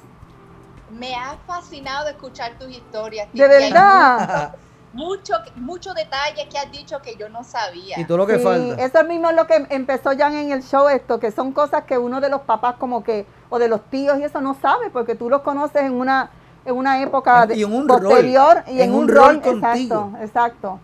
[0.90, 3.26] Me ha fascinado escuchar tus historias.
[3.30, 3.38] Titi.
[3.42, 4.54] De verdad.
[4.94, 7.98] Mucho, muchos detalles que has dicho que yo no sabía.
[8.00, 8.84] Y todo lo que Sí, falta.
[8.84, 11.98] Eso mismo es lo que empezó ya en el show esto, que son cosas que
[11.98, 15.14] uno de los papás como que, o de los tíos y eso no sabe, porque
[15.14, 16.30] tú los conoces en una,
[16.64, 19.36] en una época y en un posterior rol, y en, en un, un rol, rol
[19.36, 20.12] exacto, contigo.
[20.20, 20.80] exacto.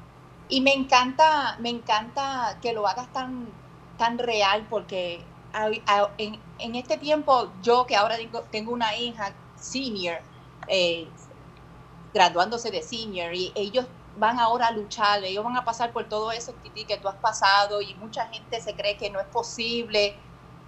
[0.48, 3.46] Y me encanta, me encanta que lo hagas tan,
[3.96, 8.96] tan real porque hay- a- en, en este tiempo yo que ahora tengo, tengo una
[8.96, 10.18] hija senior,
[10.66, 11.08] eh,
[12.12, 16.32] graduándose de senior y ellos van ahora a luchar, ellos van a pasar por todo
[16.32, 20.16] eso Titi, que tú has pasado y mucha gente se cree que no es posible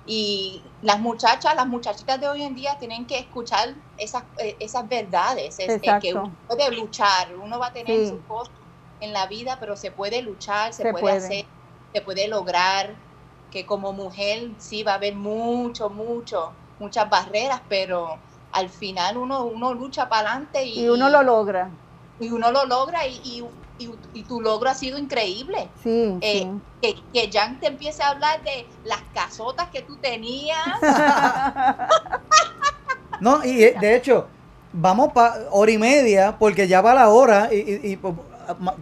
[0.05, 4.89] y las muchachas, las muchachitas de hoy en día tienen que escuchar esas, eh, esas
[4.89, 8.09] verdades, es- es que uno puede luchar, uno va a tener Sí.
[8.09, 8.55] sus cosas
[9.01, 11.17] en la vida, pero se puede luchar, se, Se puede, puede.
[11.19, 11.47] hacer,
[11.93, 13.01] se puede lograr,
[13.51, 19.45] que como mujer sí va a haber mucho, mucho, muchas barreras, pero al final uno,
[19.45, 21.71] uno lucha para adelante y, Y uno lo logra.
[22.21, 23.45] Y uno lo logra y, y,
[23.85, 25.69] y- y tu logro ha sido increíble.
[25.83, 26.61] Sí, Eh, sí.
[26.81, 30.59] que, que Jan te empiece a hablar de las casotas que tú tenías.
[33.21, 34.27] No, y eh, de hecho,
[34.73, 37.97] vamos para hora y media, porque ya va la hora y, y- y,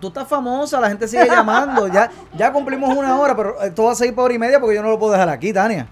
[0.00, 1.86] tú estás famosa, la gente sigue llamando.
[1.88, 4.76] Ya, ya cumplimos una hora, pero esto va a seguir para hora y media porque
[4.76, 5.86] yo no lo puedo dejar aquí, Tania.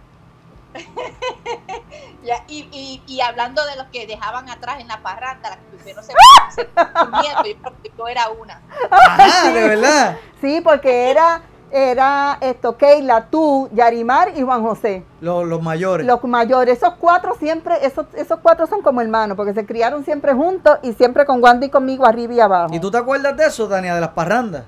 [2.29, 5.95] Ya, y, y, y hablando de los que dejaban atrás en la parranda, las que
[5.95, 6.13] no se,
[6.55, 8.61] se durmiendo, yo yo era una.
[8.91, 10.19] Ajá, de verdad.
[10.39, 15.07] Sí, porque era, era esto, Keila, tú, Yarimar y Juan José.
[15.23, 16.07] Los, los mayores.
[16.07, 20.35] Los mayores, esos cuatro siempre, esos, esos cuatro son como hermanos, porque se criaron siempre
[20.35, 22.75] juntos y siempre con Wanda y conmigo arriba y abajo.
[22.75, 24.65] ¿Y tú te acuerdas de eso, Tania, de las parrandas?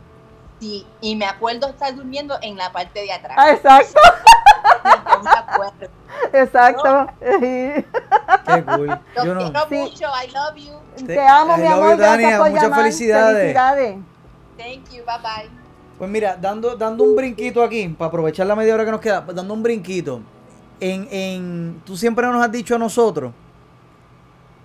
[0.60, 3.36] Sí, y me acuerdo estar durmiendo en la parte de atrás.
[3.38, 4.00] Ah, exacto.
[6.32, 7.06] exacto.
[7.20, 7.84] Qué
[8.64, 8.86] cool.
[9.16, 9.40] Los Yo no.
[9.40, 9.74] quiero Sí.
[9.76, 11.06] mucho, I love you.
[11.06, 12.78] Te amo, I mi amor, you, gracias por Muchas llamar.
[12.80, 13.36] felicidades.
[13.36, 13.96] Felicidades.
[14.56, 15.50] Thank you, bye bye.
[15.98, 19.24] Pues mira, dando, dando un brinquito aquí, para aprovechar la media hora que nos queda,
[19.24, 20.20] pues dando un brinquito.
[20.80, 23.32] En, en, tú siempre nos has dicho a nosotros,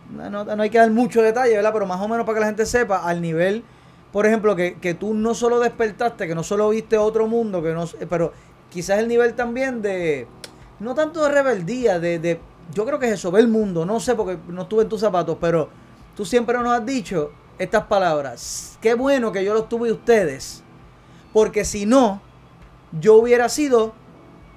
[0.10, 1.74] no, no- no hay que dar mucho detalle, ¿verdad?
[1.74, 3.66] Pero más o menos para que la gente sepa, al nivel,
[4.14, 7.74] por ejemplo, que, que tú no solo despertaste, que no solo viste otro mundo, que
[7.74, 8.32] no, pero
[8.76, 10.28] quizás el nivel también de,
[10.82, 12.41] no tanto de rebeldía, de, de
[12.73, 15.38] yo creo que es eso, el mundo, no sé porque no estuve en tus zapatos,
[15.39, 15.69] pero
[16.13, 20.61] tú siempre nos has dicho estas palabras, qué bueno que yo los tuve ustedes,
[21.32, 22.21] porque si no,
[22.99, 23.93] yo hubiera sido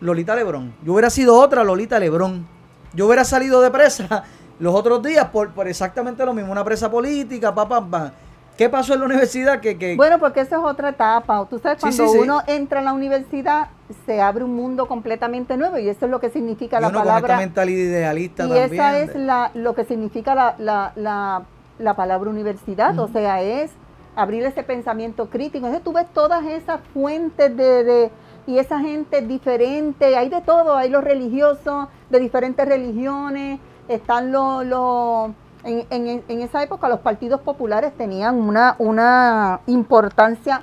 [0.01, 0.75] Lolita Lebrón.
[0.83, 2.49] Yo hubiera sido otra Lolita Lebrón.
[2.95, 4.25] Yo hubiera salido de presa
[4.59, 6.51] los otros días por, por exactamente lo mismo.
[6.51, 8.13] Una presa política, pa, pa, pa.
[8.59, 9.61] ¿Qué pasó en la universidad?
[9.61, 11.47] Que, que Bueno, porque esa es otra etapa.
[11.49, 12.19] Tú sabes, cuando sí, sí.
[12.19, 13.69] uno entra a la universidad,
[14.05, 16.99] se abre un mundo completamente nuevo y eso es lo que significa y la uno
[16.99, 17.37] con esta palabra.
[17.39, 18.73] mentalidad idealista Y también.
[18.75, 21.43] esa es la, lo que significa la, la, la,
[21.79, 23.71] la palabra universidad, o sea, es
[24.17, 25.67] abrir ese pensamiento crítico.
[25.67, 28.11] Entonces tú ves todas esas fuentes de, de-
[28.49, 34.65] y esa gente diferente, hay de todo, hay los religiosos de diferentes religiones, están los...
[34.67, 35.31] los
[35.65, 40.61] en, en- en esa época los partidos populares tenían una, una importancia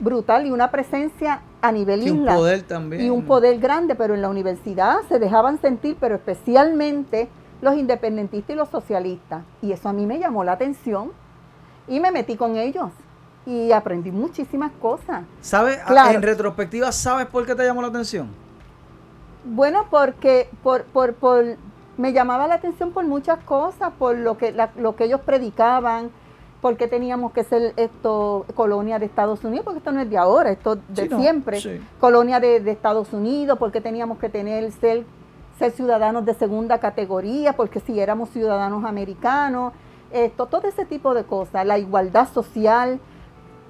[0.00, 3.02] brutal y una presencia a nivel un isla poder también.
[3.02, 7.28] y un poder grande, pero en la universidad se dejaban sentir, pero especialmente
[7.60, 9.44] los independentistas y los socialistas.
[9.60, 11.12] Y eso a mí me llamó la atención
[11.86, 12.90] y me metí con ellos
[13.46, 15.22] y aprendí muchísimas cosas.
[15.40, 15.78] ¿Sabes?
[15.84, 16.16] A- Claro.
[16.16, 18.28] En retrospectiva, ¿sabes por qué te llamó la atención?
[19.44, 21.44] Bueno, porque por, por, por,
[22.02, 26.10] me llamaba la atención por muchas cosas, por lo que, la- lo que ellos predicaban,
[26.60, 30.50] porque teníamos que ser esto colonia de Estados Unidos, porque esto no es de ahora,
[30.50, 31.60] esto de Sí, no, siempre.
[31.60, 31.80] sí.
[32.00, 35.04] colonia de, de Estados Unidos, porque teníamos que tener ser,
[35.60, 39.72] ser ciudadanos de segunda categoría, porque si éramos ciudadanos americanos,
[40.12, 42.98] esto, todo ese tipo de cosas, la igualdad social,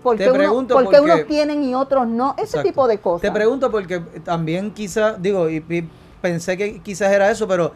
[0.02, 2.66] porque, uno- porque porque- unos tienen y otros no, ese Exacto.
[2.68, 3.20] tipo de cosas.
[3.22, 5.88] Te pregunto porque también quizás, digo, y, y
[6.20, 7.72] pensé que quizás era eso, pero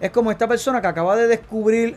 [0.00, 1.96] es como esta persona que acaba de descubrir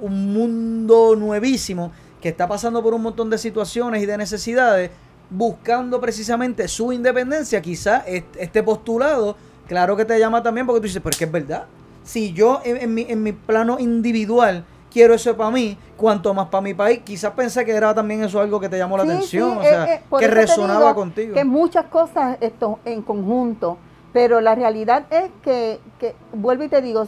[0.00, 4.90] un mundo nuevísimo, que está pasando por un montón de situaciones y de necesidades,
[5.30, 9.36] buscando precisamente su independencia, quizás est- este postulado,
[9.66, 11.66] claro que te llama también porque tú dices, pero es que es verdad.
[12.04, 16.48] Si yo en, en mi, en mi plano individual quiero eso para mí, cuanto más
[16.48, 19.10] para mi país, quizás pensé que era también eso algo que te llamó la Sí,
[19.10, 21.34] atención, sí, o sea, eh, eh, por que resonaba contigo.
[21.34, 23.76] Que muchas cosas esto en conjunto,
[24.12, 27.06] pero la realidad es que, que, vuelvo y te digo,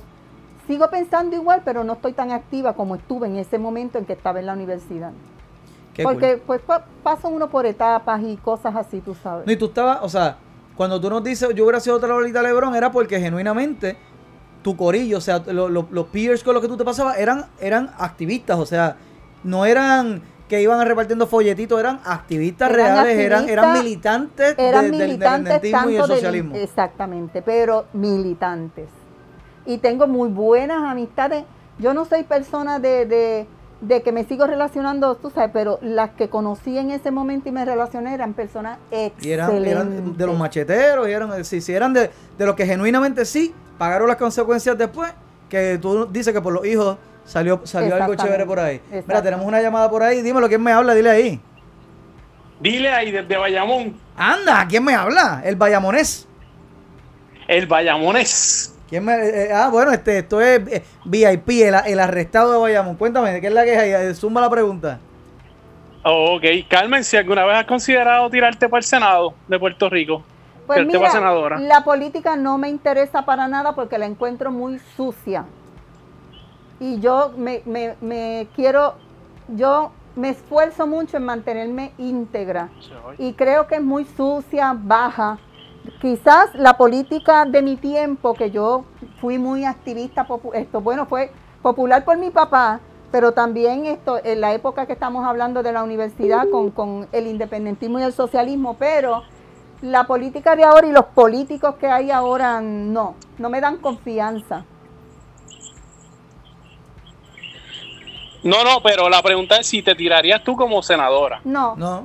[0.70, 4.12] sigo pensando igual, pero no estoy tan activa como estuve en ese momento en que
[4.12, 5.10] estaba en la universidad.
[5.94, 6.12] Qué cool.
[6.12, 9.46] Porque pues pa- pasa uno por etapas y cosas así, tú sabes.
[9.46, 10.36] No, y tú estabas, o sea,
[10.76, 13.96] cuando tú nos dices yo hubiera sido otra Lolita Lebron, era porque genuinamente
[14.62, 17.46] tu corillo, o sea, lo- lo- los peers con los que tú te pasabas eran,
[17.60, 18.94] eran activistas, o sea,
[19.42, 24.98] no eran que iban repartiendo folletitos, eran activistas Eran reales, eran, eran militantes Eran de-
[24.98, 26.54] del independentismo y el del- socialismo.
[26.54, 28.88] exactamente, pero militantes.
[29.66, 31.44] Y tengo muy buenas amistades.
[31.78, 33.46] Yo no soy persona de, de,
[33.80, 37.52] de que me sigo relacionando, tú sabes, pero las que conocí en ese momento y
[37.52, 39.24] me relacioné eran personas excelentes.
[39.26, 42.66] Y eran, eran de los macheteros, y eran, si, si eran de, de los que
[42.66, 45.12] genuinamente sí pagaron las consecuencias después,
[45.48, 48.80] que tú dices que por los hijos salió, salió algo chévere por ahí.
[49.06, 50.94] Mira, tenemos una llamada por ahí, dímelo, ¿quién me habla?
[50.94, 51.40] Dile ahí.
[52.60, 55.40] Dile ahí desde Bayamón, Anda, ¿quién me habla?
[55.44, 56.28] El Bayamonés.
[57.48, 58.74] el Bayamonés.
[58.90, 62.58] ¿Quién me, eh, eh, ah, bueno, este, esto es eh, VIP, el, el arrestado de
[62.58, 62.96] Bayamón.
[62.96, 63.92] Cuéntame, ¿de qué es la que hay?
[63.92, 64.98] Eh, Zumba la pregunta.
[66.04, 70.22] Oh, ok, Carmen, si alguna vez has considerado tirarte para el Senado de Puerto Rico,
[70.66, 71.58] Pues tirarte mira, para senadora.
[71.60, 75.44] la política no me interesa para nada porque la encuentro muy sucia.
[76.80, 78.94] Y yo me, me- me quiero,
[79.48, 82.70] yo me esfuerzo mucho en mantenerme íntegra.
[83.18, 85.38] Y creo que es muy sucia, baja.
[86.00, 88.84] Quizás la política de mi tiempo, que yo
[89.20, 94.54] fui muy activista, esto, bueno, fue popular por mi papá, pero también esto, en la
[94.54, 99.22] época que estamos hablando de la universidad con, con el independentismo y el socialismo, pero
[99.82, 104.64] la política de ahora y los políticos que hay ahora no, no me dan confianza.
[108.42, 111.40] No, no, pero la pregunta es si te tirarías tú como senadora.
[111.44, 112.04] No, No.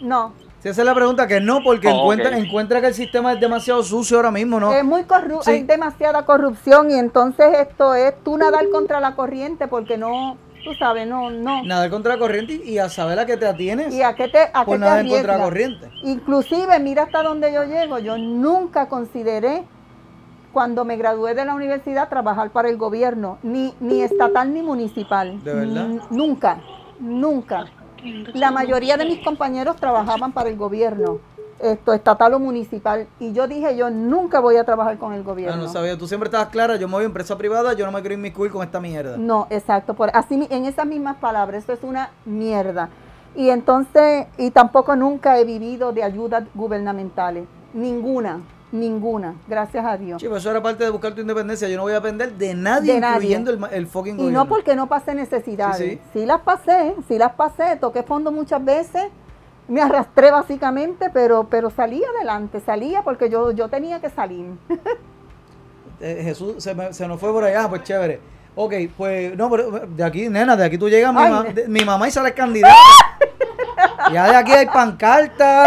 [0.00, 0.41] no.
[0.62, 3.82] Si esa es la pregunta, que no, porque Oh, encuentra, que el sistema es demasiado
[3.82, 4.72] sucio ahora mismo, ¿no?
[4.72, 5.50] Es muy corrupto, Sí.
[5.50, 10.72] hay demasiada corrupción y entonces esto es tú nadar contra la corriente porque no, tú
[10.74, 11.64] sabes, no, no.
[11.64, 14.38] Nadar contra la corriente y a saber a qué te atienes ¿Y a qué te,
[14.38, 15.88] a qué por te nadar en contra la corriente.
[16.04, 17.98] Inclusive, mira hasta dónde yo llego.
[17.98, 19.64] Yo nunca consideré,
[20.52, 25.42] cuando me gradué de la universidad, trabajar para el gobierno, ni, ni estatal ni municipal.
[25.42, 25.86] ¿De verdad?
[25.86, 26.58] N- Nunca,
[27.00, 27.64] nunca.
[28.34, 31.18] La mayoría de mis compañeros trabajaban para el gobierno,
[31.60, 33.06] esto estatal o municipal.
[33.20, 35.56] Y yo dije, yo nunca voy a trabajar con el gobierno.
[35.62, 38.00] no sabía, tú siempre estabas clara, yo me voy a empresa privada, yo no me
[38.00, 39.16] quiero inmiscuir con esta mierda.
[39.16, 39.94] No, exacto.
[39.94, 42.88] Por, así, mi- en esas mismas palabras, eso es una mierda.
[43.34, 47.44] Y entonces, y tampoco nunca he vivido de ayudas gubernamentales.
[47.72, 48.40] Ninguna,
[48.72, 50.20] ninguna, gracias a Dios.
[50.20, 51.68] Chico, eso era parte de buscar tu independencia.
[51.68, 53.16] Yo no voy a depender de nadie, De nadie.
[53.36, 54.38] incluyendo el, fucking Y gobierno.
[54.40, 55.76] no porque no pasé necesidades.
[55.76, 56.26] Sí, Sí, sí.
[56.26, 59.04] las pasé, sí las pasé, toqué fondo muchas veces,
[59.68, 64.46] me arrastré básicamente, pero, pero salí adelante, salía porque yo, yo tenía que salir.
[66.04, 68.18] Eh, Jesús se, me- se nos fue por allá, pues chévere.
[68.56, 71.84] Ok, pues no, pero de aquí, nena, de aquí tú llegas, mi, ma- de- mi
[71.84, 72.74] mamá y sale candidata.
[74.12, 75.64] ya de aquí hay pancarta.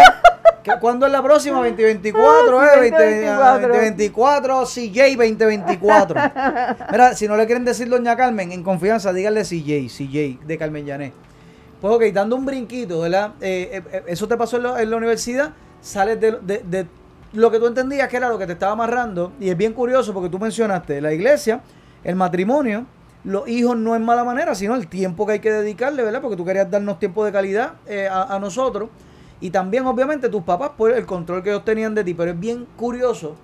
[0.62, 1.58] ¿Qué- ¿Cuándo es la próxima?
[1.58, 2.70] 2024, Ah, ¿eh?
[2.74, 3.68] sí, 20, 2024.
[3.68, 6.20] 2024, CJ 2024.
[6.90, 10.84] Mira, si no le quieren decir Doña Carmen, en confianza, díganle CJ, CJ de Carmen
[10.84, 11.12] Llané.
[11.80, 13.32] Pues ok, dando un brinquito, ¿verdad?
[13.40, 15.50] Eh, eh, eh, eso te pasó en la, en la universidad,
[15.80, 16.86] sales de, de- de
[17.34, 20.12] lo que tú entendías que era lo que te estaba amarrando, y es bien curioso
[20.14, 21.60] porque tú mencionaste la iglesia,
[22.02, 22.86] el matrimonio,
[23.26, 26.22] los hijos no es mala manera, sino el tiempo que hay que dedicarle, ¿verdad?
[26.22, 28.88] Porque tú querías darnos tiempo de calidad eh, a, a nosotros,
[29.40, 32.40] y también obviamente tus papás por el control que ellos tenían de ti, pero es
[32.40, 33.36] bien curioso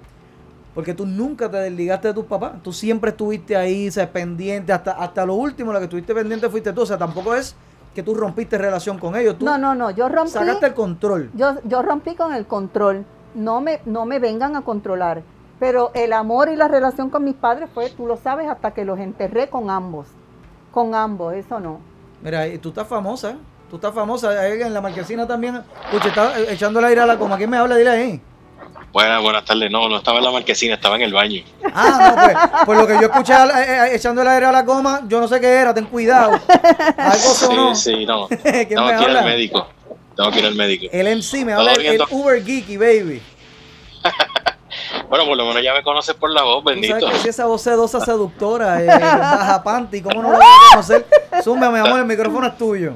[0.75, 2.53] porque tú nunca te desligaste de tus papás.
[2.63, 4.73] Tú siempre estuviste ahí, pendiente.
[4.73, 6.83] Hasta, hasta lo último, la que estuviste pendiente fuiste tú.
[6.83, 7.55] O sea, tampoco es
[7.95, 9.39] que tú rompiste relación con ellos.
[9.39, 11.31] Tú No, no, no, yo rompí, sacaste el control.
[11.35, 13.05] yo, yo rompí con el control.
[13.35, 15.23] No me, no me vengan a controlar.
[15.63, 18.85] Pero el amor y la relación con mis padres fue, tú lo sabes, hasta que
[18.85, 20.09] los enterré con ambos.
[20.73, 21.81] Con ambos, eso no.
[22.21, 23.31] Mira, y tú estás famosa.
[23.31, 23.37] ¿eh?
[23.71, 24.31] Tú estás famosa.
[24.31, 25.63] Ahí En la marquesina también.
[25.85, 27.37] Escucha, está eh, echándole aire a la coma.
[27.37, 27.77] ¿Quién me habla?
[27.77, 28.21] Dile ahí.
[28.93, 29.71] Buenas, buenas tardes.
[29.71, 31.45] No, no estaba en la marquesina, estaba en el baño.
[31.73, 34.51] Ah, no, pues, pues lo que yo escuché al- eh, eh, echando el aire a
[34.51, 36.41] la goma, yo no sé qué era, ten cuidado.
[36.97, 37.73] Algo sonó.
[37.77, 38.27] Sí, sí, no.
[38.43, 39.69] ¿Quién Tengo que ir al médico.
[40.17, 40.87] Tengo que ir al médico.
[40.91, 43.23] El MC me habla el, el Uber Geeky, baby.
[45.13, 46.99] Bueno, por lo menos ya me conoces por la voz, Tú bendito.
[46.99, 48.87] sabes que si esa voz sedosa seductora, eh,
[49.19, 51.07] baja panty, ¿cómo no la voy a conocer?
[51.45, 52.95] Zumba, mi amor, el micrófono es tuyo.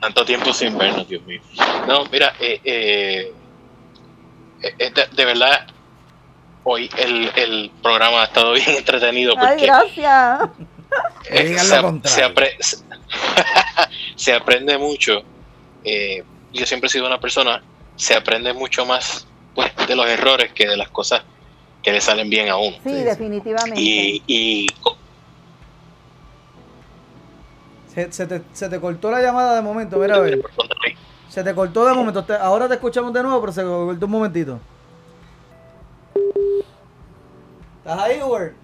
[0.00, 1.40] Tanto tiempo sin vernos, Dios mío.
[1.88, 3.34] No, mira, eh, eh,
[4.62, 5.66] eh, de, de verdad,
[6.62, 10.50] hoy el, el programa ha estado bien entretenido Ay, gracias.
[11.30, 12.00] eh, se, lo contrario.
[12.16, 12.84] se apre- se-
[14.14, 15.24] se aprende mucho.
[15.82, 16.22] eh,
[16.52, 17.60] yo siempre he sido una persona,
[17.96, 21.22] se aprende mucho más pues, de los errores que de las cosas
[21.82, 22.76] que le salen bien a uno.
[22.84, 23.80] Sí, definitivamente.
[23.80, 24.66] Y, y
[27.94, 30.40] Se, se te, se te cortó la llamada de momento, mira a ver.
[31.28, 32.24] Se te cortó de momento.
[32.40, 34.60] Ahora te escuchamos de nuevo, pero se cortó un momentito.
[37.78, 38.54] ¿Estás ahí, Uber?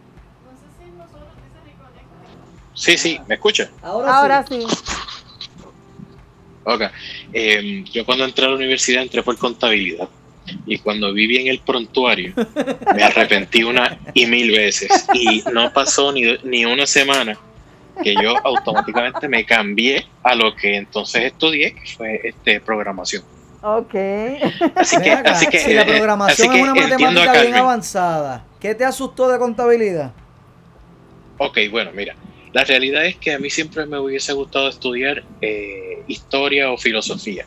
[2.75, 3.71] sí, sí, ¿me escucha?
[3.83, 4.65] Ahora, Ahora sí.
[6.65, 6.83] Ok.
[7.33, 10.09] Eh, yo cuando entré a la universidad entré por contabilidad
[10.67, 12.35] y cuando viví en el prontuario
[12.95, 17.39] me arrepentí una y mil veces y no pasó ni, ni una semana
[18.03, 23.23] que yo automáticamente me cambié a lo que entonces estudié que fue este programación.
[23.63, 23.95] Ok.
[24.75, 28.45] Así que, acá, así que, si la eh, programación así es una matemática bien avanzada,
[28.61, 30.13] ¿qué te asustó de contabilidad?
[31.39, 32.15] Ok, bueno, mira,
[32.53, 37.47] la realidad es que a mí siempre me hubiese gustado estudiar eh, historia o filosofía,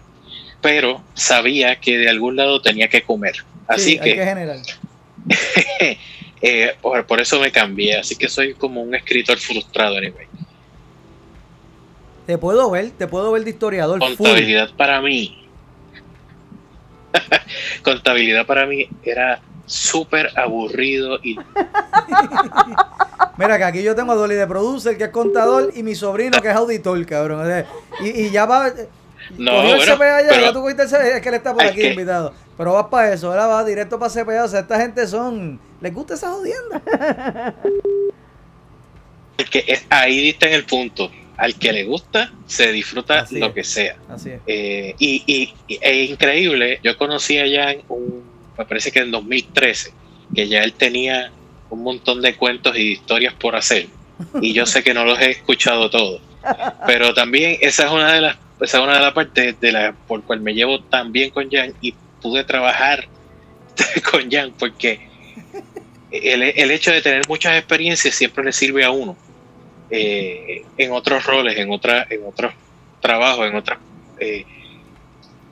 [0.61, 3.43] pero sabía que de algún lado tenía que comer.
[3.67, 4.57] Así Sí, hay que, que generar.
[6.41, 10.27] eh, por, por eso me cambié, así que soy como un escritor frustrado, anyway.
[12.25, 13.99] Te puedo ver, te puedo ver de historiador.
[13.99, 14.15] full.
[14.15, 15.47] Contabilidad para mí,
[17.83, 21.37] contabilidad para mí era súper aburrido y
[23.37, 26.41] Mira que aquí yo tengo a Dolly de producer, que es contador, y mi sobrino,
[26.41, 27.39] que es auditor, cabrón.
[27.39, 27.65] O sea,
[28.01, 28.69] y, y ya va.
[29.37, 31.35] No, cogió el bueno, CPA allá, pero- ya tú cogiste el CPA, es que él
[31.35, 32.33] está por Es aquí que- invitado.
[32.57, 34.43] Pero vas para eso, ahora va directo para CPA.
[34.43, 35.59] O sea, esta gente son.
[35.81, 36.81] ¿Les gusta esa jodienda?
[39.51, 41.09] que es, ahí diste en el punto.
[41.37, 43.53] Al que le gusta, se disfruta Así lo es.
[43.53, 43.95] que sea.
[44.09, 44.41] Así es.
[44.45, 48.23] Eh, y, y- y- es increíble, yo conocí a Jan, un,
[48.57, 49.93] me parece que en 2013,
[50.35, 51.31] que ya él tenía
[51.69, 53.87] un montón de cuentos y historias por hacer.
[54.41, 56.21] Y yo sé que no los he escuchado todos.
[56.85, 59.93] Pero también esa es una de las, esa es una de las partes de la
[60.07, 63.07] por cual me llevo tan bien con Jan y pude trabajar
[64.11, 64.99] con Jan, porque
[66.11, 69.15] el, el hecho de tener muchas experiencias siempre le sirve a uno
[69.91, 72.53] eh, en otros roles, en, otra, en otros
[73.01, 73.79] trabajos, en otros
[74.19, 74.45] eh,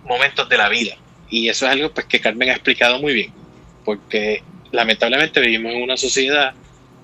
[0.03, 0.95] momentos de la vida.
[1.29, 3.33] Y eso es algo pues, que Carmen ha explicado muy bien,
[3.83, 6.53] porque lamentablemente vivimos en una sociedad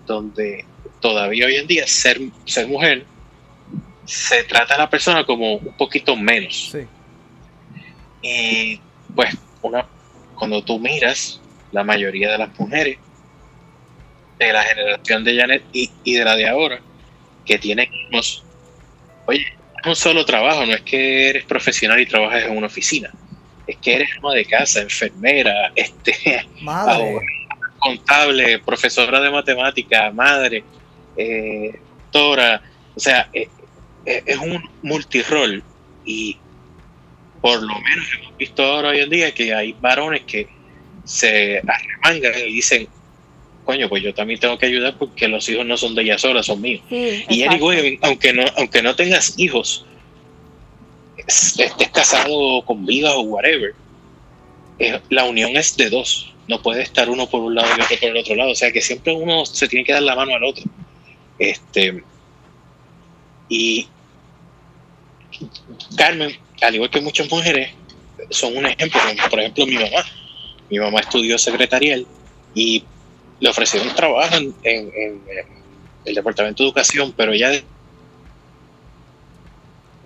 [0.05, 0.65] donde
[0.99, 3.05] todavía hoy en día ser, ser mujer
[4.05, 6.71] se trata a la persona como un poquito menos.
[6.71, 6.88] Sí.
[8.21, 8.80] Y
[9.15, 9.85] pues una,
[10.35, 12.97] cuando tú miras la mayoría de las mujeres
[14.39, 16.80] de la generación de Janet y, y de la de ahora,
[17.45, 17.89] que tienen
[19.25, 19.45] oye,
[19.81, 23.11] es un solo trabajo, no es que eres profesional y trabajas en una oficina,
[23.67, 27.19] es que eres ama de casa, enfermera, este, Madre.
[27.80, 30.63] contable, profesora de matemática, madre,
[31.17, 31.80] eh,
[32.11, 32.61] doctora,
[32.95, 33.47] o sea, eh,
[34.05, 35.63] es un multirol
[36.05, 36.38] y
[37.41, 40.47] por lo menos hemos visto ahora hoy en día que hay varones que
[41.05, 42.88] se arremangan y dicen,
[43.65, 46.41] coño, pues yo también tengo que ayudar porque los hijos no son de ella sola,
[46.43, 46.81] son míos.
[46.89, 47.69] Sí, Y exacto.
[47.69, 49.85] anyway, aunque no, aunque no tengas hijos,
[51.17, 53.73] es- estés casado con vigas o whatever,
[54.80, 56.30] eh, la unión es de dos.
[56.47, 58.51] No puede estar uno por un lado y otro por el otro lado.
[58.51, 60.63] O sea que siempre uno se tiene que dar la mano al otro.
[61.39, 62.03] Este
[63.49, 63.88] y
[65.97, 67.69] Carmen, al igual que muchas mujeres,
[68.29, 68.99] son un ejemplo.
[69.01, 70.03] como Por ejemplo, mi mamá.
[70.69, 72.05] Mi mamá estudió secretarial
[72.55, 72.83] y
[73.39, 75.21] le ofrecieron trabajo en, en- en,
[76.05, 77.51] el departamento de educación, pero ella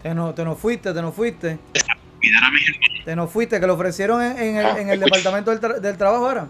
[0.04, 1.58] Te nos te nos fuiste, te nos fuiste.
[3.06, 5.06] Te nos fuiste, que lo ofrecieron en, en el, Ah, en el escucha.
[5.06, 6.48] departamento del, tra- del trabajo ahora.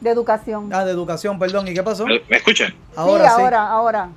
[0.00, 0.70] De educación.
[0.72, 1.68] Ah, de educación, perdón.
[1.68, 2.06] ¿Y qué pasó?
[2.06, 2.74] ¿Me escuchan?
[2.96, 3.42] Ahora sí, sí.
[3.42, 4.08] ahora, ahora.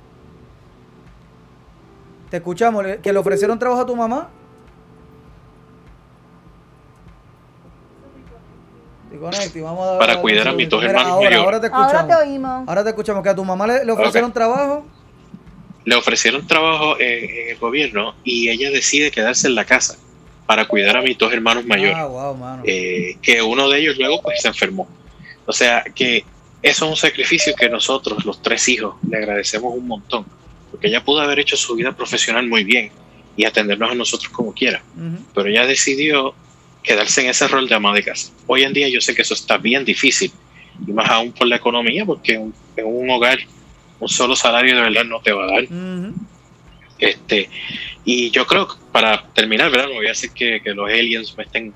[2.34, 2.82] Te escuchamos.
[2.84, 4.28] ¿le- ¿Que le ofrecieron trabajo a tu mamá?
[9.08, 11.38] Te conecto y vamos a dar- Para dar cuidar a mis dos hermanos ahora, mayores.
[11.44, 11.92] ahora te escuchamos.
[11.94, 12.68] Ahora te oímos.
[12.68, 13.22] Ahora te escuchamos.
[13.22, 14.84] ¿Que a tu mamá le, le ofrecieron trabajo?
[15.84, 19.96] Le ofrecieron trabajo en, en el gobierno y ella decide quedarse en la casa
[20.44, 22.64] para cuidar a mis dos hermanos mayores, Ah, wow, mano.
[22.66, 24.88] eh, que uno de ellos luego pues se enfermó.
[25.46, 26.24] O sea que
[26.62, 30.26] eso es un sacrificio que nosotros, los tres hijos, le agradecemos un montón,
[30.74, 32.90] porque ella pudo haber hecho su vida profesional muy bien
[33.36, 35.24] y atendernos a nosotros como quiera, Ujú.
[35.32, 36.34] pero ella decidió
[36.82, 38.32] quedarse en ese rol de ama de casa.
[38.48, 40.32] Hoy en día yo sé que eso está bien difícil,
[40.84, 42.52] y más aún por la economía, porque en,
[42.84, 43.38] un hogar
[44.00, 45.64] un solo salario de verdad no te va a dar.
[46.98, 47.48] Este,
[48.04, 49.86] y yo creo que para terminar, ¿verdad?
[49.88, 51.72] No voy a hacer que, que los aliens me estén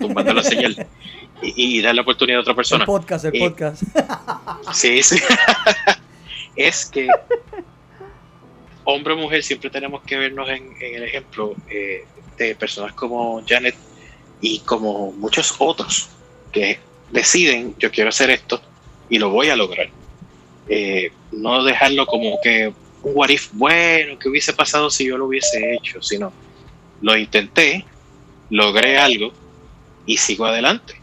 [0.00, 0.86] tumbando la señal
[1.42, 2.84] y, y dar la oportunidad a otra El persona.
[2.86, 3.82] podcast, el Eh, podcast.
[4.72, 5.16] Sí, sí.
[6.56, 7.08] es que
[8.84, 12.04] hombre o mujer siempre tenemos que vernos en, en el ejemplo eh,
[12.36, 13.74] de personas como Janet
[14.40, 16.08] y como muchos otros
[16.52, 16.78] que
[17.10, 18.60] deciden yo quiero hacer esto
[19.08, 19.88] y lo voy a lograr.
[20.68, 22.68] Eh, no dejarlo como que
[23.02, 26.32] un what if bueno, que hubiese pasado si yo lo hubiese hecho, sino
[27.02, 27.84] lo intenté,
[28.50, 29.32] logré algo
[30.06, 30.94] y sigo adelante.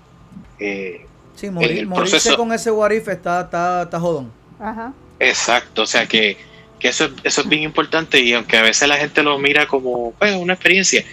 [0.59, 1.05] Eh,
[1.35, 4.31] Sí, morir- el morirse proceso- con ese warif está, está, está jodón.
[4.59, 4.93] Ajá.
[5.19, 6.37] Exacto, o sea que,
[6.81, 9.67] que eso, es- eso es bien importante y aunque a veces la gente lo mira
[9.67, 11.03] como pues, una experiencia,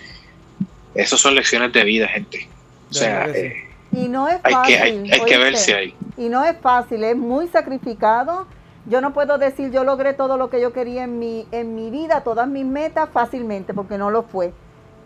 [0.95, 2.49] eso son lecciones de vida, gente.
[2.91, 4.75] O sea, eh, Y no es hay, fácil.
[4.77, 5.95] que, hay, hay verse ahí.
[6.17, 8.47] Y no es fácil, es muy sacrificado.
[8.87, 11.91] Yo no puedo decir yo logré todo lo que yo quería en mi, en mi
[11.91, 14.53] vida, todas mis metas fácilmente, porque no lo fue.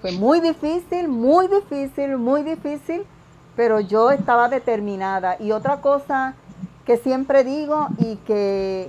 [0.01, 3.03] Fue muy difícil, muy difícil, muy difícil,
[3.57, 5.37] pero yo estaba determinada.
[5.41, 6.35] Y otra cosa
[6.87, 8.89] que siempre digo y que,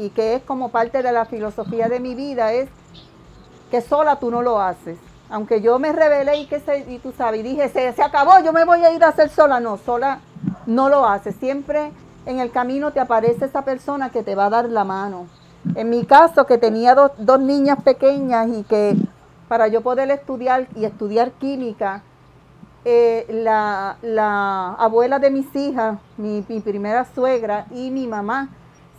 [0.00, 2.70] y que es como parte de la filosofía de mi vida es
[3.70, 4.98] que sola tú no lo haces.
[5.28, 8.40] Aunque yo me rebelé y que se, y tú sabes, y dije, se, se acabó,
[8.42, 9.60] yo me voy a ir a hacer sola.
[9.60, 10.20] No, sola
[10.66, 11.36] no lo haces.
[11.36, 11.92] Siempre
[12.24, 15.26] en el camino te aparece esa persona que te va a dar la mano.
[15.74, 18.96] En mi caso, que tenía dos, dos niñas pequeñas y que
[19.48, 22.02] para yo poder estudiar y estudiar química,
[22.86, 28.48] eh, la, la abuela de mis hijas, mi, mi primera suegra y mi mamá,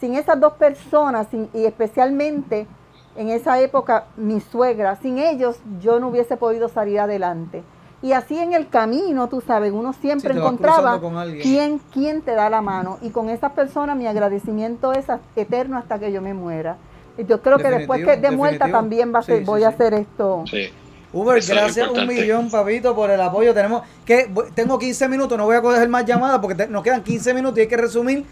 [0.02, 2.68] sin esas dos personas, sin- y especialmente
[3.16, 7.64] en esa época mi suegra, sin ellos yo no hubiese podido salir adelante.
[8.04, 11.00] Y así en el camino, tú sabes, uno siempre encontraba
[11.44, 12.98] quién, quién te da la mano.
[13.04, 15.06] Y con esas personas mi agradecimiento es
[15.36, 16.78] eterno hasta que yo me muera.
[17.18, 18.78] Y yo creo que después que de Definitivo, muerta definitivo.
[18.80, 20.44] también va a ser, Sí, sí, voy a hacer esto.
[20.50, 20.70] Sí.
[21.14, 23.54] Uber, Eso gracias un millón, papito, por el apoyo.
[23.54, 27.04] Tenemos que tengo 15 minutos, no voy a coger más llamadas porque te- nos quedan
[27.04, 28.26] 15 minutos y hay que resumir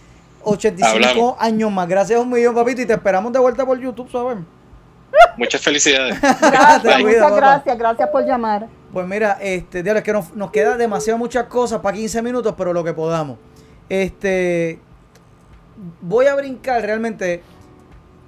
[0.44, 1.36] 85 Hablamos.
[1.40, 1.88] años más.
[1.88, 4.38] Gracias un millón, papito, y te esperamos de vuelta por YouTube, ¿sabes?
[5.38, 6.20] Muchas felicidades.
[6.22, 8.68] Gracias, muchas gracias, gracias por llamar.
[8.94, 12.54] Pues mira, este, diablo, es que nos, nos queda demasiado muchas cosas para 15 minutos,
[12.58, 13.38] pero lo que podamos.
[13.88, 14.80] Este,
[16.02, 17.42] voy a brincar realmente.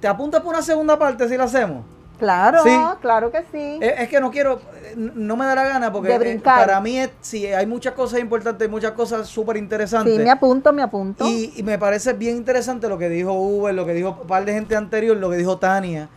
[0.00, 1.84] ¿Te apuntas por una segunda parte si la hacemos?
[2.22, 2.70] Claro, Sí.
[3.00, 3.78] claro que sí.
[3.80, 6.80] Es, es que no quiero, eh, no me da la gana porque De eh, para
[6.80, 10.14] mí es, sí, hay muchas cosas importantes, muchas cosas súper interesantes.
[10.14, 11.26] sí, me apunto, me apunto.
[11.26, 14.44] Y, y me parece bien interesante lo que dijo Uber, lo que dijo un par
[14.44, 16.08] de gente anterior, lo que dijo Tania,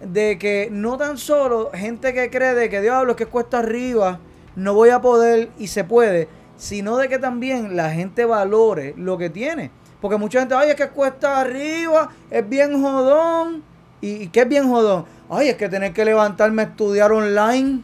[0.00, 4.20] de que no tan solo gente que cree de que diablo es que cuesta arriba,
[4.56, 6.26] no voy a poder y se puede,
[6.56, 9.70] sino de que también la gente valore lo que tiene.
[10.00, 13.62] Porque mucha gente, ay, es que cuesta arriba, es bien jodón.
[14.00, 15.06] ¿Y, y qué es bien jodón?
[15.28, 17.82] Ay, es que tener que levantarme a estudiar online.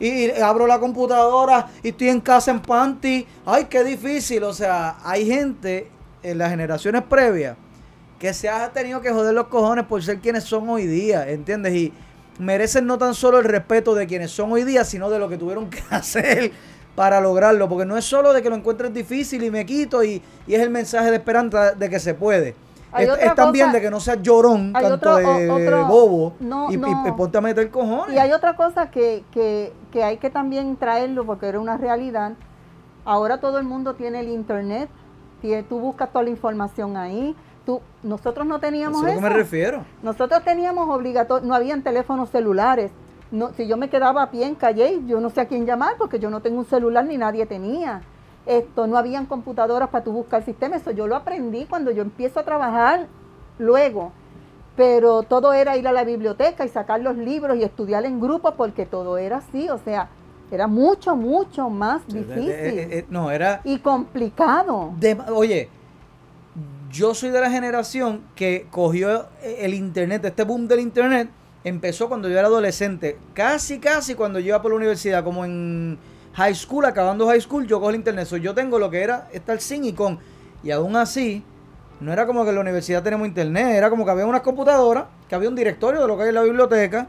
[0.00, 3.26] Y, abro la computadora y estoy en casa en panty.
[3.44, 4.44] Ay, qué difícil.
[4.44, 5.90] O sea, hay gente
[6.22, 7.56] en las generaciones previas
[8.18, 11.74] que se ha tenido que joder los cojones por ser quienes son hoy día, ¿entiendes?
[11.74, 11.92] Y
[12.38, 15.36] merecen no tan solo el respeto de quienes son hoy día, sino de lo que
[15.36, 16.52] tuvieron que hacer
[16.94, 17.68] para lograrlo.
[17.68, 20.60] Porque no es solo de que lo encuentres difícil y me quito y, y es
[20.60, 22.67] el mensaje de esperanza de que se puede.
[22.92, 26.70] Hay Es, es también de que no seas llorón, tanto otro- de otro- bobo, no,
[26.70, 27.06] y, y- no.
[27.06, 28.14] y ponte a meter cojones.
[28.14, 32.32] Y hay otra cosa que, que, que hay que también traerlo porque era una realidad.
[33.04, 34.88] Ahora todo el mundo tiene el internet,
[35.68, 37.34] tú buscas toda la información ahí.
[37.66, 39.84] Tú, nosotros no teníamos Eso es a que me refiero.
[40.02, 42.90] Nosotros teníamos obligatorio, no habían teléfonos celulares.
[43.30, 45.96] No, si yo me quedaba a pie en calle, yo no sé a quién llamar
[45.98, 48.00] porque yo no tengo un celular ni nadie tenía.
[48.48, 50.76] Esto, no habían computadoras para tú buscar sistema.
[50.76, 53.06] Eso yo lo aprendí cuando yo empiezo a trabajar
[53.58, 54.10] luego.
[54.74, 58.54] Pero todo era ir a la biblioteca y sacar los libros y estudiar en grupo
[58.54, 59.68] porque todo era así.
[59.68, 60.08] O sea,
[60.50, 63.60] era mucho, mucho más difícil Eh, eh, eh, no, era...
[63.64, 64.92] y complicado.
[64.98, 65.68] de- oye,
[66.90, 71.28] yo soy de la generación que cogió el internet, este boom del internet,
[71.64, 73.18] empezó cuando yo era adolescente.
[73.34, 75.98] Casi, casi cuando yo iba por la universidad, como en
[76.34, 78.26] high school, acabando high school, yo cojo el internet.
[78.26, 80.18] So, yo tengo lo que era estar sin y con.
[80.62, 81.44] Y aún así,
[82.00, 85.04] no era como que en la universidad tenemos internet, era como que había unas computadoras,
[85.28, 87.06] que había un directorio de lo que hay en la biblioteca,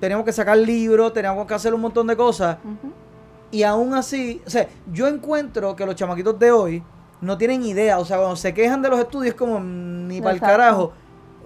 [0.00, 2.58] teníamos que sacar libros, teníamos que hacer un montón de cosas.
[3.50, 6.82] Y aún así, o sea, yo encuentro que los chamaquitos de hoy
[7.20, 7.98] no tienen idea.
[7.98, 10.92] O sea, cuando se quejan de los estudios, como mm, ni para el carajo.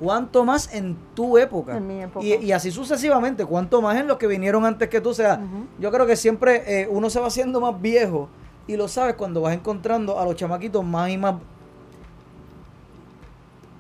[0.01, 1.77] ¿Cuánto más en tu época?
[1.77, 2.24] En mi época.
[2.24, 3.44] Y, y así sucesivamente.
[3.44, 5.10] ¿Cuánto más en los que vinieron antes que tú?
[5.10, 5.40] O sea,
[5.78, 8.28] yo creo que siempre eh, uno se va haciendo más viejo.
[8.66, 11.36] Y lo sabes cuando vas encontrando a los chamaquitos más y más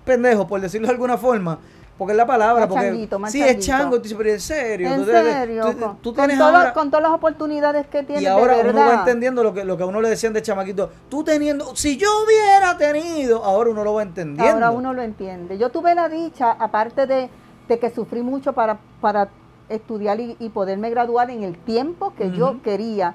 [0.04, 1.58] pendejos, por decirlo de alguna forma.
[1.98, 2.60] Porque es la palabra.
[2.66, 3.96] Más porque, changuito, más sí, es chango.
[3.96, 4.88] Tú dices, pero en serio.
[4.92, 8.22] En serio, tú- con, tú con tienes todo- ahora- con todas las oportunidades que tienes
[8.22, 10.42] y ahora de uno va entendiendo lo que, lo que a uno le decían de
[10.42, 10.90] chamaquito.
[11.08, 14.52] Tú teniendo, si yo hubiera tenido, ahora uno lo va entendiendo.
[14.52, 15.56] Ahora uno lo entiende.
[15.56, 17.30] Yo tuve la dicha, aparte de,
[17.66, 19.28] de que sufrí mucho para, para
[19.70, 23.14] estudiar y, y poderme graduar en el tiempo que yo quería.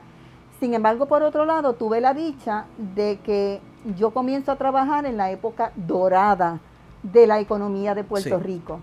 [0.60, 3.62] Sin embargo, por otro lado, tuve la dicha de que
[3.98, 6.60] yo comienzo a trabajar en la época dorada
[7.04, 8.44] de la economía de Puerto Sí.
[8.44, 8.80] Rico.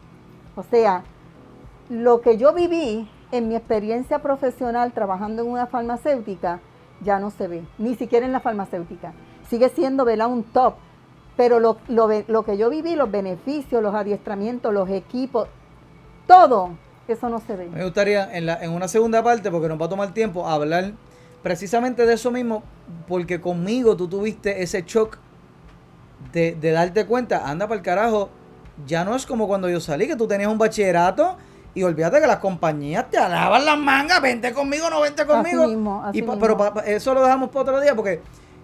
[0.56, 1.04] O sea,
[1.88, 6.60] lo que yo viví en mi experiencia profesional trabajando en una farmacéutica
[7.02, 9.12] ya no se ve, ni siquiera en la farmacéutica.
[9.48, 10.28] Sigue siendo ¿verdad?
[10.28, 10.74] un top,
[11.36, 15.48] pero lo, lo, lo que yo viví, los beneficios, los adiestramientos, los equipos,
[16.26, 16.70] todo,
[17.06, 17.68] eso no se ve.
[17.68, 20.92] Me gustaría en, la, en una segunda parte, porque nos va a tomar tiempo, hablar
[21.42, 22.64] precisamente de eso mismo,
[23.06, 25.18] porque conmigo tú tuviste ese shock
[26.32, 28.28] de, de darte cuenta, anda para el carajo,
[28.86, 31.36] ya no es como cuando yo salí, que tú tenías un bachillerato
[31.74, 35.62] y olvídate que las compañías te alaban las mangas, vente conmigo, no vente conmigo.
[35.62, 36.40] Así mismo, así Y pa- mismo.
[36.40, 38.20] pero pa- pa- eso lo dejamos para otro día, porque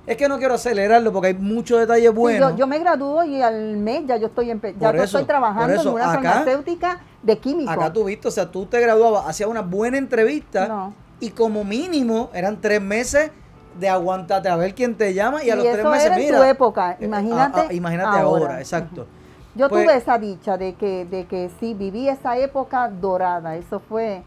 [0.07, 2.53] es que no quiero acelerarlo, porque hay muchos detalles Sí, buenos.
[2.53, 5.25] yo, yo me gradúo y al mes ya yo estoy, empe- ya yo eso, estoy
[5.25, 7.73] trabajando eso, en una acá- farmacéutica de químicos.
[7.75, 10.95] Acá tú viste, o sea, tú te graduabas, hacías una buena entrevista No.
[11.21, 13.31] y como mínimo eran tres meses
[13.79, 16.25] de aguantarte a ver quién te llama y a los tres eso meses, era en
[16.25, 16.39] mira.
[16.39, 18.61] tu época, eh, imagínate a- a- imagínate ahora, ahora.
[18.61, 19.07] exacto.
[19.55, 23.81] Yo Pues- tuve esa dicha de que, de que sí, viví esa época dorada, eso
[23.89, 24.23] fue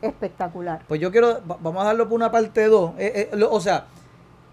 [0.00, 0.82] espectacular.
[0.88, 2.92] Pues yo quiero, va- vamos a darlo por una parte 2.
[3.50, 3.84] o sea,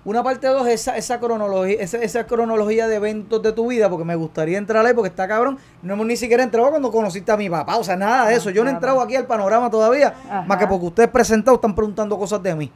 [0.06, 3.90] una parte 2 es esa, esa cronología, esa, esa cronología de eventos de tu vida,
[3.90, 5.58] porque me gustaría entrar ahí, porque está cabrón.
[5.82, 8.50] No hemos ni siquiera entrado cuando conociste a mi papá, o sea, nada de eso.
[8.50, 10.44] Yo no he entrado aquí al panorama todavía, Ajá.
[10.48, 12.72] más que porque ustedes presentados están preguntando cosas de mí.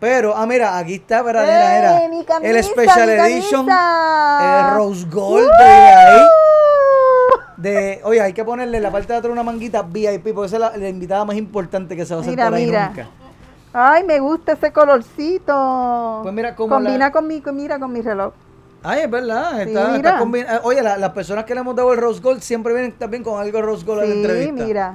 [0.00, 2.04] Pero, ah, mira, aquí está, mira, mira, mira.
[2.04, 6.20] ¡Eh, mi camisa, el Special Edition, el Rose Gold de ahí.
[7.56, 10.56] De, oye, hay que ponerle en la parte de atrás una manguita VIP, porque esa
[10.56, 12.86] es la, la invitada más importante que se va a Mira, sentar ahí mira.
[12.88, 13.06] nunca.
[13.72, 16.20] Ay, me gusta ese colorcito.
[16.22, 18.32] Pues mira, como Combina la- con mi, mira, con mi reloj.
[18.82, 19.52] Ay, es verdad.
[19.62, 22.20] Sí, Está, está combina- ah, Oye, la- las personas que le hemos dado el Rose
[22.20, 24.64] Gold siempre vienen también con algo de Rose Gold a la Sí, entrevista.
[24.64, 24.94] mira.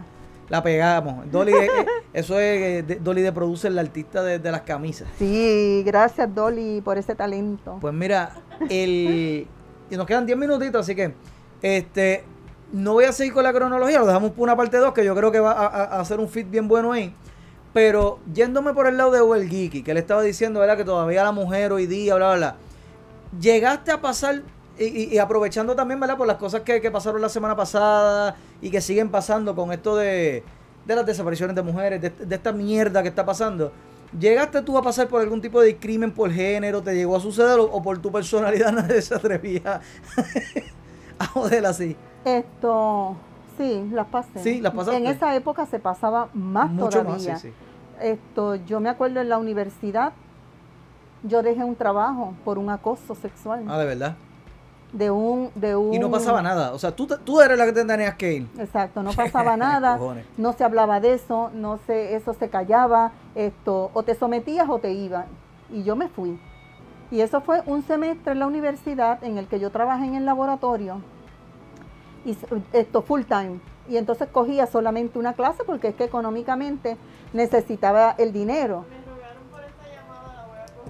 [0.49, 1.31] La pegamos.
[1.31, 4.61] Dolly, eh, eh, eso es eh, de- Dolly de Producer, la artista de, de las
[4.61, 5.07] camisas.
[5.17, 7.77] Sí, gracias Dolly por ese talento.
[7.79, 8.31] Pues mira,
[8.69, 9.47] el.
[9.91, 11.13] Y nos quedan 10 minutitos, así que.
[11.61, 12.23] Este.
[12.71, 15.15] No voy a seguir con la cronología, lo dejamos por una parte 2, que yo
[15.15, 17.15] creo que va a hacer un fit bien bueno ahí.
[17.73, 20.77] Pero yéndome por el lado de Well Geeky, que le estaba diciendo, ¿verdad?
[20.77, 22.55] Que todavía la mujer hoy día, bla, bla, bla.
[23.39, 24.41] Llegaste a pasar,
[24.85, 26.17] y, aprovechando también, ¿verdad?
[26.17, 29.95] Por las cosas que, que pasaron la semana pasada y que siguen pasando con esto
[29.95, 30.43] de,
[30.85, 33.71] de las desapariciones de mujeres, de, de esta mierda que está pasando.
[34.17, 36.81] ¿Llegaste tú a pasar por algún tipo de crimen por género?
[36.81, 39.81] ¿Te llegó a suceder o, o por tu personalidad nadie se atrevía
[41.19, 41.95] a joder así?
[42.25, 43.15] Esto,
[43.57, 44.39] sí, las pasé.
[44.41, 44.97] Sí, las pasaste.
[44.97, 47.33] En esa época se pasaba más Mucho todavía.
[47.33, 47.53] más, sí, sí.
[48.01, 50.13] Esto, yo me acuerdo en la universidad,
[51.23, 54.15] yo dejé un trabajo por un acoso sexual Ah, de verdad.
[54.91, 55.93] De un, de un.
[55.93, 56.73] Y no pasaba nada.
[56.73, 58.47] O sea, tú, tú eres la que te tenías que ir.
[58.57, 59.99] Exacto, no pasaba nada,
[60.37, 64.79] no se hablaba de eso, no se, eso se callaba, esto, o te sometías o
[64.79, 65.25] te ibas.
[65.71, 66.39] Y yo me fui.
[67.11, 70.25] Y eso fue un semestre en la universidad en el que yo trabajé en el
[70.25, 71.01] laboratorio,
[72.25, 72.37] y
[72.73, 73.59] esto full time.
[73.87, 76.97] Y entonces cogía solamente una clase porque es que económicamente
[77.33, 78.85] necesitaba el dinero.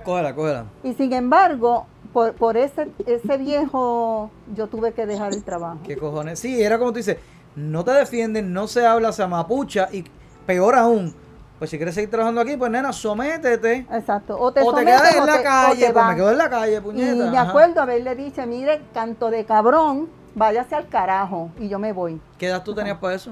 [0.04, 0.66] Cógela, cógela.
[0.84, 5.80] Y sin embargo, por, por ese, ese viejo, yo tuve que dejar el trabajo.
[5.86, 6.40] ¿Qué cojones?
[6.40, 7.18] Sí, era como tú dices,
[7.56, 10.04] no te defienden, no se habla, se amapucha y
[10.46, 11.14] peor aún,
[11.60, 13.86] pues si quieres seguir trabajando aquí, pues nena, sométete.
[13.92, 14.40] Exacto.
[14.40, 16.82] O te, o te quedas en la te- calle, pues me quedo en la calle,
[16.82, 17.28] puñeta.
[17.28, 21.52] Y me acuerdo haberle dicho, mire, canto de cabrón, váyase al carajo.
[21.60, 22.20] Y yo me voy.
[22.38, 23.32] ¿Qué edad tú tenías para eso?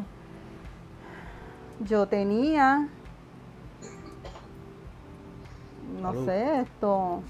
[1.87, 2.87] Yo tenía,
[6.01, 6.25] no Salud.
[6.25, 7.21] sé, esto,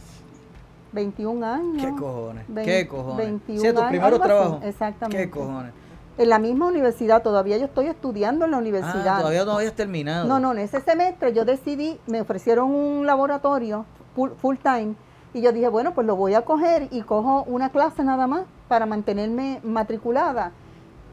[0.92, 1.86] 21 años.
[1.86, 2.46] ¿Qué cojones?
[2.64, 3.18] ¿Qué cojones?
[3.18, 4.64] 21 Sí, tus años, primeros trabajos.
[4.64, 5.18] Exactamente.
[5.18, 5.72] ¿Qué cojones?
[6.18, 9.18] En la misma universidad, todavía yo estoy estudiando en la universidad.
[9.18, 10.28] Ah, todavía no habías terminado.
[10.28, 13.86] No, no, en ese semestre yo decidí, me ofrecieron un laboratorio
[14.16, 14.96] full, full time
[15.34, 18.46] y yo dije, bueno, pues lo voy a coger y cojo una clase nada más
[18.68, 20.52] para mantenerme matriculada.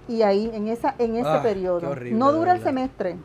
[0.09, 1.91] Y ahí, en esa en ese Ah, qué periodo.
[1.91, 3.17] horrible, no dura el semestre.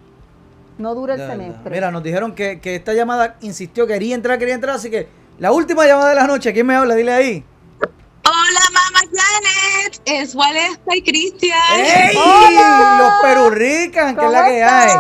[0.78, 1.72] no dura el semestre.
[1.72, 5.08] Mira, nos dijeron que, que esta llamada insistió, quería entrar, quería entrar, así que
[5.40, 6.96] la última llamada de la noche, ¿quién me habla?
[6.96, 7.44] Dile ahí.
[7.82, 10.02] Hola, mamá Janet.
[10.06, 11.58] Es Walesta y Cristian.
[11.78, 12.16] ¡Ey!
[12.18, 12.98] ¡Hola!
[13.00, 14.92] Los perurrican, que es la ¿Cómo que hay.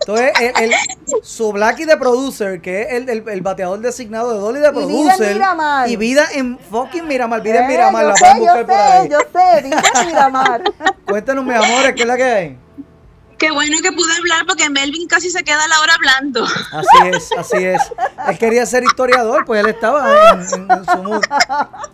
[0.00, 0.74] Entonces, el, el-
[1.22, 4.70] su Blacky de producer, que es el, el, el bateador designado de Dolly de Y
[4.72, 5.32] vida en producer.
[5.34, 5.88] Miramar.
[5.88, 8.82] Y vida en fucking Miramar, vida en Eh, Miramar, la sé, pueden buscar por sé,
[8.82, 9.08] ahí.
[9.08, 10.62] yo sé, dice Miramar.
[11.06, 12.58] Cuéntanos, mis amores, ¿qué es la que hay?
[13.38, 16.44] Qué bueno que pude hablar porque Melvin casi se queda a la hora hablando.
[16.44, 17.82] Así es, así es.
[18.28, 21.22] Él quería ser historiador, pues él estaba en, en- en su mood.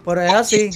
[0.05, 0.71] Pero es así.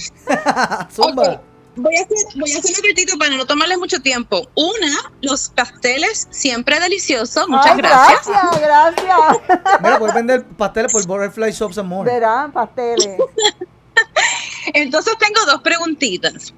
[0.93, 1.41] Zumba.
[1.77, 4.47] Voy a, hacer, voy a hacerlo cortito para no tomarles mucho tiempo.
[4.55, 7.49] Una, los pasteles siempre deliciosos.
[7.49, 8.27] Muchas Ay, gracias.
[8.27, 9.61] Gracias, gracias.
[9.81, 12.09] Mira, puedes vender pasteles por Butterfly Shops and More.
[12.09, 13.17] Verán, pasteles.
[14.73, 16.53] Entonces tengo dos preguntitas.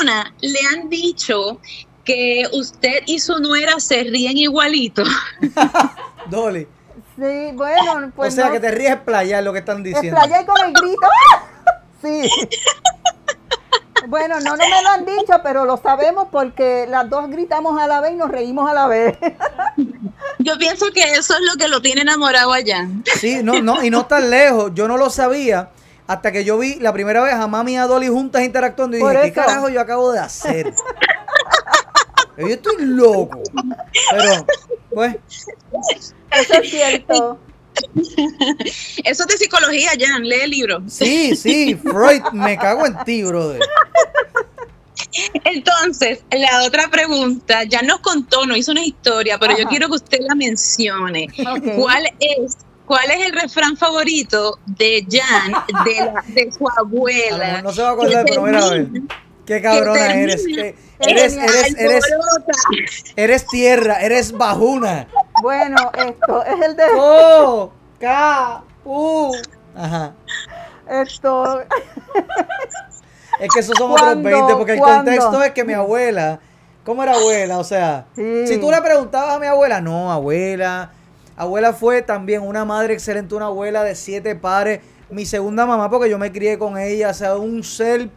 [0.00, 1.60] Una, le han dicho
[2.08, 5.02] que usted y su nuera se ríen igualito.
[6.30, 6.66] Dolly.
[7.16, 10.18] Sí, bueno, pues o sea, no, que te ríes playar lo que están diciendo.
[10.18, 11.06] explayé con el grito.
[12.00, 12.30] Sí.
[14.06, 17.88] Bueno, no, no me lo han dicho, pero lo sabemos porque las dos gritamos a
[17.88, 19.18] la vez y nos reímos a la vez.
[20.38, 22.86] Yo pienso que eso es lo que lo tiene enamorado allá.
[23.16, 24.70] Sí, no, no, y no tan lejos.
[24.74, 25.70] Yo no lo sabía
[26.08, 29.00] hasta que yo vi la primera vez a mami y a Dolly juntas interactuando y
[29.00, 30.72] Por dije, ¿qué carajo yo acabo de hacer?
[32.46, 33.42] Yo estoy loco.
[34.10, 34.46] Pero,
[34.90, 35.16] pues,
[36.30, 37.38] Eso es cierto.
[39.04, 40.22] Eso es de psicología, Jan.
[40.24, 40.82] Lee el libro.
[40.88, 43.60] sí, sí, Freud, me cago en ti, brother.
[45.44, 49.94] Entonces, la otra pregunta, ya nos contó, no hizo una historia, pero yo quiero que
[49.96, 51.28] usted la mencione.
[51.76, 55.52] ¿Cuál es, cuál es el refrán favorito de Jan,
[55.84, 57.38] de, la- de su abuela?
[57.46, 58.88] mejor no se va a acordar, pero mira, a ver.
[59.48, 60.44] Qué cabrona eres.
[61.00, 62.04] eres, eres,
[63.16, 65.08] eres, tierra, eres bajuna.
[65.42, 69.32] Bueno, esto es el de Oh, K, U.
[69.74, 70.12] Ajá.
[70.90, 71.62] esto.
[73.40, 74.28] Es que esos son otros ¿Cuándo?
[74.28, 75.04] 20, porque el ¿Cuándo?
[75.12, 76.40] contexto es que mi abuela,
[76.84, 77.58] ¿cómo era abuela?
[77.58, 78.46] O sea, Sí.
[78.48, 80.90] si tú le preguntabas a mi abuela, no, abuela.
[81.36, 84.80] Abuela fue también una madre excelente, una abuela de siete pares.
[85.08, 88.10] Mi segunda mamá, porque yo me crié con ella, o sea, un ser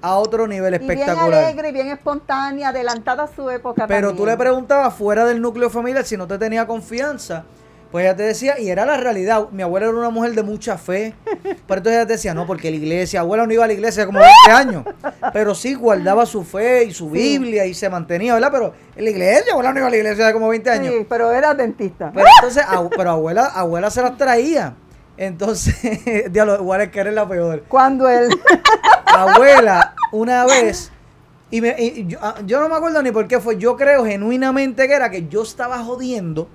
[0.00, 1.44] a otro nivel Y bien espectacular.
[1.44, 3.86] alegre, y bien espontánea, adelantada a su época.
[3.86, 7.44] Pero tú le preguntabas fuera del núcleo familiar si no te tenía confianza.
[7.90, 9.48] Pues ella te decía, y era la realidad.
[9.50, 11.14] Mi abuela era una mujer de mucha fe.
[11.24, 14.04] Pero entonces ella te decía, no, porque la iglesia, abuela no iba a la iglesia
[14.04, 14.84] como 20 años.
[15.32, 18.50] Pero sí guardaba su fe y su Biblia y se mantenía, ¿verdad?
[18.52, 20.94] Pero en la iglesia, abuela no iba a la iglesia como 20 años.
[20.98, 22.12] Sí, pero era dentista.
[22.12, 22.62] Pero entonces,
[22.94, 24.74] pero abuela, abuela se las traía.
[25.16, 25.74] Entonces,
[26.30, 27.64] diablo, igual es que eres la peor.
[27.68, 28.28] Cuando él.
[29.22, 30.90] abuela una vez
[31.50, 31.74] y, me,
[32.20, 35.28] ah, yo no me acuerdo ni por qué fue yo creo genuinamente que era que
[35.28, 36.48] yo estaba jodiendo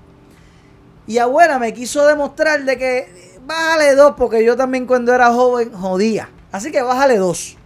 [1.08, 5.72] y abuela me quiso demostrar de que bájale dos porque yo también cuando era joven
[5.74, 6.30] jodía.
[6.52, 7.58] Así que bájale dos.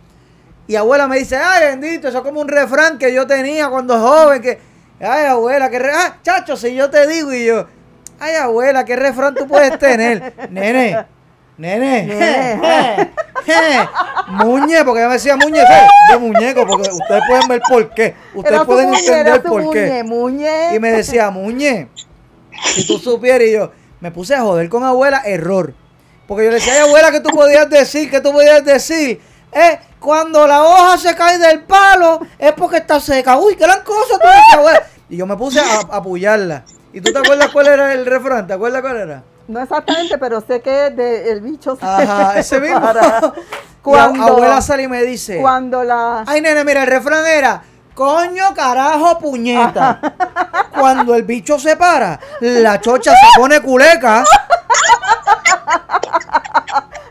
[0.68, 4.00] Y abuela me dice ay bendito eso es como un refrán que yo tenía cuando
[4.00, 4.60] joven que
[5.00, 7.68] ay abuela que ah chacho si yo te digo y yo
[8.20, 11.06] ay abuela qué refrán tú puedes tener nene
[11.58, 13.12] Nene, Nene.
[14.28, 15.90] Muñe, porque ella me decía Muñe, ¿sabes?
[16.12, 18.16] de muñeco, porque ustedes pueden ver por qué.
[18.36, 20.04] Ustedes Era pueden muñe, entender por muñe, qué.
[20.04, 20.76] muñe.
[20.76, 21.88] Y me decía, Muñe,
[22.74, 25.74] si tú supieras, y yo me puse a joder con abuela, error.
[26.28, 28.10] Porque yo le decía, ay abuela, ¿qué tú podías decir?
[28.12, 29.22] ¿Qué tú podías decir?
[29.52, 33.38] Eh, cuando la hoja se cae del palo, es porque está seca.
[33.38, 34.28] Uy, qué gran cosa tú
[34.58, 34.84] abuela.
[35.10, 36.66] Y yo me puse a, a apoyarla.
[36.92, 38.46] ¿Y tú te acuerdas cuál era el refrán?
[38.46, 39.24] ¿Te acuerdas cuál era?
[39.48, 42.82] No exactamente, pero sé que de, el bicho se Ajá, ese mismo.
[43.82, 46.26] Cuando, abuela sale y me dice, cuando la.
[46.28, 47.64] ay nene, mira, el refrán era,
[47.94, 50.02] coño, carajo, puñeta.
[50.78, 54.26] Cuando el bicho se para, la chocha se pone culeca.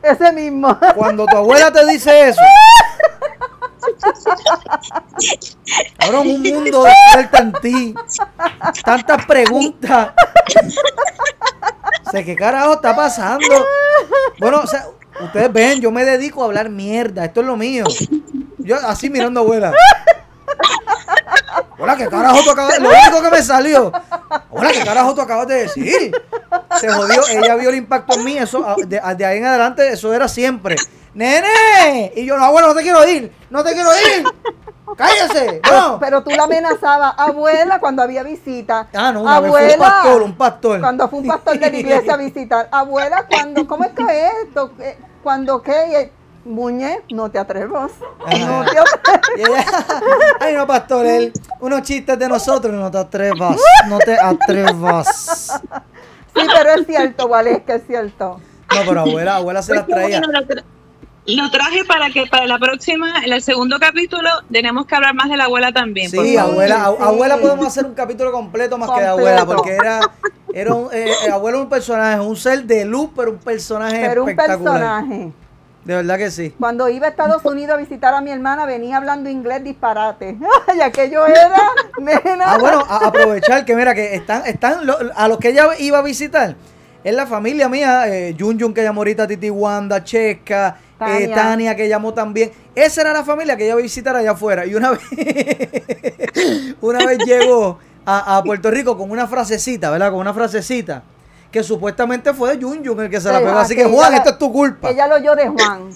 [0.03, 0.79] Ese mismo.
[0.95, 2.43] Cuando tu abuela te dice eso.
[5.99, 7.95] Ahora un mundo despierta en ti.
[8.85, 10.11] Tantas preguntas.
[12.11, 13.67] sé qué carajo está pasando.
[14.39, 14.87] Bueno, o sea,
[15.21, 17.25] ustedes ven, yo me dedico a hablar mierda.
[17.25, 17.85] Esto es lo mío.
[18.59, 19.73] Yo así mirando abuela.
[21.79, 23.93] Hola, ¿qué carajo tú acabas Lo único que me salió.
[24.51, 26.13] Hola, ¿qué carajo tú acabas de decir?
[26.81, 27.23] Se jodió.
[27.29, 28.39] Ella vio el impacto en mí.
[28.39, 30.77] Eso, de, de ahí en adelante, eso era siempre.
[31.17, 32.13] ¡Nene!
[32.15, 33.33] Y yo, no, abuela, no te quiero ir.
[33.49, 34.25] No te quiero ir.
[34.97, 35.61] ¡Cállese!
[35.71, 35.99] ¡No!
[35.99, 38.89] Pero tú la amenazabas, abuela, cuando había visita.
[38.95, 40.81] Ah, no, una abuela, vez fue un pastor, un pastor.
[40.81, 42.69] Cuando fue un pastor de la iglesia a visitar.
[42.71, 44.71] Abuela, cuando, ¿cómo es que es esto?
[44.79, 46.13] Eh, Cuando qué?
[46.45, 47.91] Muñe, no te atrevas.
[48.25, 48.39] Ajá.
[48.39, 49.31] No te atrevas.
[49.37, 49.65] Y ella,
[50.39, 53.57] Ay, no, pastor, él, unos chistes de nosotros, no te atrevas,
[53.89, 55.61] no te atrevas.
[56.37, 58.39] Sí, pero es cierto, Valesca, es cierto.
[58.73, 60.21] No, pero abuela, abuela se las Pues qué traía.
[60.21, 60.65] tra-
[61.27, 65.29] lo traje para que para la próxima, en el segundo capítulo, tenemos que hablar más
[65.29, 66.11] de la abuela también.
[66.11, 67.03] Sí, abuela, Sí.
[67.05, 70.01] abuela podemos hacer un capítulo completo más que de abuela, porque era,
[70.53, 74.25] era un, eh, eh, abuela un personaje, un ser de luz, pero un personaje Pero
[74.25, 75.33] un personaje.
[75.85, 76.53] De verdad que sí.
[76.59, 80.37] Cuando iba a Estados Unidos a visitar a mi hermana, venía hablando inglés disparate.
[80.67, 81.61] Ay, aquello era,
[82.01, 82.45] nena.
[82.55, 85.99] Ah, bueno, a- aprovechar que mira que están, están lo- a los que ella iba
[85.99, 86.57] a visitar.
[87.05, 91.35] Es la familia mía, eh, Jun Jun que llamó ahorita, Titi Wanda, Checa, eh, Tania.
[91.35, 92.53] Tania que llamó también.
[92.75, 94.67] Esa era la familia que ella iba a visitar allá afuera.
[94.67, 95.01] Y una vez,
[96.81, 100.11] una vez llegó a, a Puerto Rico con una frasecita, ¿verdad?
[100.11, 101.03] Con una frasecita
[101.51, 103.59] que supuestamente fue Jun Jun el que se la pegó.
[103.59, 104.91] Así que Juan, esto es tu culpa.
[104.91, 105.91] Ella lo oyó de Juan.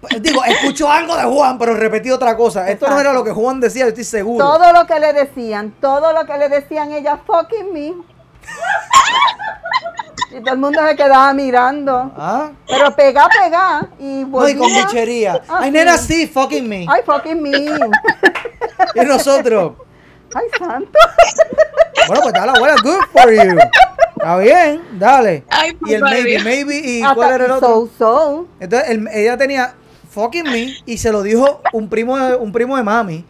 [0.20, 2.70] Digo, escucho algo de Juan, pero repetí otra cosa.
[2.70, 4.44] Esto no era lo que Juan decía, yo estoy seguro.
[4.44, 7.88] Todo lo que le decían, todo lo que le decían ella, fucking me.
[10.30, 12.12] Y todo el mundo se quedaba mirando.
[12.16, 13.88] Ah, Pero pegá, pegá.
[13.98, 14.58] Y no, y volvía.
[14.58, 15.42] con bichería.
[15.48, 16.86] Ah, Ay, nena, sí, fucking me.
[16.88, 17.50] Ay, fucking me.
[18.94, 19.72] Y nosotros,
[20.34, 20.90] Ay, santo.
[22.06, 23.58] bueno, pues está la abuela, good for you.
[24.16, 25.44] Está bien, dale.
[25.50, 26.44] Ay, Y el maybe, Dios.
[26.44, 27.68] maybe, y Hasta- cuál era el otro.
[27.68, 28.48] So, so.
[28.60, 29.74] Entonces, el- ella tenía
[30.10, 33.24] fucking me y se lo dijo un primo de, un primo de mami.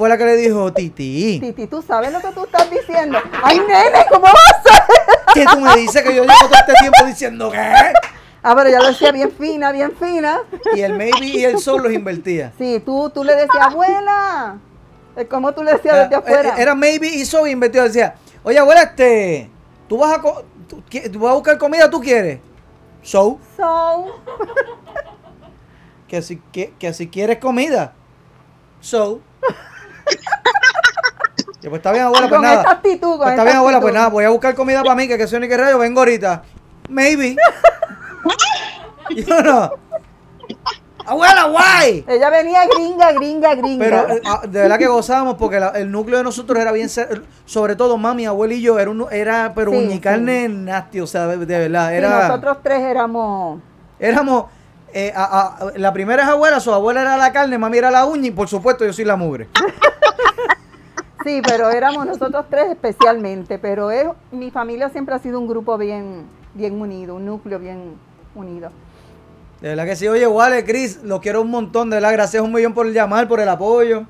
[0.00, 3.18] Fue la que le dijo, Titi, Titi, tú sabes lo que tú estás diciendo.
[3.42, 4.82] Ay, nene, ¿cómo vas a hacer?
[5.34, 7.92] ¿qué tú me dices que yo llevo todo este tiempo diciendo qué?
[8.42, 10.40] Ah, pero ya lo decía bien fina, bien fina.
[10.74, 12.50] Y el maybe y el sol los invertía.
[12.56, 14.56] Sí, tú, tú le decías, abuela.
[15.16, 16.54] Es como tú le decías desde Era, afuera.
[16.56, 17.84] era maybe y so invertido.
[17.84, 19.50] Decía, oye abuela, este,
[19.86, 22.40] tú vas a, tú vas a buscar comida, ¿tú quieres?
[23.02, 24.06] So, So.
[26.08, 27.92] que si, que, que si quieres comida.
[28.80, 29.20] So.
[31.62, 32.60] Yo, pues está bien, abuela, pues con nada.
[32.60, 34.94] esta actitud, con Pues está esta bien, abuela, pues nada, voy a buscar comida para
[34.94, 36.42] mí, que que soy ni que rayo, vengo ahorita.
[36.88, 37.36] Maybe.
[39.14, 39.70] Yo no.
[41.06, 42.04] Abuela, guay.
[42.08, 43.84] Ella venía gringa, gringa, gringa.
[43.84, 46.88] Pero eh, ah, de verdad que gozábamos porque la- el núcleo de nosotros era bien,
[47.44, 51.00] sobre todo mami, abuela y yo, era, un, era pero Sí, uña y carne nasty,
[51.00, 53.60] o sea, de, de verdad, Sí, nosotros tres éramos.
[53.98, 54.44] éramos,
[54.92, 55.24] eh, a-
[55.58, 58.30] a- la primera es abuela, su abuela era la carne, mami era la uña y
[58.30, 59.48] por supuesto yo soy la mugre.
[61.24, 63.58] Sí, pero éramos nosotros tres especialmente.
[63.58, 67.94] Pero es, mi familia siempre ha sido un grupo bien, bien unido, un núcleo bien
[68.34, 68.70] unido.
[69.60, 72.52] De verdad que sí, oye, Wale, Chris, lo quiero un montón, de verdad, gracias un
[72.52, 74.06] millón por llamar, por el apoyo.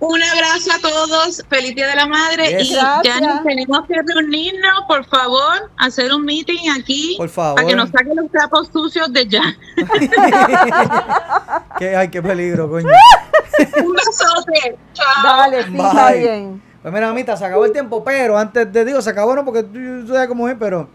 [0.00, 2.70] Un abrazo a todos, feliz día de la madre Yes.
[2.70, 7.56] y ya nos tenemos que reunirnos, por favor, hacer un meeting aquí Por favor.
[7.56, 9.42] para que nos saquen los trapos sucios de ya.
[11.78, 12.88] Que, ay, qué peligro, coño.
[13.84, 14.78] un besote.
[14.94, 15.22] Chao.
[15.22, 16.18] Dale, Bye.
[16.18, 16.62] bien.
[16.82, 19.62] Pues mira, mamita, se acabó el tiempo, pero antes de digo, se acabó no porque
[19.64, 20.88] tú tú sabes cómo es, pero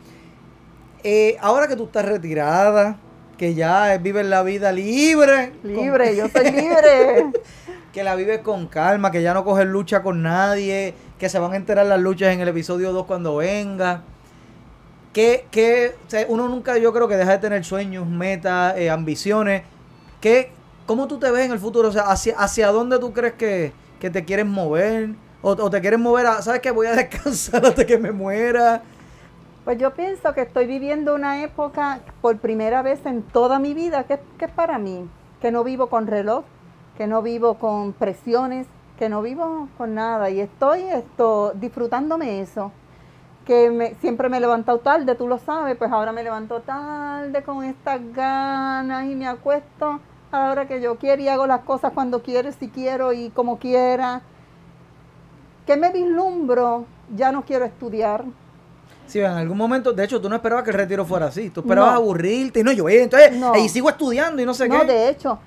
[1.03, 2.97] eh, ahora que tú estás retirada,
[3.37, 7.31] que ya vives la vida libre, Libre, yo soy libre.
[7.95, 11.53] que la vives con calma, que ya no coges lucha con nadie, que se van
[11.53, 14.01] a enterar las luchas en el episodio 2 cuando venga.
[15.13, 18.89] Que, que o sea, uno nunca, yo creo que deja de tener sueños, metas, eh,
[18.89, 19.63] ambiciones.
[20.19, 20.51] Que,
[20.85, 21.87] ¿Cómo tú te ves en el futuro?
[21.87, 25.11] O sea, ¿hacia, hacia dónde tú crees que, que te quieres mover?
[25.41, 26.71] O, te quieres mover a, ¿sabes qué?
[26.71, 28.83] Voy a descansar hasta que me muera.
[29.63, 34.03] Pues yo pienso que estoy viviendo una época por primera vez en toda mi vida
[34.03, 35.07] que, que es para mí,
[35.39, 36.43] que no vivo con reloj,
[36.97, 38.67] que no vivo con presiones,
[38.97, 42.71] que no vivo con nada y estoy esto, disfrutándome eso.
[43.45, 47.43] Que me- siempre me he levantado tarde, tú lo sabes, pues ahora me levanto tarde
[47.43, 49.99] con estas ganas y me acuesto
[50.31, 53.29] a la hora que yo quiero y hago las cosas cuando quiero, si quiero y
[53.29, 54.21] como quiera.
[55.67, 56.85] Que me vislumbro,
[57.15, 58.23] ya no quiero estudiar,
[59.07, 61.51] Sí, en algún momento, de hecho, tú no esperabas que el retiro fuera así.
[61.51, 61.97] Tú esperabas No.
[61.97, 63.53] aburrirte y no, yo, entonces, No.
[63.53, 64.85] ahí sigo estudiando y no sé no, qué.
[64.87, 65.37] de hecho,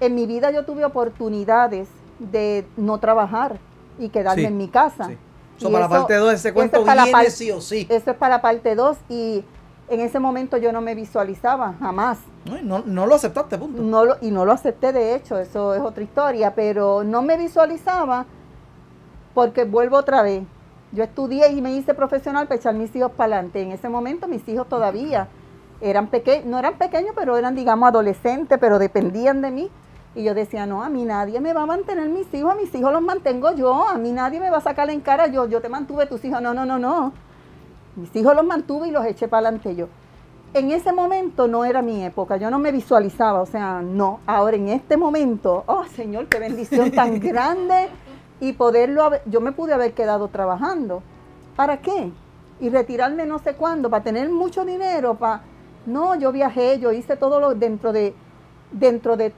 [0.00, 3.58] en mi vida yo tuve oportunidades de no trabajar
[3.98, 5.06] y quedarme Sí, en mi casa.
[5.06, 5.18] sí.
[5.58, 7.86] So, para la parte dos, ese cuento es viene sí o sí.
[7.88, 9.42] Eso es para la parte 2 y
[9.88, 12.18] en ese momento yo no me visualizaba, jamás.
[12.44, 13.80] No, no, no lo aceptaste, punto.
[13.80, 17.38] No lo, y no lo acepté, de hecho, eso es otra historia, pero no me
[17.38, 18.26] visualizaba
[19.32, 20.42] porque vuelvo otra vez.
[20.92, 23.62] Yo estudié y me hice profesional para echar mis hijos para adelante.
[23.62, 25.28] En ese momento mis hijos todavía
[25.80, 29.70] eran pequeños, no eran pequeños, pero eran, digamos, adolescentes, pero dependían de mí.
[30.16, 32.74] Y yo decía, no, a mí nadie me va a mantener mis hijos, a mis
[32.74, 35.60] hijos los mantengo yo, a mí nadie me va a sacar en cara yo, yo
[35.60, 37.12] te mantuve tus hijos, no, no, no, no.
[37.96, 39.88] Mis hijos los mantuve y los eché para adelante yo.
[40.54, 44.20] en ese momento no era mi época, yo no me visualizaba, o sea, no.
[44.26, 47.90] Ahora en este momento, oh Señor, qué bendición tan grande
[48.40, 51.02] y poderlo, haber- yo me pude haber quedado trabajando.
[51.56, 52.12] ¿Para qué?
[52.60, 55.42] Y retirarme no sé cuándo, para tener mucho dinero, para...
[55.86, 58.14] No, yo viajé, yo hice todo lo dentro de,
[58.72, 59.34] dentro de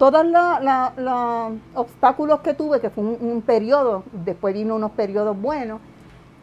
[0.00, 5.78] todos los obstáculos que tuve, que fue un, un periodo, después vino unos periodos buenos,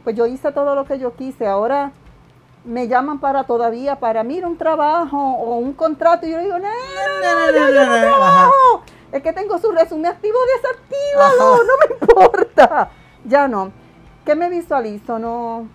[0.04, 1.48] pues yo hice todo lo que yo quise.
[1.48, 1.92] Ahora
[2.64, 6.68] me llaman para todavía, para mira un trabajo o un contrato, y yo digo, no,
[6.68, 8.84] no, no, yo no trabajo.
[9.12, 11.64] Es que tengo su resumen activo, desactívalo, Ajá.
[11.68, 12.90] no me importa.
[13.26, 13.72] Ya no.
[14.24, 15.18] ¿Qué me visualizo?
[15.18, 15.68] No.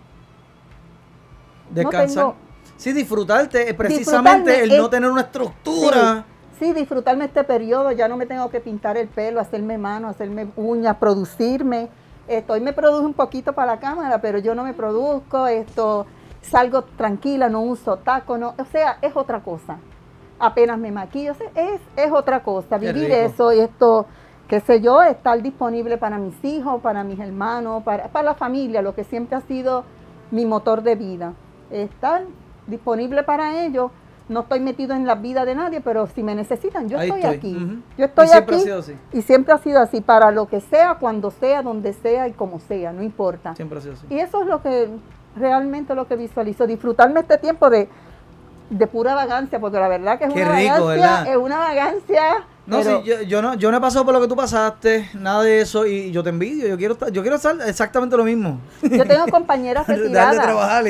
[1.71, 2.07] Descansar.
[2.07, 2.37] tengo-
[2.77, 6.27] Sí, disfrutarte, eh, precisamente Disfrutarme, el no eh, tener una estructura.
[6.63, 10.47] Sí, disfrutarme este periodo, ya no me tengo que pintar el pelo, hacerme manos, hacerme
[10.55, 11.89] uñas, producirme.
[12.29, 16.07] Esto, hoy me produjo un poquito para la cámara, pero yo no me produzco, esto,
[16.41, 19.79] salgo tranquila, no uso taco, no, o sea, es otra cosa.
[20.39, 24.07] Apenas me maquillo, o sea, es, es otra cosa, vivir eso y esto,
[24.47, 28.83] qué sé yo, estar disponible para mis hijos, para mis hermanos, para, para la familia,
[28.83, 29.83] lo que siempre ha sido
[30.31, 31.33] mi motor de vida.
[31.73, 32.23] Estar
[32.69, 33.91] disponible para ellos.
[34.33, 37.23] No estoy metido en la vida de nadie, pero si me necesitan, yo Ahí estoy,
[37.23, 37.83] estoy, aquí.
[37.99, 38.97] Yo estoy Y siempre ha sido así.
[39.13, 42.59] Y siempre ha sido así, para lo que sea, cuando sea, donde sea y como
[42.61, 43.55] sea, no importa.
[43.55, 44.07] Siempre ha sido así.
[44.11, 44.89] Y eso es lo que
[45.37, 47.89] realmente lo que visualizo, disfrutarme este tiempo de,
[48.71, 51.27] de pura vagancia, porque la verdad que es Qué una rico, vagancia, ¿verdad?
[51.29, 52.23] es una vagancia.
[52.65, 55.09] No, pero sí, yo, yo no, yo no he pasado por lo que tú pasaste,
[55.15, 58.25] nada de eso, y yo te envidio, yo quiero estar- yo quiero hacer exactamente lo
[58.25, 58.61] mismo.
[58.83, 60.85] yo tengo compañeras retiradas trabajar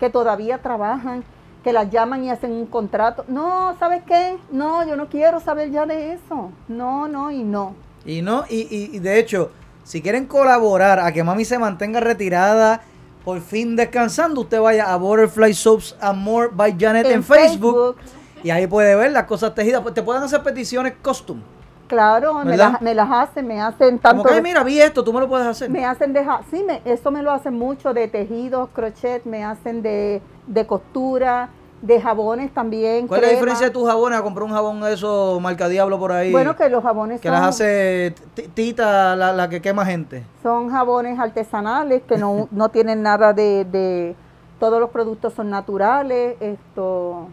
[0.00, 1.22] que todavía trabajan,
[1.68, 3.26] que las llaman y hacen un contrato.
[3.28, 4.38] No, ¿sabes qué?
[4.50, 6.50] No, yo no quiero saber ya de eso.
[6.66, 7.74] No, no y no.
[8.06, 9.50] Y no, y, y- y de hecho,
[9.84, 12.80] si quieren colaborar a que mami se mantenga retirada,
[13.22, 17.96] por fin descansando, usted vaya a Butterfly Soaps and More by Janet en, En Facebook,
[18.42, 19.82] y ahí puede ver las cosas tejidas.
[19.92, 21.38] Te pueden hacer peticiones custom.
[21.86, 24.22] Claro, me las, me las hacen, me hacen Como tanto.
[24.24, 25.70] que, "Ay, de- mira, vi esto, tú me lo puedes hacer.
[25.70, 29.80] Me hacen de, sí, me, eso me lo hacen mucho de tejidos, crochet, me hacen
[29.80, 31.48] de, de costura,
[31.82, 33.06] de jabones también.
[33.06, 33.40] ¿Cuál es la crema.
[33.40, 36.32] diferencia de tus jabones a comprar un jabón de esos marca Diablo por ahí?
[36.32, 40.24] Bueno, que los jabones que son, las hace ti- Tita, la, la que quema gente.
[40.42, 44.16] son jabones artesanales que no, no tienen nada de, de-
[44.58, 47.28] todos los productos son naturales, esto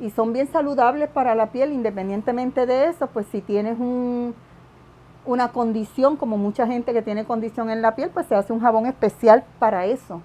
[0.00, 4.34] y son bien saludables para la piel, independientemente de eso, pues si tienes un,
[5.24, 8.58] una condición, como mucha gente que tiene condición en la piel, pues se hace un
[8.60, 10.20] jabón especial para eso.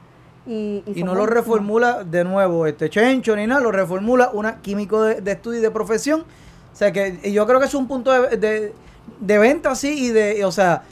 [0.48, 5.22] Y, no lo reformula de nuevo este Chencho ni nada, lo reformula una químico de,
[5.22, 6.22] de estudio y de profesión.
[6.22, 8.74] O sea que y yo creo que es un punto de, de,
[9.20, 10.84] de venta sí y de, o sea,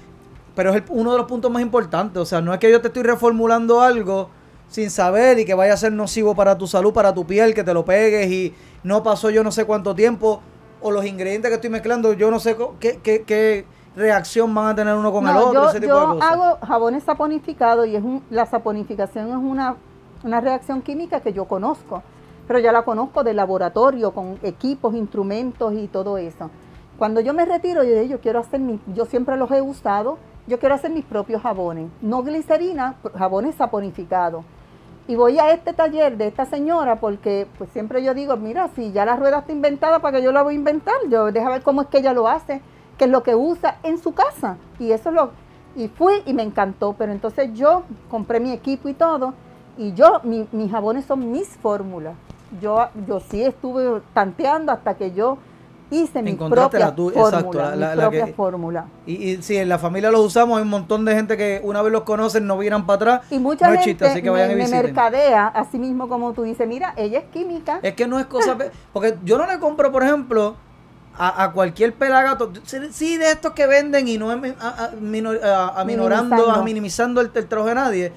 [0.55, 2.21] pero es el- uno de los puntos más importantes.
[2.21, 4.29] O sea, no es que yo te estoy reformulando algo
[4.69, 7.63] sin saber y que vaya a ser nocivo para tu salud, para tu piel, que
[7.63, 8.53] te lo pegues y
[8.83, 10.41] no pasó yo no sé cuánto tiempo.
[10.81, 13.65] O los ingredientes que estoy mezclando, yo no sé qué, qué, qué
[13.97, 16.31] reacción van a tener uno con el otro, yo, ese tipo yo de cosas.
[16.31, 19.75] hago jabones saponificados y es un- la saponificación es una,
[20.23, 22.03] una reacción química que yo conozco,
[22.47, 26.49] pero ya la conozco de laboratorio, con equipos, instrumentos y todo eso.
[26.97, 30.17] Cuando yo me retiro, yo, yo quiero hacer mi, yo siempre los he usado,
[30.47, 34.45] yo quiero hacer mis propios jabones, no glicerina, jabones saponificados.
[35.09, 38.91] Y voy a este taller de esta señora porque pues siempre yo digo, mira, si
[38.91, 40.95] ya la rueda está inventada, ¿para que yo la voy a inventar?
[41.09, 42.61] Yo deja ver cómo es que ella lo hace,
[42.97, 44.57] qué es lo que usa en su casa.
[44.79, 45.31] Y eso es lo
[45.75, 49.33] y fui y me encantó, pero entonces yo compré mi equipo y todo
[49.77, 52.15] y yo mi- mis jabones son mis fórmulas.
[52.61, 55.37] Yo yo sí estuve tanteando hasta que yo
[55.91, 56.87] hice mi propia
[57.21, 57.63] fórmula,
[58.25, 58.33] que-.
[59.05, 61.81] Y, y si en la familia los usamos, hay un montón de gente que una
[61.81, 63.21] vez los conocen no viran para atrás.
[63.31, 66.33] Y mucha no gente chiste, así que vayan me, y me mercadea, así mismo como
[66.33, 67.79] tú dices, mira, ella es química.
[67.83, 68.57] Es que no es cosa...
[68.91, 70.55] Porque yo no le compro, por ejemplo,
[71.17, 72.51] a, a cualquier pelagato,
[72.91, 76.61] sí, de estos que venden y no es mi- a- a- minor- a- aminorando, Minimizando.
[76.61, 78.13] a minimizando el, el trabajo de nadie.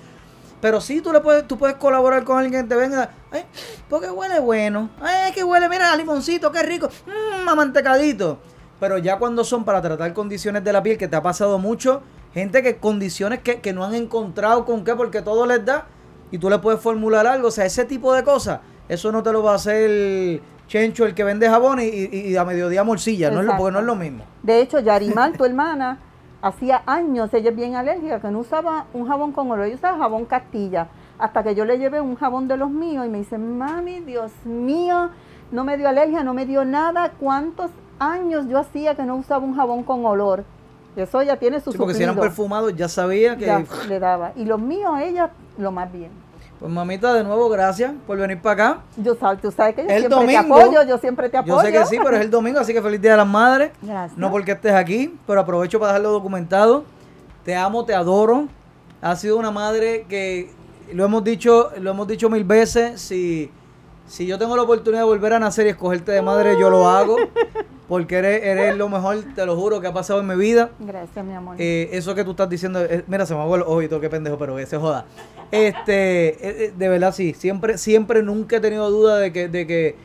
[0.60, 3.46] Pero sí tú le puedes, tú puedes colaborar con alguien que te venga, ay,
[3.88, 8.38] porque huele bueno, ay, que huele, mira, a limoncito, qué rico, mmm, amantecadito.
[8.78, 12.02] Pero ya cuando son para tratar condiciones de la piel, que te ha pasado mucho,
[12.34, 15.86] gente que condiciones que, que no han encontrado con qué, porque todo les da,
[16.30, 19.32] y tú le puedes formular algo, o sea, ese tipo de cosas, eso no te
[19.32, 20.40] lo va a hacer
[20.70, 23.80] Chencho, el que vende jabón, y, y- a mediodía morcilla, no es lo, porque no
[23.80, 24.22] es lo mismo.
[24.44, 25.98] De hecho, Yarimar, tu hermana,
[26.42, 29.98] hacía años, ella es bien alérgica, que no usaba un jabón con olor, ella usaba
[29.98, 30.86] jabón Castilla.
[31.18, 34.30] Hasta que yo le llevé un jabón de los míos y me dice, mami, Dios
[34.44, 35.10] mío,
[35.50, 37.10] no me dio alergia, no me dio nada.
[37.18, 40.44] ¿Cuántos años yo hacía que no usaba un jabón con olor?
[40.94, 43.46] Eso ya tiene su Sí, porque si eran perfumados ya sabía que...
[43.46, 44.32] Ya le daba.
[44.36, 46.10] Y los míos, ella, lo más bien.
[46.60, 48.80] Pues mamita, de nuevo, gracias por venir para acá.
[48.98, 50.56] Yo sabes, tú sabes que yo El siempre domingo.
[50.56, 51.56] te apoyo, yo siempre te apoyo.
[51.56, 53.70] Yo sé que sí, pero es el domingo, así que feliz Día de las Madres.
[53.80, 54.18] Gracias.
[54.18, 56.84] No porque estés aquí, pero aprovecho para dejarlo documentado.
[57.46, 58.46] Te amo, te adoro.
[59.00, 60.50] Has sido una madre que
[60.92, 63.00] lo hemos dicho, lo hemos dicho mil veces.
[63.00, 63.50] Si,
[64.10, 66.88] si yo tengo la oportunidad de volver a nacer y escogerte de madre, yo lo
[66.88, 67.16] hago.
[67.88, 70.70] Porque eres, eres lo mejor, te lo juro, que ha pasado en mi vida.
[70.78, 71.56] Gracias, mi amor.
[71.58, 74.36] Eh, eso que tú estás diciendo, eh, mira, se me hago el ojito, qué pendejo,
[74.36, 75.06] pero que se joda.
[75.50, 79.96] Este, eh, de verdad sí, siempre, siempre nunca he tenido duda de que, de que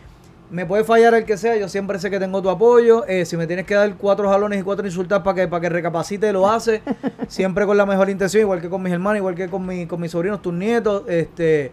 [0.49, 3.05] me puede fallar el que sea, yo siempre sé que tengo tu apoyo.
[3.07, 5.69] eh, si me tienes que dar cuatro jalones y cuatro insultas para que, para que
[5.69, 6.81] recapacite, lo hace.
[7.27, 9.99] siempre con la mejor intención, igual que con mis hermanos, igual que con, mi, con
[9.99, 11.03] mis sobrinos, tus nietos.
[11.07, 11.71] Este,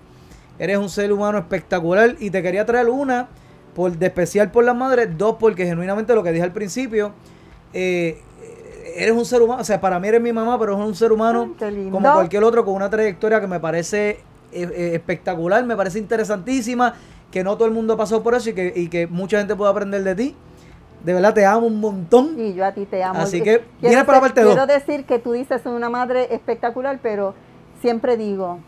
[0.62, 3.26] eres un ser humano espectacular y te quería traer una,
[3.74, 7.10] por, de especial por las madres, dos, porque genuinamente lo que dije al principio,
[7.72, 8.20] eh,
[8.94, 11.10] eres un ser humano, o sea, para mí eres mi mamá, pero es un ser
[11.10, 11.56] humano
[11.90, 14.20] como cualquier otro con una trayectoria que me parece eh,
[14.52, 16.94] eh, espectacular, me parece interesantísima,
[17.32, 19.72] que no todo el mundo pasado por eso y que, y que mucha gente puede
[19.72, 20.36] aprender de ti.
[21.02, 22.38] De verdad te amo un montón.
[22.38, 23.18] Y yo a ti te amo.
[23.18, 24.54] Así que quiero viene para la parte dos.
[24.54, 27.34] Quiero decir que tú dices una madre espectacular, pero
[27.80, 28.60] siempre digo,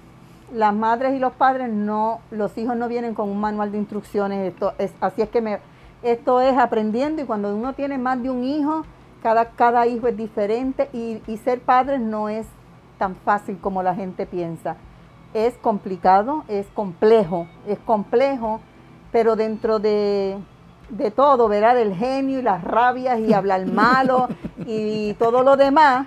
[0.52, 4.52] las madres y los padres no, los hijos no vienen con un manual de instrucciones.
[4.52, 5.58] Esto es, así es que me,
[6.02, 8.84] esto es aprendiendo y cuando uno tiene más de un hijo,
[9.22, 12.46] cada, cada hijo es diferente y, y ser padres no es
[12.98, 14.76] tan fácil como la gente piensa.
[15.32, 18.60] Es complicado, es complejo, es complejo,
[19.10, 20.38] pero dentro de,
[20.90, 21.74] de todo, ¿verdad?
[21.74, 24.28] Del genio y las rabias y hablar malo
[24.66, 26.06] y todo lo demás.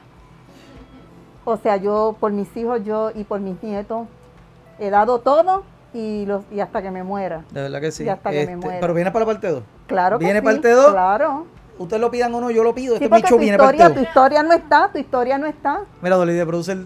[1.44, 4.08] O sea, yo por mis hijos, yo y por mis nietos,
[4.80, 5.64] he dado todo
[5.94, 7.44] y, los, y hasta que me muera.
[7.52, 8.04] De verdad que sí.
[8.04, 8.80] Y hasta que me Este, muera.
[8.82, 9.64] pero viene para la parte 2.
[9.88, 10.92] Claro que ¿Viene sí, parte 2?
[10.92, 11.46] Claro.
[11.80, 12.98] Ustedes lo pidan o no, yo lo pido.
[12.98, 14.10] Sí, Este bicho tu viene para historia, parte tu 2.
[14.10, 15.82] historia no está, tu historia no está.
[16.02, 16.78] Mira, Dolly, de producer.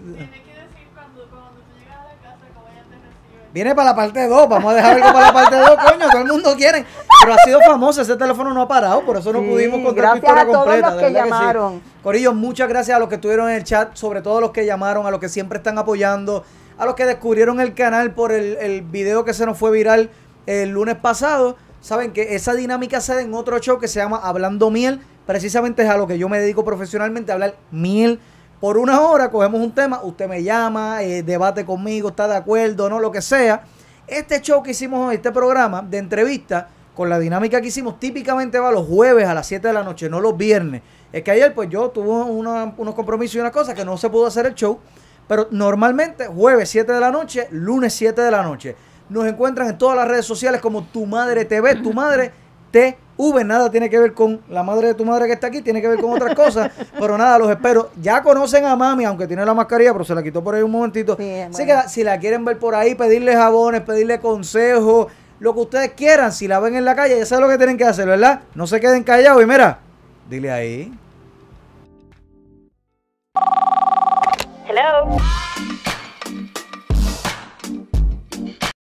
[3.52, 6.22] Viene para la parte 2, vamos a dejar algo para la parte 2, coño, todo
[6.22, 6.86] el mundo quiere.
[7.20, 9.94] Pero ha sido famoso, ese teléfono no ha parado, por eso no Sí, pudimos contar
[9.94, 10.90] tu gracias historia a todos completa.
[10.90, 11.14] los de que sí.
[11.14, 11.82] llamaron.
[12.02, 14.64] Corillo, muchas gracias a los que estuvieron en el chat, sobre todo a los que
[14.64, 16.44] llamaron, a los que siempre están apoyando,
[16.78, 20.10] a los que descubrieron el canal por el, el video que se nos fue viral
[20.46, 21.56] el lunes pasado.
[21.80, 25.00] Saben que esa dinámica se da en otro show que se llama Hablando Miel.
[25.26, 28.18] Precisamente es a lo que yo me dedico profesionalmente, a hablar miel.
[28.60, 32.88] Por una hora cogemos un tema, usted me llama, eh, debate conmigo, está de acuerdo,
[32.88, 33.62] no, lo que sea.
[34.06, 38.58] Este show que hicimos hoy, este programa de entrevista, con la dinámica que hicimos, típicamente
[38.60, 40.82] va los jueves a las 7 de la noche, no los viernes.
[41.12, 44.08] Es que ayer, pues yo tuve una- unos compromisos y una cosa que no se
[44.10, 44.78] pudo hacer el show.
[45.32, 48.76] Pero normalmente, jueves 7 de la noche, lunes 7 de la noche.
[49.08, 52.30] Nos encuentran en todas las redes sociales como Tu Madre TV, Tu Madre
[52.70, 52.98] TV.
[53.42, 55.88] Nada tiene que ver con la madre de tu madre que está aquí, tiene que
[55.88, 56.70] ver con otras cosas.
[57.00, 57.88] Pero nada, los espero.
[58.02, 60.70] Ya conocen a mami, aunque tiene la mascarilla, pero se la quitó por ahí un
[60.70, 61.14] momentito.
[61.14, 65.06] Así que si la quieren ver por ahí, pedirle jabones, pedirle consejos,
[65.40, 67.78] lo que ustedes quieran, si la ven en la calle, ya saben lo que tienen
[67.78, 68.40] que hacer, ¿verdad?
[68.54, 69.78] No se queden callados y mira,
[70.28, 70.92] dile ahí.
[74.92, 75.71] love.